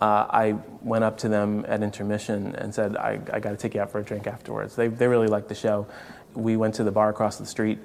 uh, 0.00 0.26
I 0.30 0.56
went 0.82 1.04
up 1.04 1.18
to 1.18 1.28
them 1.28 1.64
at 1.66 1.82
intermission 1.82 2.54
and 2.56 2.74
said, 2.74 2.96
I, 2.96 3.20
I 3.32 3.40
got 3.40 3.50
to 3.50 3.56
take 3.56 3.74
you 3.74 3.80
out 3.80 3.90
for 3.90 3.98
a 3.98 4.04
drink 4.04 4.26
afterwards. 4.26 4.76
They, 4.76 4.88
they 4.88 5.08
really 5.08 5.28
liked 5.28 5.48
the 5.48 5.54
show. 5.54 5.86
We 6.34 6.56
went 6.56 6.74
to 6.76 6.84
the 6.84 6.92
bar 6.92 7.10
across 7.10 7.38
the 7.38 7.46
street 7.46 7.78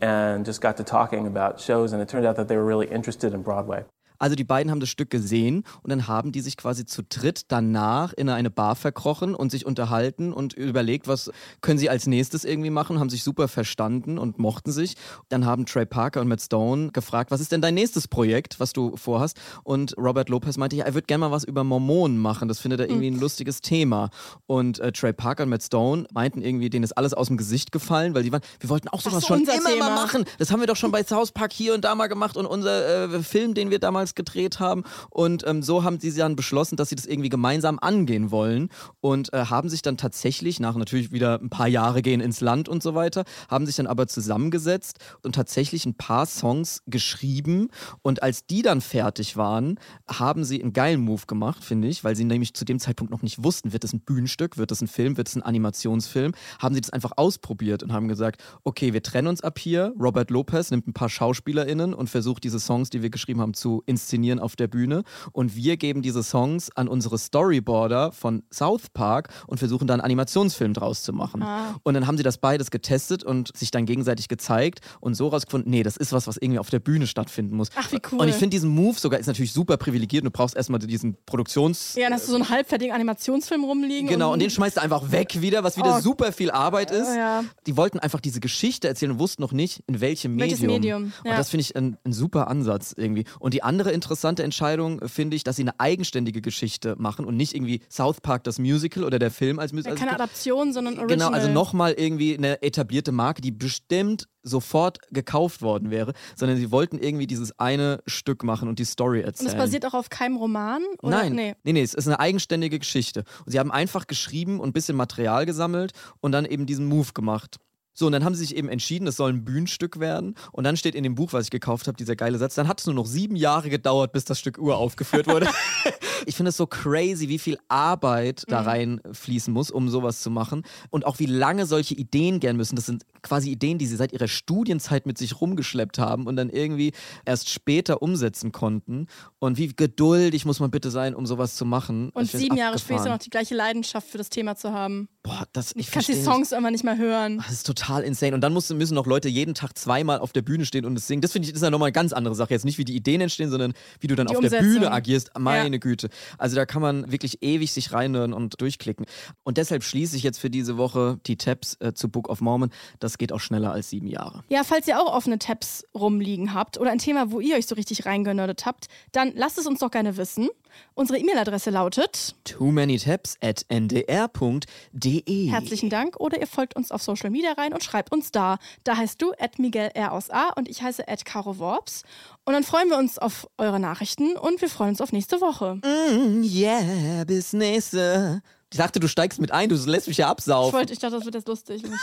and 0.00 0.44
just 0.44 0.60
got 0.60 0.76
to 0.76 0.84
talking 0.84 1.26
about 1.26 1.60
shows, 1.60 1.92
and 1.92 2.02
it 2.02 2.08
turned 2.08 2.26
out 2.26 2.36
that 2.36 2.48
they 2.48 2.56
were 2.56 2.64
really 2.64 2.86
interested 2.86 3.34
in 3.34 3.42
Broadway. 3.42 3.84
Also 4.24 4.36
die 4.36 4.44
beiden 4.44 4.70
haben 4.70 4.80
das 4.80 4.88
Stück 4.88 5.10
gesehen 5.10 5.64
und 5.82 5.90
dann 5.90 6.08
haben 6.08 6.32
die 6.32 6.40
sich 6.40 6.56
quasi 6.56 6.86
zu 6.86 7.02
dritt 7.02 7.42
danach 7.48 8.14
in 8.14 8.30
eine 8.30 8.48
Bar 8.48 8.74
verkrochen 8.74 9.34
und 9.34 9.50
sich 9.50 9.66
unterhalten 9.66 10.32
und 10.32 10.54
überlegt, 10.54 11.08
was 11.08 11.30
können 11.60 11.78
sie 11.78 11.90
als 11.90 12.06
nächstes 12.06 12.46
irgendwie 12.46 12.70
machen, 12.70 12.98
haben 13.00 13.10
sich 13.10 13.22
super 13.22 13.48
verstanden 13.48 14.16
und 14.16 14.38
mochten 14.38 14.72
sich. 14.72 14.96
Dann 15.28 15.44
haben 15.44 15.66
Trey 15.66 15.84
Parker 15.84 16.22
und 16.22 16.28
Matt 16.28 16.40
Stone 16.40 16.90
gefragt, 16.92 17.32
was 17.32 17.42
ist 17.42 17.52
denn 17.52 17.60
dein 17.60 17.74
nächstes 17.74 18.08
Projekt, 18.08 18.60
was 18.60 18.72
du 18.72 18.96
vorhast? 18.96 19.38
Und 19.62 19.94
Robert 19.98 20.30
Lopez 20.30 20.56
meinte, 20.56 20.76
ja, 20.76 20.86
er 20.86 20.94
würde 20.94 21.04
gerne 21.04 21.26
mal 21.26 21.30
was 21.30 21.44
über 21.44 21.62
Mormonen 21.62 22.16
machen. 22.16 22.48
Das 22.48 22.60
findet 22.60 22.80
er 22.80 22.88
irgendwie 22.88 23.08
ein 23.08 23.20
lustiges 23.20 23.60
Thema. 23.60 24.08
Und 24.46 24.78
äh, 24.78 24.90
Trey 24.90 25.12
Parker 25.12 25.42
und 25.42 25.50
Matt 25.50 25.64
Stone 25.64 26.06
meinten 26.14 26.40
irgendwie, 26.40 26.70
denen 26.70 26.84
ist 26.84 26.92
alles 26.92 27.12
aus 27.12 27.26
dem 27.26 27.36
Gesicht 27.36 27.72
gefallen, 27.72 28.14
weil 28.14 28.22
die 28.22 28.32
waren, 28.32 28.40
wir 28.60 28.70
wollten 28.70 28.88
auch 28.88 29.02
sowas 29.02 29.26
schon 29.26 29.42
immer 29.42 29.52
Thema. 29.52 29.90
mal 29.90 29.94
machen. 29.94 30.24
Das 30.38 30.50
haben 30.50 30.60
wir 30.60 30.66
doch 30.66 30.76
schon 30.76 30.92
bei 30.92 31.04
South 31.04 31.32
Park 31.32 31.52
hier 31.52 31.74
und 31.74 31.84
da 31.84 31.94
mal 31.94 32.06
gemacht 32.06 32.38
und 32.38 32.46
unser 32.46 33.12
äh, 33.12 33.22
Film, 33.22 33.52
den 33.52 33.68
wir 33.68 33.78
damals 33.78 34.13
gedreht 34.14 34.60
haben. 34.60 34.84
Und 35.10 35.46
ähm, 35.46 35.62
so 35.62 35.84
haben 35.84 35.98
sie 36.00 36.12
dann 36.14 36.36
beschlossen, 36.36 36.76
dass 36.76 36.88
sie 36.88 36.96
das 36.96 37.06
irgendwie 37.06 37.28
gemeinsam 37.28 37.78
angehen 37.80 38.30
wollen 38.30 38.68
und 39.00 39.32
äh, 39.32 39.46
haben 39.46 39.68
sich 39.68 39.82
dann 39.82 39.96
tatsächlich, 39.96 40.60
nach 40.60 40.76
natürlich 40.76 41.12
wieder 41.12 41.40
ein 41.40 41.50
paar 41.50 41.68
Jahre 41.68 42.02
gehen 42.02 42.20
ins 42.20 42.40
Land 42.40 42.68
und 42.68 42.82
so 42.82 42.94
weiter, 42.94 43.24
haben 43.48 43.66
sich 43.66 43.76
dann 43.76 43.86
aber 43.86 44.06
zusammengesetzt 44.06 44.98
und 45.22 45.34
tatsächlich 45.34 45.86
ein 45.86 45.94
paar 45.94 46.26
Songs 46.26 46.82
geschrieben. 46.86 47.68
Und 48.02 48.22
als 48.22 48.46
die 48.46 48.62
dann 48.62 48.80
fertig 48.80 49.36
waren, 49.36 49.78
haben 50.08 50.44
sie 50.44 50.62
einen 50.62 50.72
geilen 50.72 51.00
Move 51.00 51.22
gemacht, 51.26 51.64
finde 51.64 51.88
ich, 51.88 52.04
weil 52.04 52.16
sie 52.16 52.24
nämlich 52.24 52.54
zu 52.54 52.64
dem 52.64 52.78
Zeitpunkt 52.78 53.10
noch 53.10 53.22
nicht 53.22 53.42
wussten, 53.42 53.72
wird 53.72 53.84
es 53.84 53.92
ein 53.92 54.00
Bühnenstück, 54.00 54.58
wird 54.58 54.70
es 54.72 54.80
ein 54.80 54.88
Film, 54.88 55.16
wird 55.16 55.28
es 55.28 55.36
ein 55.36 55.42
Animationsfilm, 55.42 56.32
haben 56.58 56.74
sie 56.74 56.80
das 56.80 56.90
einfach 56.90 57.12
ausprobiert 57.16 57.82
und 57.82 57.92
haben 57.92 58.08
gesagt, 58.08 58.42
okay, 58.62 58.92
wir 58.92 59.02
trennen 59.02 59.28
uns 59.28 59.40
ab 59.42 59.58
hier. 59.58 59.92
Robert 59.98 60.30
Lopez 60.30 60.70
nimmt 60.70 60.86
ein 60.86 60.92
paar 60.92 61.08
SchauspielerInnen 61.08 61.94
und 61.94 62.10
versucht 62.10 62.44
diese 62.44 62.60
Songs, 62.60 62.90
die 62.90 63.02
wir 63.02 63.10
geschrieben 63.10 63.40
haben, 63.40 63.54
zu 63.54 63.82
inszenieren 63.94 64.40
auf 64.40 64.56
der 64.56 64.66
Bühne. 64.68 65.04
Und 65.32 65.54
wir 65.54 65.76
geben 65.76 66.02
diese 66.02 66.22
Songs 66.22 66.70
an 66.76 66.88
unsere 66.88 67.16
Storyboarder 67.18 68.12
von 68.12 68.42
South 68.52 68.90
Park 68.92 69.28
und 69.46 69.58
versuchen 69.58 69.86
dann 69.86 70.00
einen 70.00 70.04
Animationsfilm 70.06 70.74
draus 70.74 71.02
zu 71.02 71.12
machen. 71.12 71.42
Ah. 71.42 71.76
Und 71.84 71.94
dann 71.94 72.06
haben 72.06 72.16
sie 72.16 72.22
das 72.22 72.38
beides 72.38 72.70
getestet 72.70 73.22
und 73.24 73.56
sich 73.56 73.70
dann 73.70 73.86
gegenseitig 73.86 74.28
gezeigt 74.28 74.80
und 75.00 75.14
so 75.14 75.28
rausgefunden, 75.28 75.70
nee, 75.70 75.82
das 75.82 75.96
ist 75.96 76.12
was, 76.12 76.26
was 76.26 76.36
irgendwie 76.36 76.58
auf 76.58 76.70
der 76.70 76.80
Bühne 76.80 77.06
stattfinden 77.06 77.56
muss. 77.56 77.68
Ach, 77.76 77.90
wie 77.92 78.00
cool. 78.10 78.20
Und 78.20 78.28
ich 78.28 78.34
finde 78.34 78.50
diesen 78.50 78.70
Move 78.70 78.98
sogar 78.98 79.20
ist 79.20 79.26
natürlich 79.26 79.52
super 79.52 79.76
privilegiert. 79.76 80.24
Du 80.24 80.30
brauchst 80.30 80.56
erstmal 80.56 80.80
diesen 80.80 81.16
Produktions... 81.26 81.94
Ja, 81.96 82.04
dann 82.04 82.14
hast 82.14 82.26
du 82.26 82.30
so 82.32 82.36
einen 82.36 82.48
halbfertigen 82.48 82.94
Animationsfilm 82.94 83.64
rumliegen. 83.64 84.08
Genau, 84.08 84.32
und 84.32 84.40
den 84.40 84.50
schmeißt 84.50 84.76
du 84.76 84.82
einfach 84.82 85.12
weg 85.12 85.40
wieder, 85.40 85.62
was 85.64 85.76
wieder 85.76 85.98
Oh. 85.98 86.00
super 86.00 86.32
viel 86.32 86.50
Arbeit 86.50 86.90
ist. 86.90 87.14
ja. 87.14 87.44
Die 87.66 87.76
wollten 87.76 87.98
einfach 87.98 88.20
diese 88.20 88.40
Geschichte 88.40 88.88
erzählen 88.88 89.12
und 89.12 89.18
wussten 89.18 89.42
noch 89.42 89.52
nicht, 89.52 89.82
in 89.86 90.00
welchem 90.00 90.38
Welches 90.38 90.60
Medium. 90.60 90.74
Medium, 90.80 91.12
ja. 91.24 91.30
Und 91.32 91.38
das 91.38 91.50
finde 91.50 91.62
ich 91.62 91.76
ein, 91.76 91.96
ein 92.04 92.12
super 92.12 92.48
Ansatz 92.48 92.94
irgendwie. 92.96 93.24
Und 93.38 93.54
die 93.54 93.62
andere 93.62 93.83
interessante 93.92 94.42
Entscheidung 94.42 95.00
äh, 95.00 95.08
finde 95.08 95.36
ich, 95.36 95.44
dass 95.44 95.56
sie 95.56 95.62
eine 95.62 95.78
eigenständige 95.78 96.40
Geschichte 96.40 96.94
machen 96.98 97.24
und 97.24 97.36
nicht 97.36 97.54
irgendwie 97.54 97.80
South 97.90 98.20
Park 98.20 98.44
das 98.44 98.58
Musical 98.58 99.04
oder 99.04 99.18
der 99.18 99.30
Film 99.30 99.58
als 99.58 99.72
Ja, 99.72 99.76
Musical. 99.76 99.96
keine 99.98 100.12
Adaption, 100.12 100.72
sondern 100.72 100.98
Original. 100.98 101.28
Genau, 101.30 101.38
also 101.38 101.50
nochmal 101.50 101.92
irgendwie 101.92 102.36
eine 102.36 102.62
etablierte 102.62 103.12
Marke, 103.12 103.40
die 103.42 103.50
bestimmt 103.50 104.28
sofort 104.42 104.98
gekauft 105.10 105.62
worden 105.62 105.90
wäre, 105.90 106.12
sondern 106.36 106.58
sie 106.58 106.70
wollten 106.70 106.98
irgendwie 106.98 107.26
dieses 107.26 107.58
eine 107.58 108.02
Stück 108.06 108.44
machen 108.44 108.68
und 108.68 108.78
die 108.78 108.84
Story 108.84 109.20
Und 109.20 109.24
erzählen. 109.26 109.48
es 109.50 109.56
basiert 109.56 109.86
auch 109.86 109.94
auf 109.94 110.10
keinem 110.10 110.36
Roman? 110.36 110.82
Oder? 111.02 111.16
Nein, 111.16 111.34
Nee. 111.34 111.54
nee. 111.64 111.72
nee, 111.72 111.82
es 111.82 111.94
ist 111.94 112.06
eine 112.06 112.20
eigenständige 112.20 112.78
Geschichte. 112.78 113.24
Und 113.46 113.52
sie 113.52 113.58
haben 113.58 113.70
einfach 113.72 114.06
geschrieben 114.06 114.60
und 114.60 114.68
ein 114.68 114.72
bisschen 114.74 114.96
Material 114.96 115.46
gesammelt 115.46 115.92
und 116.20 116.32
dann 116.32 116.44
eben 116.44 116.66
diesen 116.66 116.86
Move 116.86 117.08
gemacht. 117.14 117.56
So, 117.94 118.06
und 118.06 118.12
dann 118.12 118.24
haben 118.24 118.34
sie 118.34 118.44
sich 118.44 118.56
eben 118.56 118.68
entschieden, 118.68 119.06
es 119.06 119.16
soll 119.16 119.32
ein 119.32 119.44
Bühnenstück 119.44 120.00
werden. 120.00 120.34
Und 120.52 120.64
dann 120.64 120.76
steht 120.76 120.96
in 120.96 121.04
dem 121.04 121.14
Buch, 121.14 121.32
was 121.32 121.44
ich 121.44 121.50
gekauft 121.50 121.86
habe, 121.86 121.96
dieser 121.96 122.16
geile 122.16 122.38
Satz. 122.38 122.56
Dann 122.56 122.66
hat 122.66 122.80
es 122.80 122.86
nur 122.86 122.94
noch 122.94 123.06
sieben 123.06 123.36
Jahre 123.36 123.70
gedauert, 123.70 124.12
bis 124.12 124.24
das 124.24 124.40
Stück 124.40 124.58
uraufgeführt 124.58 125.28
wurde. 125.28 125.48
ich 126.26 126.36
finde 126.36 126.50
es 126.50 126.56
so 126.56 126.66
crazy, 126.66 127.28
wie 127.28 127.38
viel 127.38 127.58
Arbeit 127.68 128.44
da 128.48 128.62
Mhm. 128.62 128.66
reinfließen 128.68 129.52
muss, 129.52 129.70
um 129.70 129.88
sowas 129.88 130.20
zu 130.20 130.30
machen. 130.30 130.62
Und 130.90 131.06
auch 131.06 131.18
wie 131.18 131.26
lange 131.26 131.66
solche 131.66 131.94
Ideen 131.94 132.40
gern 132.40 132.56
müssen. 132.56 132.76
Das 132.76 132.86
sind 132.86 133.04
quasi 133.22 133.50
Ideen, 133.50 133.78
die 133.78 133.86
sie 133.86 133.96
seit 133.96 134.12
ihrer 134.12 134.28
Studienzeit 134.28 135.06
mit 135.06 135.18
sich 135.18 135.40
rumgeschleppt 135.40 135.98
haben 135.98 136.26
und 136.26 136.36
dann 136.36 136.50
irgendwie 136.50 136.92
erst 137.24 137.48
später 137.50 138.02
umsetzen 138.02 138.52
konnten. 138.52 139.06
Und 139.38 139.58
wie 139.58 139.68
geduldig 139.68 140.44
muss 140.44 140.60
man 140.60 140.70
bitte 140.70 140.90
sein, 140.90 141.14
um 141.14 141.26
sowas 141.26 141.56
zu 141.56 141.64
machen. 141.64 142.10
Und 142.10 142.24
Ich 142.24 142.30
find's 142.30 142.44
sieben 142.44 142.56
Jahre 142.56 142.74
abgefahren. 142.74 142.98
später 143.00 143.12
noch 143.14 143.18
die 143.22 143.30
gleiche 143.30 143.54
Leidenschaft 143.54 144.08
für 144.08 144.18
das 144.18 144.28
Thema 144.28 144.56
zu 144.56 144.72
haben. 144.72 145.08
Boah, 145.22 145.44
das, 145.52 145.72
ich 145.72 145.86
Ich 145.86 145.90
kann 145.90 146.04
die 146.06 146.14
Songs 146.22 146.52
immer 146.52 146.70
nicht 146.70 146.84
mehr 146.84 146.98
hören. 146.98 147.38
Das 147.38 147.50
ist 147.52 147.66
total 147.66 148.02
insane. 148.02 148.34
Und 148.34 148.42
dann 148.42 148.52
müssen, 148.52 148.76
müssen 148.76 148.94
noch 148.94 149.06
Leute 149.06 149.28
jeden 149.28 149.54
Tag 149.54 149.76
zweimal 149.78 150.18
auf 150.18 150.32
der 150.32 150.42
Bühne 150.42 150.66
stehen 150.66 150.84
und 150.84 150.96
es 150.98 151.06
singen. 151.06 151.22
Das 151.22 151.32
finde 151.32 151.48
ich 151.48 151.54
ist 151.54 151.62
ja 151.62 151.70
nochmal 151.70 151.86
eine 151.86 151.92
ganz 151.92 152.12
andere 152.12 152.34
Sache. 152.34 152.50
Jetzt 152.52 152.64
nicht, 152.66 152.76
wie 152.78 152.84
die 152.84 152.94
Ideen 152.94 153.20
entstehen, 153.22 153.50
sondern 153.50 153.72
wie 154.00 154.06
du 154.06 154.14
dann 154.16 154.26
Die 154.26 154.34
auf 154.36 154.40
der 154.42 154.50
Umsetzung. 154.50 154.80
Bühne 154.80 154.90
agierst. 154.92 155.30
Meine 155.38 155.78
Güte. 155.78 156.10
Also 156.38 156.56
da 156.56 156.66
kann 156.66 156.82
man 156.82 157.10
wirklich 157.10 157.42
ewig 157.42 157.72
sich 157.72 157.92
reinhören 157.92 158.32
und 158.32 158.60
durchklicken. 158.60 159.06
Und 159.42 159.58
deshalb 159.58 159.82
schließe 159.82 160.16
ich 160.16 160.22
jetzt 160.22 160.38
für 160.38 160.50
diese 160.50 160.76
Woche 160.76 161.18
die 161.26 161.36
Tabs 161.36 161.76
äh, 161.80 161.92
zu 161.94 162.08
Book 162.08 162.28
of 162.28 162.40
Mormon. 162.40 162.70
Das 163.00 163.18
geht 163.18 163.32
auch 163.32 163.40
schneller 163.40 163.72
als 163.72 163.90
sieben 163.90 164.06
Jahre. 164.06 164.44
Ja, 164.48 164.64
falls 164.64 164.88
ihr 164.88 165.00
auch 165.00 165.12
offene 165.12 165.38
Tabs 165.38 165.84
rumliegen 165.94 166.54
habt 166.54 166.78
oder 166.78 166.90
ein 166.90 166.98
Thema, 166.98 167.30
wo 167.30 167.40
ihr 167.40 167.56
euch 167.56 167.66
so 167.66 167.74
richtig 167.74 168.06
reingenördet 168.06 168.66
habt, 168.66 168.86
dann 169.12 169.32
lasst 169.34 169.58
es 169.58 169.66
uns 169.66 169.80
doch 169.80 169.90
gerne 169.90 170.16
wissen. 170.16 170.48
Unsere 170.94 171.18
E-Mail-Adresse 171.18 171.70
lautet 171.70 172.34
Too 172.44 172.70
many 172.70 172.98
tabs 172.98 173.36
at 173.42 173.64
ndr.de. 173.68 175.50
herzlichen 175.50 175.90
Dank 175.90 176.18
oder 176.20 176.40
ihr 176.40 176.46
folgt 176.46 176.76
uns 176.76 176.90
auf 176.90 177.02
Social 177.02 177.30
Media 177.30 177.52
rein 177.52 177.72
und 177.72 177.82
schreibt 177.82 178.12
uns 178.12 178.30
da. 178.32 178.58
Da 178.84 178.96
heißt 178.96 179.20
du 179.20 179.32
at 179.38 179.58
Miguel 179.58 179.90
R 179.94 180.12
aus 180.12 180.30
A 180.30 180.50
und 180.56 180.68
ich 180.68 180.82
heiße 180.82 181.06
at 181.08 181.24
Caro 181.24 181.58
Worps. 181.58 182.02
Und 182.44 182.52
dann 182.54 182.62
freuen 182.64 182.88
wir 182.88 182.98
uns 182.98 183.18
auf 183.18 183.48
eure 183.58 183.80
Nachrichten 183.80 184.36
und 184.36 184.60
wir 184.60 184.68
freuen 184.68 184.90
uns 184.90 185.00
auf 185.00 185.12
nächste 185.12 185.40
Woche. 185.40 185.76
Mm, 185.76 186.42
yeah, 186.42 187.24
bis 187.24 187.52
nächste. 187.52 188.42
Ich 188.70 188.78
dachte, 188.78 188.98
du 189.00 189.08
steigst 189.08 189.40
mit 189.40 189.52
ein, 189.52 189.68
du 189.68 189.76
lässt 189.76 190.08
mich 190.08 190.16
ja 190.18 190.26
Ich, 190.26 190.30
absaufen. 190.30 190.72
wollte, 190.74 190.92
ich 190.92 190.98
dachte, 190.98 191.16
das 191.16 191.24
wird 191.24 191.34
jetzt 191.36 191.48
lustig. 191.48 191.82
Ich 191.84 191.90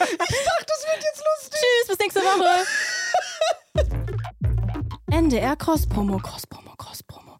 Ich 0.00 0.06
dachte, 0.06 0.64
das 0.66 0.86
wird 0.86 1.04
jetzt 1.04 1.22
lustig. 1.24 1.60
Tschüss, 1.60 1.88
bis 1.88 1.98
nächste 1.98 2.20
Woche. 2.20 2.64
NDR 5.18 5.56
Cross-Promo, 5.56 6.18
Cross-Promo, 6.18 6.76
Cross-Promo. 6.78 7.38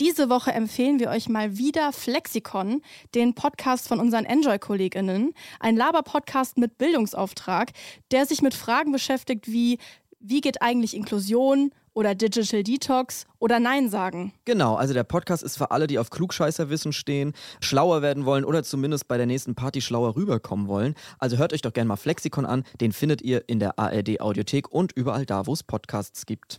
Diese 0.00 0.28
Woche 0.28 0.50
empfehlen 0.50 0.98
wir 0.98 1.10
euch 1.10 1.28
mal 1.28 1.56
wieder 1.56 1.92
Flexikon, 1.92 2.82
den 3.14 3.36
Podcast 3.36 3.86
von 3.86 4.00
unseren 4.00 4.24
Enjoy-KollegInnen. 4.24 5.32
Ein 5.60 5.76
Laber-Podcast 5.76 6.58
mit 6.58 6.76
Bildungsauftrag, 6.76 7.70
der 8.10 8.26
sich 8.26 8.42
mit 8.42 8.52
Fragen 8.52 8.90
beschäftigt 8.90 9.46
wie, 9.46 9.78
wie 10.18 10.40
geht 10.40 10.60
eigentlich 10.60 10.96
Inklusion 10.96 11.70
oder 11.92 12.16
Digital 12.16 12.64
Detox 12.64 13.26
oder 13.38 13.60
Nein 13.60 13.90
sagen? 13.90 14.32
Genau, 14.44 14.74
also 14.74 14.92
der 14.92 15.04
Podcast 15.04 15.44
ist 15.44 15.56
für 15.56 15.70
alle, 15.70 15.86
die 15.86 16.00
auf 16.00 16.10
Klugscheißerwissen 16.10 16.92
stehen, 16.92 17.32
schlauer 17.60 18.02
werden 18.02 18.24
wollen 18.24 18.44
oder 18.44 18.64
zumindest 18.64 19.06
bei 19.06 19.18
der 19.18 19.26
nächsten 19.26 19.54
Party 19.54 19.80
schlauer 19.82 20.16
rüberkommen 20.16 20.66
wollen. 20.66 20.96
Also 21.20 21.36
hört 21.36 21.52
euch 21.52 21.62
doch 21.62 21.74
gerne 21.74 21.86
mal 21.86 21.94
Flexikon 21.94 22.44
an. 22.44 22.64
Den 22.80 22.90
findet 22.90 23.22
ihr 23.22 23.44
in 23.48 23.60
der 23.60 23.78
ARD 23.78 24.20
Audiothek 24.20 24.68
und 24.72 24.90
überall 24.90 25.24
da, 25.26 25.46
wo 25.46 25.52
es 25.52 25.62
Podcasts 25.62 26.26
gibt. 26.26 26.58